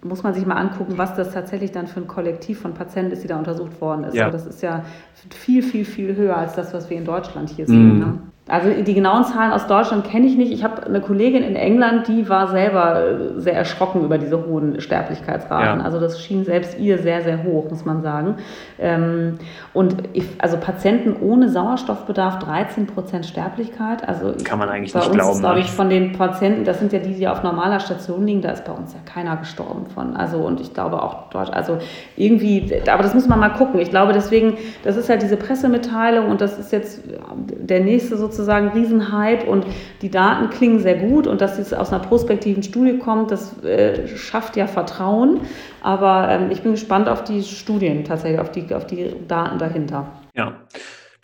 muss 0.03 0.21
man 0.21 0.35
sich 0.35 0.45
mal 0.45 0.57
angucken, 0.57 0.97
was 0.97 1.15
das 1.15 1.33
tatsächlich 1.33 1.71
dann 1.71 1.87
für 1.87 1.99
ein 1.99 2.07
Kollektiv 2.07 2.59
von 2.59 2.75
Patienten 2.75 3.11
ist, 3.11 3.23
die 3.23 3.27
da 3.27 3.39
untersucht 3.39 3.81
worden 3.81 4.03
ist. 4.03 4.13
Ja. 4.13 4.29
das 4.29 4.45
ist 4.45 4.61
ja 4.61 4.85
viel, 5.31 5.63
viel, 5.63 5.83
viel 5.83 6.15
höher 6.15 6.37
als 6.37 6.53
das, 6.53 6.75
was 6.75 6.91
wir 6.91 6.97
in 6.97 7.05
Deutschland 7.05 7.49
hier 7.49 7.65
sehen. 7.65 7.95
Mhm. 7.95 7.99
Ne? 7.99 8.19
Also 8.47 8.69
die 8.69 8.93
genauen 8.93 9.23
Zahlen 9.23 9.51
aus 9.51 9.65
Deutschland 9.65 10.05
kenne 10.05 10.27
ich 10.27 10.37
nicht. 10.37 10.51
Ich 10.51 10.63
habe 10.63 10.85
eine 10.85 11.01
Kollegin 11.01 11.41
in 11.41 11.55
England, 11.55 12.07
die 12.07 12.29
war 12.29 12.47
selber 12.49 13.03
äh, 13.03 13.41
sehr 13.41 13.55
erschrocken 13.55 14.03
über 14.03 14.19
diese 14.19 14.45
hohen 14.45 14.79
Sterblichkeitsraten. 14.79 15.79
Ja. 15.79 15.83
Also 15.83 15.99
das 15.99 16.21
schien 16.21 16.45
selbst 16.45 16.77
ihr 16.77 16.99
sehr, 16.99 17.23
sehr 17.23 17.43
hoch, 17.43 17.71
muss 17.71 17.85
man 17.85 18.03
sagen. 18.03 18.35
Ähm, 18.77 19.39
und 19.73 19.95
ich, 20.13 20.25
also 20.37 20.57
Patienten 20.57 21.15
ohne 21.19 21.49
Sauerstoffbedarf 21.49 22.37
13 22.37 22.85
Prozent 22.85 23.25
Sterblichkeit. 23.25 24.07
Also 24.07 24.35
kann 24.43 24.59
man 24.59 24.69
eigentlich 24.69 24.93
bei 24.93 24.99
nicht 24.99 25.07
uns 25.07 25.17
glauben. 25.17 25.39
glaube 25.39 25.55
ne? 25.55 25.61
ich, 25.61 25.71
von 25.71 25.89
den 25.89 26.11
Patienten, 26.11 26.65
das 26.65 26.77
sind 26.77 26.93
ja 26.93 26.99
die, 26.99 27.15
die 27.15 27.27
auf 27.27 27.41
normaler 27.41 27.79
Station 27.79 28.27
liegen, 28.27 28.43
da 28.43 28.51
ist 28.51 28.63
bei 28.63 28.73
uns 28.73 28.93
ja 28.93 28.99
keiner 29.11 29.37
gestorben 29.37 29.87
von. 29.87 30.15
Also 30.15 30.37
und 30.37 30.61
ich 30.61 30.71
glaube 30.71 31.01
auch 31.01 31.31
dort, 31.31 31.51
also 31.51 31.79
irgendwie, 32.15 32.79
aber 32.87 33.01
das 33.01 33.15
muss 33.15 33.27
man 33.27 33.39
mal 33.39 33.49
gucken. 33.49 33.79
Ich 33.79 33.89
glaube 33.89 34.13
deswegen, 34.13 34.59
das 34.83 34.97
ist 34.97 35.09
ja 35.09 35.17
diese 35.17 35.35
Pressemitteilung 35.35 36.29
und 36.29 36.41
das 36.41 36.59
ist 36.59 36.71
jetzt 36.71 37.01
der 37.35 37.79
nächste 37.79 38.17
sozusagen 38.17 38.34
sozusagen 38.35 38.69
Riesenhype 38.69 39.45
und 39.45 39.65
die 40.01 40.09
Daten 40.09 40.49
klingen 40.49 40.79
sehr 40.79 40.95
gut 40.95 41.27
und 41.27 41.41
dass 41.41 41.57
es 41.57 41.73
aus 41.73 41.91
einer 41.91 42.03
prospektiven 42.03 42.63
Studie 42.63 42.97
kommt, 42.97 43.31
das 43.31 43.61
äh, 43.63 44.07
schafft 44.17 44.55
ja 44.55 44.67
Vertrauen. 44.67 45.41
Aber 45.81 46.29
ähm, 46.29 46.51
ich 46.51 46.61
bin 46.61 46.71
gespannt 46.71 47.09
auf 47.09 47.23
die 47.23 47.43
Studien 47.43 48.03
tatsächlich, 48.03 48.39
auf 48.39 48.51
die, 48.51 48.73
auf 48.73 48.87
die 48.87 49.13
Daten 49.27 49.57
dahinter. 49.57 50.07
Ja 50.35 50.53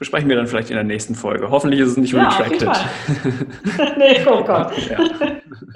besprechen 0.01 0.29
wir 0.29 0.35
dann 0.35 0.47
vielleicht 0.47 0.71
in 0.71 0.75
der 0.75 0.83
nächsten 0.83 1.13
Folge. 1.13 1.51
Hoffentlich 1.51 1.79
ist 1.79 1.89
es 1.89 1.97
nicht 1.97 2.11
ja, 2.11 2.27
retracted. 2.27 2.67
nee, 3.99 4.25
oh 4.25 4.43
Gott. 4.43 4.71
ja. 4.89 4.97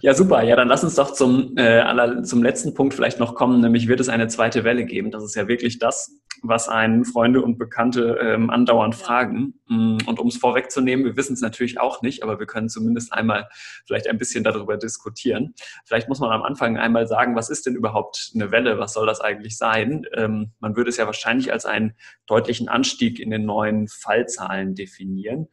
ja. 0.02 0.14
super. 0.16 0.42
Ja, 0.42 0.56
dann 0.56 0.68
lass 0.68 0.84
uns 0.84 0.96
doch 0.96 1.14
zum, 1.14 1.54
äh, 1.58 1.62
aller, 1.62 2.24
zum 2.24 2.42
letzten 2.42 2.74
Punkt 2.74 2.96
vielleicht 2.96 3.20
noch 3.20 3.36
kommen, 3.36 3.62
nämlich 3.62 3.88
wird 3.88 4.00
es 4.00 4.10
eine 4.10 4.28
zweite 4.28 4.64
Welle 4.64 4.86
geben. 4.86 5.12
Das 5.12 5.24
ist 5.24 5.36
ja 5.36 5.48
wirklich 5.48 5.78
das, 5.78 6.12
was 6.48 6.70
einen 6.70 7.06
Freunde 7.06 7.42
und 7.42 7.58
Bekannte 7.58 8.18
ähm, 8.22 8.50
andauernd 8.50 8.96
fragen. 8.96 9.60
Mm, 9.68 9.98
und 10.06 10.20
um 10.20 10.28
es 10.28 10.38
vorwegzunehmen, 10.38 11.06
wir 11.06 11.18
wissen 11.18 11.34
es 11.34 11.42
natürlich 11.42 11.80
auch 11.80 12.02
nicht, 12.02 12.24
aber 12.24 12.40
wir 12.40 12.46
können 12.46 12.70
zumindest 12.70 13.14
einmal 13.14 13.48
vielleicht 13.86 14.08
ein 14.08 14.18
bisschen 14.18 14.44
darüber 14.44 14.78
diskutieren. 14.78 15.54
Vielleicht 15.86 16.10
muss 16.10 16.20
man 16.20 16.32
am 16.32 16.44
Anfang 16.44 16.78
einmal 16.78 17.08
sagen, 17.08 17.36
was 17.36 17.50
ist 17.50 17.66
denn 17.66 17.76
überhaupt 17.76 18.32
eine 18.36 18.52
Welle? 18.52 18.80
Was 18.80 18.94
soll 18.94 19.08
das 19.08 19.22
eigentlich 19.22 19.58
sein? 19.58 20.06
Ähm, 20.14 20.52
man 20.60 20.76
würde 20.76 20.90
es 20.90 20.98
ja 20.98 21.06
wahrscheinlich 21.06 21.52
als 21.52 21.66
einen 21.66 21.94
deutlichen 22.28 22.70
Anstieg 22.70 23.20
in 23.20 23.30
den 23.30 23.46
neuen 23.46 23.88
Fallzahlen 23.88 24.76
definieren. 24.76 25.48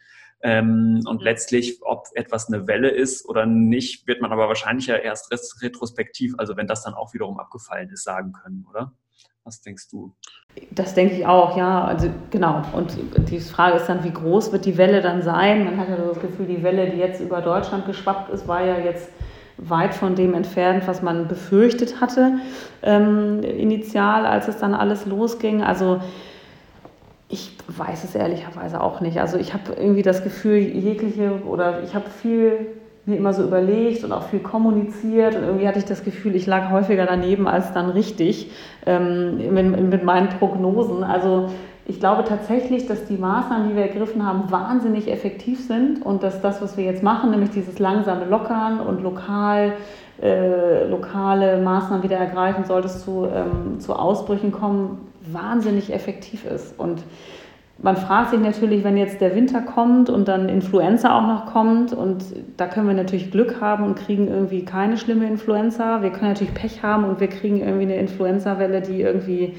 Ähm, 0.44 1.02
und 1.06 1.22
letztlich, 1.22 1.78
ob 1.82 2.08
etwas 2.14 2.48
eine 2.48 2.66
Welle 2.66 2.90
ist 2.90 3.28
oder 3.28 3.46
nicht, 3.46 4.08
wird 4.08 4.20
man 4.20 4.32
aber 4.32 4.48
wahrscheinlich 4.48 4.88
ja 4.88 4.96
erst 4.96 5.30
retrospektiv, 5.62 6.34
also 6.36 6.56
wenn 6.56 6.66
das 6.66 6.82
dann 6.82 6.94
auch 6.94 7.14
wiederum 7.14 7.38
abgefallen 7.38 7.90
ist, 7.90 8.02
sagen 8.02 8.32
können, 8.32 8.66
oder? 8.68 8.92
Was 9.44 9.60
denkst 9.60 9.88
du? 9.90 10.12
Das 10.70 10.94
denke 10.94 11.14
ich 11.14 11.26
auch, 11.26 11.56
ja. 11.56 11.84
Also 11.84 12.08
genau. 12.30 12.62
Und 12.72 12.96
die 13.16 13.40
Frage 13.40 13.76
ist 13.76 13.88
dann, 13.88 14.04
wie 14.04 14.12
groß 14.12 14.52
wird 14.52 14.64
die 14.64 14.76
Welle 14.78 15.00
dann 15.00 15.22
sein? 15.22 15.64
Man 15.64 15.78
hat 15.78 15.88
ja 15.88 15.96
das 15.96 16.20
Gefühl, 16.20 16.46
die 16.46 16.62
Welle, 16.62 16.90
die 16.90 16.98
jetzt 16.98 17.20
über 17.20 17.40
Deutschland 17.40 17.86
geschwappt 17.86 18.30
ist, 18.30 18.46
war 18.46 18.64
ja 18.64 18.78
jetzt 18.78 19.08
weit 19.58 19.94
von 19.94 20.14
dem 20.14 20.34
entfernt, 20.34 20.86
was 20.86 21.02
man 21.02 21.28
befürchtet 21.28 22.00
hatte 22.00 22.38
ähm, 22.82 23.42
initial, 23.42 24.26
als 24.26 24.48
es 24.48 24.58
dann 24.58 24.74
alles 24.74 25.06
losging. 25.06 25.62
Also 25.62 26.00
ich 27.28 27.56
weiß 27.66 28.04
es 28.04 28.14
ehrlicherweise 28.14 28.80
auch 28.80 29.00
nicht. 29.00 29.20
Also 29.20 29.38
ich 29.38 29.54
habe 29.54 29.72
irgendwie 29.72 30.02
das 30.02 30.22
Gefühl, 30.22 30.58
jegliche 30.58 31.42
oder 31.46 31.82
ich 31.82 31.94
habe 31.94 32.10
viel 32.10 32.66
mir 33.04 33.16
immer 33.16 33.32
so 33.32 33.42
überlegt 33.42 34.04
und 34.04 34.12
auch 34.12 34.24
viel 34.24 34.40
kommuniziert 34.40 35.34
und 35.34 35.42
irgendwie 35.42 35.66
hatte 35.66 35.78
ich 35.78 35.84
das 35.84 36.04
Gefühl, 36.04 36.36
ich 36.36 36.46
lag 36.46 36.70
häufiger 36.70 37.04
daneben 37.04 37.48
als 37.48 37.72
dann 37.72 37.90
richtig 37.90 38.50
ähm, 38.86 39.52
mit, 39.52 39.90
mit 39.90 40.04
meinen 40.04 40.28
Prognosen. 40.28 41.02
Also 41.02 41.48
ich 41.84 41.98
glaube 41.98 42.22
tatsächlich, 42.22 42.86
dass 42.86 43.06
die 43.06 43.16
Maßnahmen, 43.16 43.70
die 43.70 43.74
wir 43.74 43.82
ergriffen 43.82 44.24
haben, 44.24 44.52
wahnsinnig 44.52 45.10
effektiv 45.10 45.66
sind 45.66 46.04
und 46.06 46.22
dass 46.22 46.40
das, 46.40 46.62
was 46.62 46.76
wir 46.76 46.84
jetzt 46.84 47.02
machen, 47.02 47.30
nämlich 47.30 47.50
dieses 47.50 47.80
langsame 47.80 48.24
Lockern 48.26 48.78
und 48.78 49.02
lokal, 49.02 49.72
äh, 50.22 50.86
lokale 50.86 51.60
Maßnahmen 51.60 52.04
wieder 52.04 52.18
ergreifen, 52.18 52.64
sollte 52.64 52.86
es 52.86 53.04
zu, 53.04 53.26
ähm, 53.26 53.80
zu 53.80 53.96
Ausbrüchen 53.96 54.52
kommen, 54.52 55.08
wahnsinnig 55.32 55.92
effektiv 55.92 56.46
ist. 56.46 56.78
Und 56.78 57.02
man 57.82 57.96
fragt 57.96 58.30
sich 58.30 58.40
natürlich, 58.40 58.84
wenn 58.84 58.96
jetzt 58.96 59.20
der 59.20 59.34
Winter 59.34 59.60
kommt 59.60 60.08
und 60.08 60.28
dann 60.28 60.48
Influenza 60.48 61.18
auch 61.18 61.26
noch 61.26 61.52
kommt 61.52 61.92
und 61.92 62.24
da 62.56 62.66
können 62.66 62.86
wir 62.86 62.94
natürlich 62.94 63.32
Glück 63.32 63.60
haben 63.60 63.84
und 63.84 63.96
kriegen 63.96 64.28
irgendwie 64.28 64.64
keine 64.64 64.96
schlimme 64.96 65.26
Influenza. 65.26 66.00
Wir 66.00 66.10
können 66.10 66.30
natürlich 66.30 66.54
Pech 66.54 66.84
haben 66.84 67.04
und 67.04 67.18
wir 67.18 67.26
kriegen 67.26 67.60
irgendwie 67.60 67.82
eine 67.82 67.96
Influenza-Welle, 67.96 68.82
die 68.82 69.02
irgendwie 69.02 69.54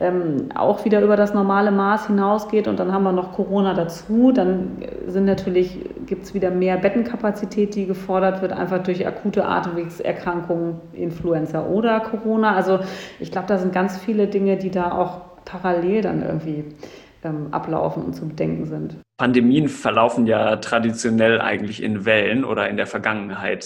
ähm, 0.00 0.48
auch 0.56 0.84
wieder 0.84 1.00
über 1.02 1.16
das 1.16 1.34
normale 1.34 1.70
Maß 1.70 2.08
hinausgeht 2.08 2.66
und 2.66 2.80
dann 2.80 2.92
haben 2.92 3.04
wir 3.04 3.12
noch 3.12 3.32
Corona 3.32 3.74
dazu. 3.74 4.32
Dann 4.32 4.78
sind 5.06 5.26
natürlich, 5.26 5.78
gibt 6.06 6.24
es 6.24 6.34
wieder 6.34 6.50
mehr 6.50 6.76
Bettenkapazität, 6.78 7.76
die 7.76 7.86
gefordert 7.86 8.42
wird, 8.42 8.52
einfach 8.52 8.82
durch 8.82 9.06
akute 9.06 9.44
Atemwegserkrankungen, 9.44 10.80
Influenza 10.94 11.64
oder 11.64 12.00
Corona. 12.00 12.56
Also 12.56 12.80
ich 13.20 13.30
glaube, 13.30 13.46
da 13.46 13.58
sind 13.58 13.72
ganz 13.72 13.98
viele 13.98 14.26
Dinge, 14.26 14.56
die 14.56 14.70
da 14.72 14.90
auch 14.90 15.20
parallel 15.44 16.02
dann 16.02 16.22
irgendwie 16.22 16.64
ähm, 17.22 17.52
ablaufen 17.52 18.04
und 18.04 18.14
zu 18.14 18.28
bedenken 18.28 18.66
sind. 18.66 18.96
Pandemien 19.16 19.68
verlaufen 19.68 20.26
ja 20.26 20.56
traditionell 20.56 21.40
eigentlich 21.40 21.82
in 21.82 22.04
Wellen 22.04 22.44
oder 22.44 22.68
in 22.68 22.76
der 22.76 22.86
Vergangenheit 22.86 23.64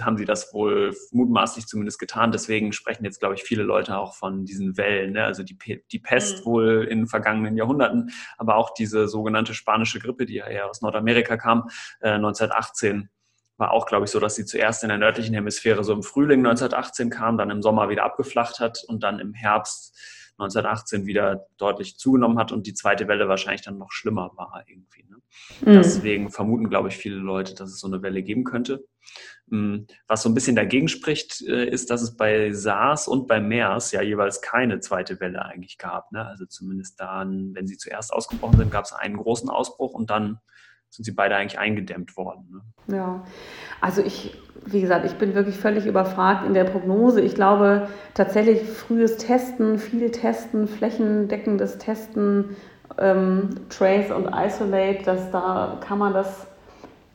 haben 0.00 0.16
sie 0.16 0.24
das 0.24 0.52
wohl 0.54 0.94
mutmaßlich 1.10 1.66
zumindest 1.66 1.98
getan. 1.98 2.32
Deswegen 2.32 2.72
sprechen 2.72 3.04
jetzt, 3.04 3.20
glaube 3.20 3.34
ich, 3.34 3.42
viele 3.42 3.62
Leute 3.62 3.98
auch 3.98 4.14
von 4.14 4.44
diesen 4.44 4.76
Wellen. 4.76 5.12
Ne? 5.12 5.24
Also 5.24 5.42
die, 5.42 5.58
die 5.90 5.98
Pest 5.98 6.40
mhm. 6.40 6.44
wohl 6.44 6.86
in 6.88 7.06
vergangenen 7.06 7.56
Jahrhunderten, 7.56 8.10
aber 8.38 8.56
auch 8.56 8.72
diese 8.74 9.08
sogenannte 9.08 9.54
spanische 9.54 9.98
Grippe, 9.98 10.26
die 10.26 10.34
ja 10.34 10.46
eher 10.46 10.70
aus 10.70 10.82
Nordamerika 10.82 11.36
kam, 11.36 11.68
äh, 12.00 12.10
1918 12.10 13.08
war 13.56 13.70
auch, 13.70 13.86
glaube 13.86 14.04
ich, 14.04 14.10
so, 14.10 14.18
dass 14.18 14.34
sie 14.34 14.44
zuerst 14.44 14.82
in 14.82 14.88
der 14.88 14.98
nördlichen 14.98 15.32
Hemisphäre 15.32 15.84
so 15.84 15.92
im 15.92 16.02
Frühling 16.02 16.40
1918 16.40 17.08
kam, 17.08 17.38
dann 17.38 17.50
im 17.50 17.62
Sommer 17.62 17.88
wieder 17.88 18.04
abgeflacht 18.04 18.58
hat 18.58 18.82
und 18.88 19.04
dann 19.04 19.20
im 19.20 19.32
Herbst 19.32 19.96
1918 20.38 21.06
wieder 21.06 21.46
deutlich 21.56 21.96
zugenommen 21.98 22.38
hat 22.38 22.52
und 22.52 22.66
die 22.66 22.74
zweite 22.74 23.06
Welle 23.06 23.28
wahrscheinlich 23.28 23.62
dann 23.62 23.78
noch 23.78 23.92
schlimmer 23.92 24.32
war 24.36 24.64
irgendwie. 24.66 25.04
Ne? 25.08 25.16
Mhm. 25.60 25.74
Deswegen 25.74 26.30
vermuten, 26.30 26.68
glaube 26.68 26.88
ich, 26.88 26.96
viele 26.96 27.16
Leute, 27.16 27.54
dass 27.54 27.70
es 27.70 27.80
so 27.80 27.86
eine 27.86 28.02
Welle 28.02 28.22
geben 28.22 28.44
könnte. 28.44 28.84
Mm, 29.46 29.84
was 30.08 30.22
so 30.22 30.28
ein 30.28 30.34
bisschen 30.34 30.56
dagegen 30.56 30.88
spricht, 30.88 31.42
äh, 31.42 31.68
ist, 31.68 31.90
dass 31.90 32.02
es 32.02 32.16
bei 32.16 32.52
SARS 32.52 33.06
und 33.06 33.28
bei 33.28 33.40
MERS 33.40 33.92
ja 33.92 34.02
jeweils 34.02 34.40
keine 34.40 34.80
zweite 34.80 35.20
Welle 35.20 35.44
eigentlich 35.44 35.78
gab. 35.78 36.10
Ne? 36.12 36.26
Also 36.26 36.46
zumindest 36.46 36.98
dann, 37.00 37.54
wenn 37.54 37.66
sie 37.66 37.76
zuerst 37.76 38.12
ausgebrochen 38.12 38.58
sind, 38.58 38.70
gab 38.70 38.86
es 38.86 38.92
einen 38.92 39.16
großen 39.16 39.50
Ausbruch 39.50 39.92
und 39.92 40.10
dann 40.10 40.40
sind 40.94 41.04
sie 41.04 41.12
beide 41.12 41.36
eigentlich 41.36 41.58
eingedämmt 41.58 42.16
worden. 42.16 42.62
Ne? 42.86 42.96
Ja, 42.96 43.24
also 43.80 44.02
ich, 44.02 44.36
wie 44.64 44.80
gesagt, 44.80 45.04
ich 45.04 45.14
bin 45.14 45.34
wirklich 45.34 45.56
völlig 45.56 45.86
überfragt 45.86 46.46
in 46.46 46.54
der 46.54 46.64
Prognose. 46.64 47.20
Ich 47.20 47.34
glaube 47.34 47.88
tatsächlich 48.14 48.62
frühes 48.62 49.16
Testen, 49.16 49.78
viel 49.78 50.10
Testen, 50.10 50.68
flächendeckendes 50.68 51.78
Testen, 51.78 52.56
ähm, 52.98 53.50
Trace 53.70 54.12
und 54.12 54.28
Isolate, 54.32 55.04
dass 55.04 55.30
da 55.30 55.80
kann 55.86 55.98
man 55.98 56.12
das, 56.12 56.46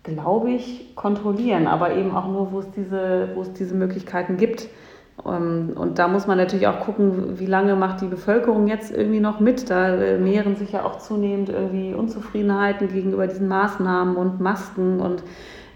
glaube 0.03 0.51
ich, 0.51 0.95
kontrollieren, 0.95 1.67
aber 1.67 1.95
eben 1.95 2.15
auch 2.15 2.27
nur, 2.27 2.51
wo 2.51 2.59
es 2.59 2.71
diese, 2.71 3.29
wo 3.35 3.41
es 3.41 3.53
diese 3.53 3.75
Möglichkeiten 3.75 4.37
gibt. 4.37 4.67
Ähm, 5.25 5.71
und 5.75 5.99
da 5.99 6.07
muss 6.07 6.27
man 6.27 6.37
natürlich 6.37 6.67
auch 6.67 6.79
gucken, 6.81 7.39
wie 7.39 7.45
lange 7.45 7.75
macht 7.75 8.01
die 8.01 8.07
Bevölkerung 8.07 8.67
jetzt 8.67 8.95
irgendwie 8.95 9.19
noch 9.19 9.39
mit. 9.39 9.69
Da 9.69 9.95
äh, 9.95 10.17
mehren 10.17 10.55
sich 10.55 10.71
ja 10.71 10.83
auch 10.83 10.99
zunehmend 10.99 11.49
irgendwie 11.49 11.93
Unzufriedenheiten 11.93 12.89
gegenüber 12.89 13.27
diesen 13.27 13.47
Maßnahmen 13.47 14.15
und 14.15 14.39
Masken 14.39 14.99
und, 14.99 15.23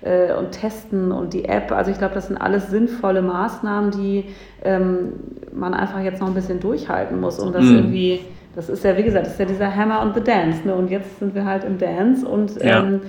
äh, 0.01 0.34
und 0.34 0.51
Testen 0.51 1.12
und 1.12 1.34
die 1.34 1.45
App. 1.45 1.71
Also 1.71 1.91
ich 1.91 1.97
glaube, 1.97 2.13
das 2.13 2.27
sind 2.27 2.38
alles 2.38 2.69
sinnvolle 2.69 3.21
Maßnahmen, 3.21 3.91
die 3.91 4.25
ähm, 4.63 5.13
man 5.53 5.73
einfach 5.73 6.01
jetzt 6.01 6.21
noch 6.21 6.27
ein 6.27 6.36
bisschen 6.36 6.60
durchhalten 6.60 7.19
muss, 7.19 7.39
um 7.39 7.51
das 7.51 7.63
mhm. 7.63 7.75
irgendwie, 7.75 8.19
das 8.56 8.69
ist 8.69 8.84
ja, 8.84 8.97
wie 8.97 9.03
gesagt, 9.03 9.25
das 9.25 9.34
ist 9.34 9.39
ja 9.39 9.45
dieser 9.45 9.75
Hammer 9.75 10.01
und 10.01 10.15
the 10.15 10.21
Dance. 10.21 10.65
Ne? 10.65 10.73
Und 10.73 10.89
jetzt 10.89 11.19
sind 11.19 11.36
wir 11.36 11.45
halt 11.45 11.63
im 11.63 11.77
Dance 11.77 12.25
und 12.27 12.62
ja. 12.62 12.79
ähm, 12.79 13.01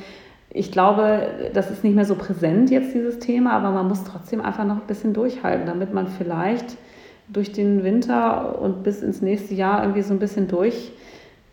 ich 0.55 0.71
glaube, 0.71 1.51
das 1.53 1.71
ist 1.71 1.83
nicht 1.83 1.97
mehr 1.97 2.05
so 2.05 2.14
präsent 2.14 2.71
jetzt, 2.71 2.95
dieses 2.95 3.19
Thema, 3.19 3.53
aber 3.55 3.73
man 3.73 3.88
muss 3.88 4.05
trotzdem 4.05 4.40
einfach 4.40 4.64
noch 4.64 4.77
ein 4.77 4.87
bisschen 4.87 5.12
durchhalten, 5.12 5.67
damit 5.67 5.93
man 5.93 6.07
vielleicht 6.07 6.77
durch 7.27 7.51
den 7.53 7.83
Winter 7.83 8.61
und 8.61 8.85
bis 8.85 9.03
ins 9.03 9.21
nächste 9.21 9.55
Jahr 9.55 9.83
irgendwie 9.83 10.03
so 10.03 10.14
ein 10.14 10.21
bisschen 10.21 10.47
durch 10.47 10.93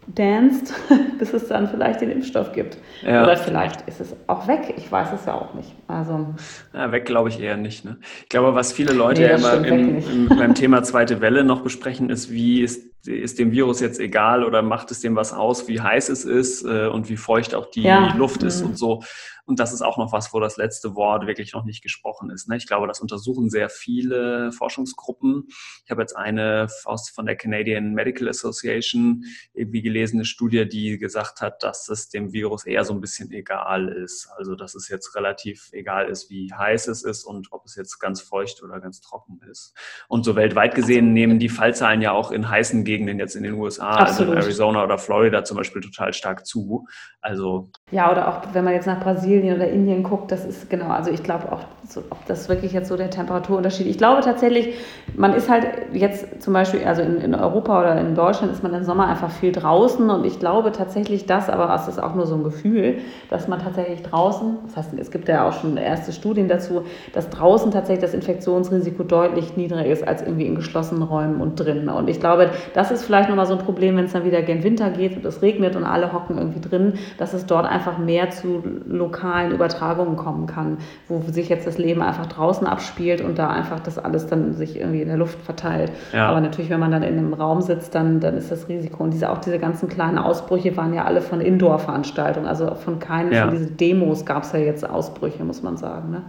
danced, 0.05 0.73
bis 1.19 1.33
es 1.33 1.47
dann 1.47 1.67
vielleicht 1.67 2.01
den 2.01 2.11
Impfstoff 2.11 2.51
gibt. 2.51 2.77
Ja. 3.01 3.23
Oder 3.23 3.37
vielleicht 3.37 3.87
ist 3.87 4.01
es 4.01 4.15
auch 4.27 4.47
weg. 4.47 4.75
Ich 4.77 4.91
weiß 4.91 5.09
es 5.13 5.25
ja 5.25 5.33
auch 5.33 5.55
nicht. 5.55 5.73
Also 5.87 6.27
ja, 6.73 6.91
weg 6.91 7.05
glaube 7.05 7.29
ich 7.29 7.39
eher 7.39 7.57
nicht. 7.57 7.83
Ne? 7.83 7.97
Ich 8.21 8.29
glaube, 8.29 8.53
was 8.53 8.71
viele 8.71 8.93
Leute 8.93 9.21
nee, 9.21 9.27
ja 9.29 9.35
immer 9.35 9.65
im, 9.65 9.97
im, 9.97 10.29
beim 10.29 10.53
Thema 10.53 10.83
zweite 10.83 11.21
Welle 11.21 11.43
noch 11.43 11.61
besprechen, 11.61 12.11
ist, 12.11 12.31
wie 12.31 12.61
ist 12.61 12.90
ist 13.05 13.39
dem 13.39 13.51
Virus 13.51 13.79
jetzt 13.79 13.99
egal 13.99 14.43
oder 14.43 14.61
macht 14.61 14.91
es 14.91 14.99
dem 14.99 15.15
was 15.15 15.33
aus, 15.33 15.67
wie 15.67 15.81
heiß 15.81 16.09
es 16.09 16.25
ist 16.25 16.63
äh, 16.63 16.87
und 16.87 17.09
wie 17.09 17.17
feucht 17.17 17.55
auch 17.55 17.69
die 17.69 17.83
ja. 17.83 18.13
Luft 18.15 18.43
ist 18.43 18.61
mhm. 18.61 18.67
und 18.67 18.77
so. 18.77 19.01
Und 19.45 19.59
das 19.59 19.73
ist 19.73 19.81
auch 19.81 19.97
noch 19.97 20.13
was, 20.13 20.33
wo 20.33 20.39
das 20.39 20.57
letzte 20.57 20.95
Wort 20.95 21.27
wirklich 21.27 21.53
noch 21.53 21.65
nicht 21.65 21.81
gesprochen 21.81 22.29
ist. 22.29 22.47
Ne? 22.47 22.57
Ich 22.57 22.67
glaube, 22.67 22.87
das 22.87 23.01
untersuchen 23.01 23.49
sehr 23.49 23.69
viele 23.69 24.51
Forschungsgruppen. 24.51 25.47
Ich 25.83 25.91
habe 25.91 26.01
jetzt 26.01 26.15
eine 26.15 26.67
aus, 26.85 27.09
von 27.09 27.25
der 27.25 27.35
Canadian 27.35 27.93
Medical 27.93 28.29
Association 28.29 29.25
irgendwie 29.53 29.81
gelesene 29.81 30.25
Studie, 30.25 30.67
die 30.67 30.97
gesagt 30.97 31.41
hat, 31.41 31.63
dass 31.63 31.89
es 31.89 32.09
dem 32.09 32.31
Virus 32.31 32.65
eher 32.65 32.85
so 32.85 32.93
ein 32.93 33.01
bisschen 33.01 33.31
egal 33.31 33.89
ist. 33.89 34.29
Also, 34.37 34.55
dass 34.55 34.75
es 34.75 34.87
jetzt 34.87 35.15
relativ 35.15 35.69
egal 35.73 36.07
ist, 36.07 36.29
wie 36.29 36.53
heiß 36.53 36.87
es 36.87 37.03
ist 37.03 37.23
und 37.23 37.51
ob 37.51 37.65
es 37.65 37.75
jetzt 37.75 37.99
ganz 37.99 38.21
feucht 38.21 38.63
oder 38.63 38.79
ganz 38.79 39.01
trocken 39.01 39.41
ist. 39.49 39.73
Und 40.07 40.23
so 40.23 40.35
weltweit 40.35 40.75
gesehen 40.75 41.05
also, 41.05 41.13
nehmen 41.13 41.39
die 41.39 41.49
Fallzahlen 41.49 42.01
ja 42.01 42.11
auch 42.11 42.31
in 42.31 42.49
heißen 42.49 42.85
Gegenden 42.91 43.19
jetzt 43.19 43.35
in 43.35 43.43
den 43.43 43.53
USA, 43.53 43.89
Absolut. 43.89 44.09
also 44.09 44.23
in 44.23 44.37
Arizona 44.37 44.83
oder 44.83 44.97
Florida 44.97 45.43
zum 45.45 45.57
Beispiel, 45.57 45.81
total 45.81 46.11
stark 46.11 46.45
zu. 46.45 46.87
Also 47.21 47.69
ja, 47.91 48.11
oder 48.11 48.27
auch 48.27 48.53
wenn 48.53 48.65
man 48.65 48.73
jetzt 48.73 48.87
nach 48.87 48.99
Brasilien 48.99 49.55
oder 49.55 49.69
Indien 49.69 50.03
guckt, 50.03 50.31
das 50.31 50.43
ist 50.43 50.69
genau, 50.69 50.89
also 50.89 51.09
ich 51.11 51.23
glaube 51.23 51.51
auch, 51.51 51.61
so, 51.87 52.01
ob 52.09 52.25
das 52.25 52.49
wirklich 52.49 52.73
jetzt 52.73 52.89
so 52.89 52.97
der 52.97 53.09
Temperaturunterschied. 53.09 53.87
Ich 53.87 53.97
glaube 53.97 54.21
tatsächlich, 54.21 54.75
man 55.15 55.33
ist 55.33 55.49
halt 55.49 55.67
jetzt 55.93 56.41
zum 56.41 56.53
Beispiel, 56.53 56.83
also 56.83 57.01
in, 57.01 57.17
in 57.17 57.35
Europa 57.35 57.79
oder 57.79 57.99
in 57.99 58.15
Deutschland 58.15 58.51
ist 58.51 58.63
man 58.63 58.73
im 58.73 58.83
Sommer 58.83 59.07
einfach 59.07 59.29
viel 59.29 59.51
draußen 59.51 60.09
und 60.09 60.25
ich 60.25 60.39
glaube 60.39 60.71
tatsächlich 60.71 61.25
das, 61.25 61.49
aber 61.49 61.73
es 61.75 61.87
ist 61.87 62.01
auch 62.01 62.15
nur 62.15 62.25
so 62.25 62.35
ein 62.35 62.43
Gefühl, 62.43 62.99
dass 63.29 63.47
man 63.47 63.59
tatsächlich 63.59 64.01
draußen, 64.01 64.57
das 64.65 64.77
heißt, 64.77 64.93
es 64.97 65.11
gibt 65.11 65.27
ja 65.27 65.47
auch 65.47 65.53
schon 65.53 65.77
erste 65.77 66.11
Studien 66.11 66.47
dazu, 66.47 66.83
dass 67.13 67.29
draußen 67.29 67.71
tatsächlich 67.71 68.01
das 68.01 68.13
Infektionsrisiko 68.13 69.03
deutlich 69.03 69.55
niedriger 69.55 69.85
ist 69.85 70.07
als 70.07 70.21
irgendwie 70.21 70.47
in 70.47 70.55
geschlossenen 70.55 71.03
Räumen 71.03 71.39
und 71.39 71.59
drinnen. 71.59 71.89
Und 71.89 72.09
ich 72.09 72.19
glaube, 72.19 72.49
das 72.73 72.80
ist 72.89 73.03
vielleicht 73.03 73.29
nochmal 73.29 73.45
so 73.45 73.53
ein 73.53 73.59
Problem, 73.59 73.97
wenn 73.97 74.05
es 74.05 74.13
dann 74.13 74.25
wieder 74.25 74.41
gen 74.41 74.63
Winter 74.63 74.89
geht 74.89 75.15
und 75.15 75.25
es 75.25 75.41
regnet 75.41 75.75
und 75.75 75.83
alle 75.83 76.13
hocken 76.13 76.37
irgendwie 76.37 76.61
drin, 76.61 76.93
dass 77.19 77.33
es 77.33 77.45
dort 77.45 77.67
einfach 77.67 77.99
mehr 77.99 78.31
zu 78.31 78.63
lokalen 78.87 79.51
Übertragungen 79.51 80.15
kommen 80.15 80.47
kann, 80.47 80.77
wo 81.07 81.21
sich 81.29 81.49
jetzt 81.49 81.67
das 81.67 81.77
Leben 81.77 82.01
einfach 82.01 82.25
draußen 82.25 82.65
abspielt 82.65 83.21
und 83.21 83.37
da 83.37 83.49
einfach 83.49 83.79
das 83.79 83.99
alles 83.99 84.25
dann 84.25 84.53
sich 84.53 84.79
irgendwie 84.79 85.01
in 85.01 85.09
der 85.09 85.17
Luft 85.17 85.39
verteilt. 85.41 85.91
Ja. 86.13 86.29
Aber 86.29 86.41
natürlich, 86.41 86.71
wenn 86.71 86.79
man 86.79 86.91
dann 86.91 87.03
in 87.03 87.17
einem 87.17 87.33
Raum 87.33 87.61
sitzt, 87.61 87.93
dann, 87.93 88.19
dann 88.19 88.37
ist 88.37 88.51
das 88.51 88.69
Risiko. 88.69 89.03
Und 89.03 89.11
diese, 89.11 89.29
auch 89.29 89.39
diese 89.39 89.59
ganzen 89.59 89.89
kleinen 89.89 90.17
Ausbrüche 90.17 90.75
waren 90.77 90.93
ja 90.93 91.03
alle 91.03 91.21
von 91.21 91.41
Indoor-Veranstaltungen. 91.41 92.47
Also 92.47 92.73
von 92.75 92.99
keinen 92.99 93.33
ja. 93.33 93.43
von 93.43 93.51
diesen 93.51 93.77
Demos 93.77 94.25
gab 94.25 94.43
es 94.43 94.53
ja 94.53 94.59
jetzt 94.59 94.89
Ausbrüche, 94.89 95.43
muss 95.43 95.61
man 95.61 95.77
sagen. 95.77 96.11
Ne? 96.11 96.23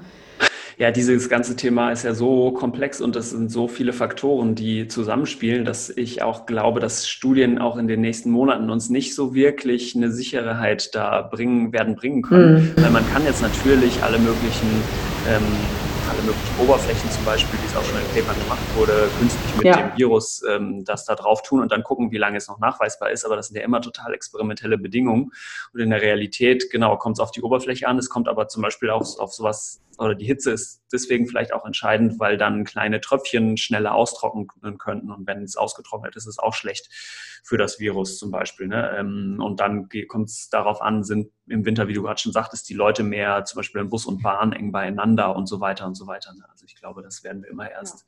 Ja, 0.83 0.91
dieses 0.91 1.29
ganze 1.29 1.55
Thema 1.55 1.93
ist 1.93 2.03
ja 2.03 2.13
so 2.13 2.51
komplex 2.51 3.01
und 3.01 3.15
es 3.15 3.31
sind 3.31 3.53
so 3.53 3.69
viele 3.69 3.93
Faktoren, 3.93 4.57
die 4.57 4.89
zusammenspielen, 4.89 5.65
dass 5.65 5.91
ich 5.91 6.23
auch 6.23 6.45
glaube, 6.45 6.81
dass 6.81 7.09
Studien 7.09 7.61
auch 7.61 7.77
in 7.77 7.87
den 7.87 8.01
nächsten 8.01 8.33
Monaten 8.33 8.69
uns 8.69 8.91
nicht 8.91 9.15
so 9.15 9.33
wirklich 9.33 9.95
eine 9.95 10.11
Sicherheit 10.11 10.93
da 10.93 11.23
bringen, 11.23 11.73
werden 11.73 11.95
bringen 11.95 12.23
können. 12.23 12.75
Mhm. 12.77 12.83
Weil 12.83 12.91
man 12.91 13.09
kann 13.13 13.25
jetzt 13.25 13.43
natürlich 13.43 14.03
alle 14.03 14.19
möglichen 14.19 14.67
ähm, 15.29 15.45
alle 16.09 16.23
möglichen 16.23 16.59
Oberflächen 16.61 17.11
zum 17.11 17.25
Beispiel, 17.25 17.59
wie 17.61 17.67
es 17.67 17.77
auch 17.77 17.85
schon 17.85 17.99
in 17.99 18.23
Papern 18.23 18.41
gemacht 18.43 18.77
wurde, 18.77 19.09
künstlich 19.19 19.57
mit 19.57 19.67
ja. 19.67 19.77
dem 19.77 19.97
Virus 19.97 20.43
ähm, 20.49 20.85
das 20.85 21.05
da 21.05 21.15
drauf 21.15 21.43
tun 21.43 21.61
und 21.61 21.73
dann 21.73 21.83
gucken, 21.83 22.11
wie 22.11 22.19
lange 22.19 22.39
es 22.39 22.49
noch 22.49 22.59
nachweisbar 22.59 23.11
ist. 23.11 23.25
Aber 23.25 23.37
das 23.37 23.49
sind 23.49 23.57
ja 23.57 23.63
immer 23.63 23.81
total 23.81 24.15
experimentelle 24.15 24.79
Bedingungen. 24.79 25.33
Und 25.73 25.81
in 25.81 25.91
der 25.91 26.03
Realität, 26.03 26.71
genau, 26.71 26.97
kommt 26.97 27.17
es 27.17 27.21
auf 27.21 27.31
die 27.31 27.43
Oberfläche 27.43 27.87
an. 27.87 27.99
Es 27.99 28.09
kommt 28.09 28.29
aber 28.29 28.49
zum 28.49 28.63
Beispiel 28.63 28.91
auch 28.91 29.19
auf 29.19 29.33
sowas, 29.33 29.83
oder 29.99 30.15
die 30.15 30.27
Hitze 30.27 30.53
ist 30.53 30.83
deswegen 30.93 31.27
vielleicht 31.27 31.53
auch 31.53 31.65
entscheidend, 31.65 32.19
weil 32.19 32.37
dann 32.37 32.65
kleine 32.65 33.01
Tröpfchen 33.01 33.57
schneller 33.57 33.95
austrocknen 33.95 34.79
könnten. 34.79 35.11
Und 35.11 35.27
wenn 35.27 35.43
es 35.43 35.57
ausgetrocknet 35.57 36.17
ist, 36.17 36.25
ist 36.25 36.35
es 36.35 36.39
auch 36.39 36.55
schlecht 36.55 36.89
für 37.43 37.59
das 37.59 37.81
Virus 37.81 38.19
zum 38.19 38.31
Beispiel. 38.31 38.69
Ne? 38.69 38.97
Ähm, 38.97 39.41
und 39.43 39.61
dann 39.61 39.89
kommt 40.09 40.29
es 40.29 40.49
darauf 40.49 40.81
an, 40.81 41.03
sind 41.03 41.31
im 41.49 41.65
Winter, 41.65 41.89
wie 41.89 41.93
du 41.93 42.03
gerade 42.03 42.21
schon 42.21 42.33
sagtest, 42.33 42.69
die 42.69 42.75
Leute 42.75 43.03
mehr 43.03 43.45
zum 43.45 43.59
Beispiel 43.59 43.81
in 43.81 43.89
Bus 43.89 44.07
und 44.07 44.23
Bahn 44.23 44.53
eng 44.53 44.73
beieinander 44.73 45.35
und 45.35 45.47
so 45.47 45.61
weiter 45.61 45.87
und 45.87 45.95
so 45.95 46.07
weiter. 46.07 46.33
Ne? 46.35 46.45
Also 46.49 46.65
ich 46.65 46.77
glaube, 46.77 47.03
das 47.03 47.25
werden 47.25 47.43
wir 47.43 47.51
immer 47.51 47.71
erst 47.71 48.07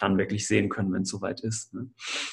dann 0.00 0.18
wirklich 0.18 0.46
sehen 0.48 0.68
können, 0.68 0.92
wenn 0.92 1.02
es 1.02 1.10
soweit 1.10 1.40
ist. 1.40 1.74
Ne? 1.74 1.90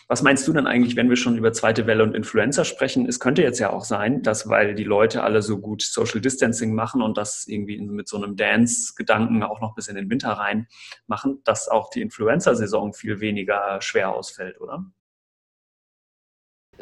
Was 0.07 0.24
meinst 0.24 0.47
du 0.47 0.53
denn 0.53 0.68
eigentlich, 0.68 0.95
wenn 0.95 1.09
wir 1.09 1.18
schon 1.18 1.38
über 1.38 1.51
zweite 1.51 1.86
Welle 1.86 2.03
und 2.03 2.15
Influenza 2.15 2.63
sprechen? 2.63 3.07
Es 3.07 3.20
könnte 3.20 3.41
jetzt 3.43 3.59
ja 3.59 3.72
auch 3.72 3.84
sein, 3.84 4.24
dass 4.24 4.49
weil 4.49 4.74
die 4.74 4.84
Leute 4.84 5.24
alle 5.24 5.41
so 5.41 5.59
gut 5.59 5.82
Social 5.82 6.22
Distancing 6.22 6.74
machen 6.74 7.01
und 7.01 7.18
das 7.18 7.45
irgendwie 7.47 7.80
mit 7.80 8.07
so 8.07 8.18
einem 8.18 8.36
Dance-Gedanken 8.36 9.43
auch 9.43 9.61
noch 9.61 9.76
bis 9.76 9.88
in 9.88 9.95
den 9.95 10.09
Winter 10.09 10.30
rein 10.30 10.68
machen, 11.05 11.41
dass 11.43 11.68
auch 11.68 11.89
die 11.89 12.01
Influenza-Saison 12.01 12.93
viel 12.93 13.20
weniger 13.20 13.82
schwer 13.82 14.13
ausfällt, 14.13 14.59
oder? 14.61 14.86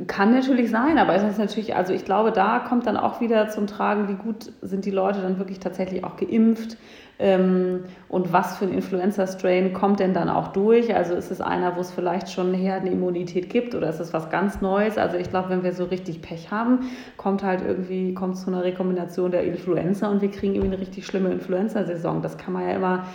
Kann 0.08 0.34
natürlich 0.34 0.70
sein, 0.70 0.98
aber 0.98 1.16
es 1.16 1.24
ist 1.24 1.40
natürlich, 1.40 1.74
also 1.74 1.94
ich 1.94 2.04
glaube, 2.04 2.34
da 2.34 2.60
kommt 2.60 2.86
dann 2.86 2.98
auch 2.98 3.22
wieder 3.22 3.48
zum 3.48 3.66
Tragen, 3.66 4.10
wie 4.10 4.16
gut 4.16 4.52
sind 4.62 4.84
die 4.84 4.92
Leute 4.92 5.22
dann 5.22 5.38
wirklich 5.40 5.62
tatsächlich 5.62 6.04
auch 6.04 6.18
geimpft 6.18 6.78
ähm, 7.18 7.86
und 8.10 8.34
was 8.34 8.58
für 8.58 8.66
ein 8.66 8.74
Influenza-Strain 8.74 9.72
kommt 9.72 10.02
denn 10.02 10.14
dann 10.14 10.28
auch 10.28 10.50
durch? 10.50 10.94
Also 10.94 11.16
ist 11.16 11.32
es 11.32 11.40
einer, 11.40 11.78
wo 11.78 11.80
es 11.80 11.92
vielleicht 11.92 12.30
schon 12.30 12.48
eine 12.48 12.58
Herdenimmunität 12.58 13.50
gibt 13.50 13.74
oder 13.74 13.88
ist 13.88 14.02
es 14.02 14.12
was 14.12 14.30
ganz 14.30 14.60
Neues? 14.60 14.98
Also 14.98 15.16
ich 15.16 15.30
glaube, 15.30 15.50
wenn 15.50 15.64
wir 15.64 15.72
so 15.72 15.86
richtig 15.86 16.22
Pech 16.22 16.52
haben, 16.52 16.80
kommt 17.16 17.42
halt 17.42 17.62
irgendwie, 17.66 18.14
kommt 18.14 18.38
zu 18.38 18.48
einer 18.48 18.64
Rekombination 18.66 19.32
der 19.32 19.44
Influenza 19.44 20.10
und 20.10 20.22
wir 20.22 20.30
kriegen 20.30 20.56
irgendwie 20.56 20.74
eine 20.74 20.82
richtig 20.82 21.06
schlimme 21.06 21.32
Influenza-Saison. 21.32 22.22
Das 22.22 22.38
kann 22.38 22.54
man 22.54 22.68
ja 22.68 22.76
immer 22.76 23.06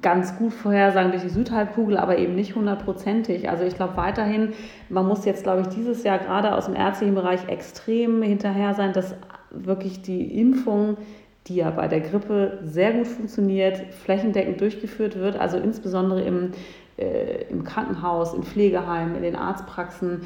ganz 0.00 0.36
gut 0.38 0.52
vorhersagen 0.52 1.10
durch 1.10 1.22
die 1.22 1.28
Südhalbkugel, 1.28 1.96
aber 1.98 2.18
eben 2.18 2.34
nicht 2.34 2.54
hundertprozentig. 2.54 3.50
Also 3.50 3.64
ich 3.64 3.76
glaube 3.76 3.96
weiterhin, 3.96 4.52
man 4.88 5.06
muss 5.06 5.24
jetzt, 5.24 5.42
glaube 5.42 5.62
ich, 5.62 5.68
dieses 5.68 6.02
Jahr 6.04 6.18
gerade 6.18 6.54
aus 6.54 6.66
dem 6.66 6.76
ärztlichen 6.76 7.14
Bereich 7.14 7.48
extrem 7.48 8.22
hinterher 8.22 8.74
sein, 8.74 8.92
dass 8.92 9.14
wirklich 9.50 10.02
die 10.02 10.40
Impfung, 10.40 10.96
die 11.46 11.56
ja 11.56 11.70
bei 11.70 11.88
der 11.88 12.00
Grippe 12.00 12.60
sehr 12.62 12.92
gut 12.92 13.06
funktioniert, 13.06 13.78
flächendeckend 14.04 14.60
durchgeführt 14.60 15.18
wird, 15.18 15.38
also 15.38 15.58
insbesondere 15.58 16.22
im, 16.22 16.52
äh, 16.96 17.44
im 17.50 17.64
Krankenhaus, 17.64 18.32
in 18.32 18.44
Pflegeheimen, 18.44 19.16
in 19.16 19.22
den 19.22 19.36
Arztpraxen, 19.36 20.22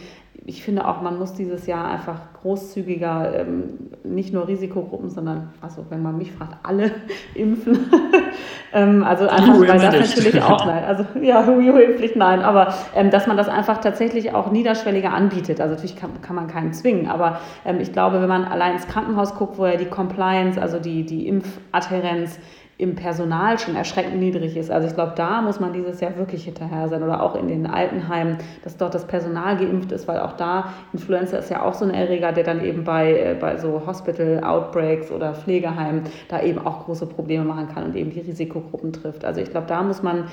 ich 0.49 0.62
finde 0.62 0.86
auch, 0.86 1.03
man 1.03 1.18
muss 1.18 1.34
dieses 1.34 1.66
Jahr 1.66 1.88
einfach 1.88 2.20
großzügiger, 2.40 3.40
ähm, 3.40 3.90
nicht 4.05 4.32
nur 4.32 4.47
Risikogruppen, 4.47 5.11
sondern, 5.11 5.53
also 5.61 5.86
wenn 5.88 6.03
man 6.03 6.16
mich 6.18 6.30
fragt, 6.30 6.55
alle 6.62 6.92
impfen. 7.34 7.78
ähm, 8.72 9.03
also 9.03 9.26
einfach, 9.28 9.59
weil 9.59 9.66
das 9.66 9.92
nicht. 9.92 10.16
natürlich 10.16 10.42
auch 10.42 10.64
nein. 10.66 10.84
Also 10.84 11.05
ja, 11.20 11.40
Impfpflicht 11.42 12.14
nein, 12.14 12.42
aber 12.42 12.72
ähm, 12.94 13.11
dass 13.11 13.26
man 13.26 13.36
das 13.36 13.49
einfach 13.49 13.78
tatsächlich 13.78 14.34
auch 14.34 14.53
niederschwelliger 14.53 15.12
anbietet. 15.12 15.61
Also 15.61 15.74
natürlich 15.74 15.97
kann, 15.97 16.11
kann 16.22 16.36
man 16.36 16.47
keinen 16.47 16.72
zwingen, 16.72 17.09
aber 17.09 17.40
ähm, 17.64 17.80
ich 17.80 17.92
glaube, 17.92 18.22
wenn 18.22 18.28
man 18.28 18.44
allein 18.44 18.74
ins 18.74 18.86
Krankenhaus 18.86 19.34
guckt, 19.34 19.59
wo 19.59 19.66
ja 19.66 19.76
die 19.76 19.86
Compliance, 19.86 20.62
also 20.62 20.78
die, 20.78 21.05
die 21.05 21.26
Impfadhärenz 21.26 22.38
im 22.78 22.94
Personal 22.94 23.58
schon 23.58 23.74
erschreckend 23.74 24.18
niedrig 24.18 24.54
ist. 24.54 24.70
Also 24.70 24.86
ich 24.86 24.94
glaube, 24.94 25.14
da 25.16 25.40
muss 25.40 25.60
man 25.60 25.72
dieses 25.72 26.00
Jahr 26.00 26.16
wirklich 26.18 26.44
hinterher 26.44 26.88
sein 26.88 27.02
oder 27.02 27.22
auch 27.22 27.34
in 27.34 27.48
den 27.48 27.66
Altenheimen, 27.66 28.36
dass 28.64 28.76
dort 28.76 28.94
das 28.94 29.06
Personal 29.06 29.56
geimpft 29.56 29.92
ist, 29.92 30.06
weil 30.06 30.20
auch 30.20 30.34
da 30.34 30.74
Influenza 30.92 31.38
ist 31.38 31.50
ja 31.50 31.62
auch 31.62 31.72
so 31.72 31.86
ein 31.86 31.90
Erreger, 31.92 32.32
der 32.32 32.44
dann 32.44 32.62
eben 32.62 32.84
bei, 32.84 33.12
äh, 33.12 33.36
bei 33.38 33.56
so 33.56 33.86
Hospital 33.86 34.44
Outbreaks 34.44 35.10
oder 35.10 35.34
Pflegeheimen 35.34 36.02
da 36.28 36.42
eben 36.42 36.58
auch 36.58 36.84
große 36.84 37.06
Probleme 37.06 37.44
machen 37.44 37.68
kann 37.68 37.84
und 37.84 37.96
eben 37.96 38.10
die 38.10 38.20
Risikogruppen 38.20 38.92
trifft. 38.92 39.24
Also 39.24 39.40
ich 39.40 39.50
glaube, 39.50 39.68
da 39.68 39.82
muss 39.82 40.02
man 40.02 40.24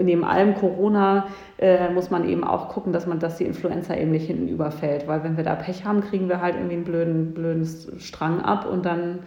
neben 0.00 0.24
allem 0.24 0.54
Corona 0.54 1.26
äh, 1.58 1.90
muss 1.90 2.10
man 2.10 2.26
eben 2.26 2.44
auch 2.44 2.70
gucken, 2.70 2.94
dass 2.94 3.06
man, 3.06 3.18
dass 3.18 3.36
die 3.36 3.44
Influenza 3.44 3.94
eben 3.94 4.10
nicht 4.10 4.26
hinten 4.26 4.48
überfällt, 4.48 5.06
weil 5.06 5.22
wenn 5.22 5.36
wir 5.36 5.44
da 5.44 5.54
Pech 5.54 5.84
haben, 5.84 6.00
kriegen 6.00 6.30
wir 6.30 6.40
halt 6.40 6.54
irgendwie 6.54 6.76
einen 6.76 6.84
blöden, 6.84 7.34
blöden 7.34 7.66
Strang 7.98 8.40
ab 8.40 8.64
und 8.64 8.86
dann 8.86 9.18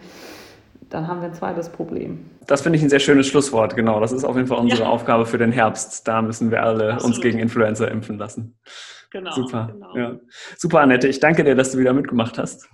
dann 0.94 1.08
haben 1.08 1.20
wir 1.20 1.28
ein 1.28 1.34
zweites 1.34 1.68
Problem. 1.68 2.30
Das 2.46 2.62
finde 2.62 2.78
ich 2.78 2.84
ein 2.84 2.88
sehr 2.88 3.00
schönes 3.00 3.26
Schlusswort, 3.26 3.74
genau. 3.74 3.98
Das 3.98 4.12
ist 4.12 4.24
auf 4.24 4.36
jeden 4.36 4.46
Fall 4.46 4.58
unsere 4.58 4.82
ja. 4.82 4.88
Aufgabe 4.88 5.26
für 5.26 5.38
den 5.38 5.50
Herbst. 5.50 6.06
Da 6.06 6.22
müssen 6.22 6.52
wir 6.52 6.62
alle 6.62 6.94
Absolut. 6.94 7.16
uns 7.16 7.22
gegen 7.22 7.40
Influenza 7.40 7.86
impfen 7.86 8.16
lassen. 8.16 8.56
Genau. 9.10 9.32
Super. 9.32 9.70
Genau. 9.72 9.96
Ja. 9.96 10.16
Super, 10.56 10.80
Annette. 10.80 11.08
Ich 11.08 11.18
danke 11.18 11.42
dir, 11.42 11.56
dass 11.56 11.72
du 11.72 11.78
wieder 11.78 11.92
mitgemacht 11.92 12.38
hast. 12.38 12.68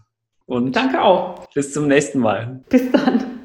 Und 0.45 0.77
danke 0.77 1.01
auch. 1.01 1.47
Bis 1.55 1.73
zum 1.73 1.87
nächsten 1.87 2.18
Mal. 2.18 2.61
Bis 2.68 2.91
dann. 2.93 3.39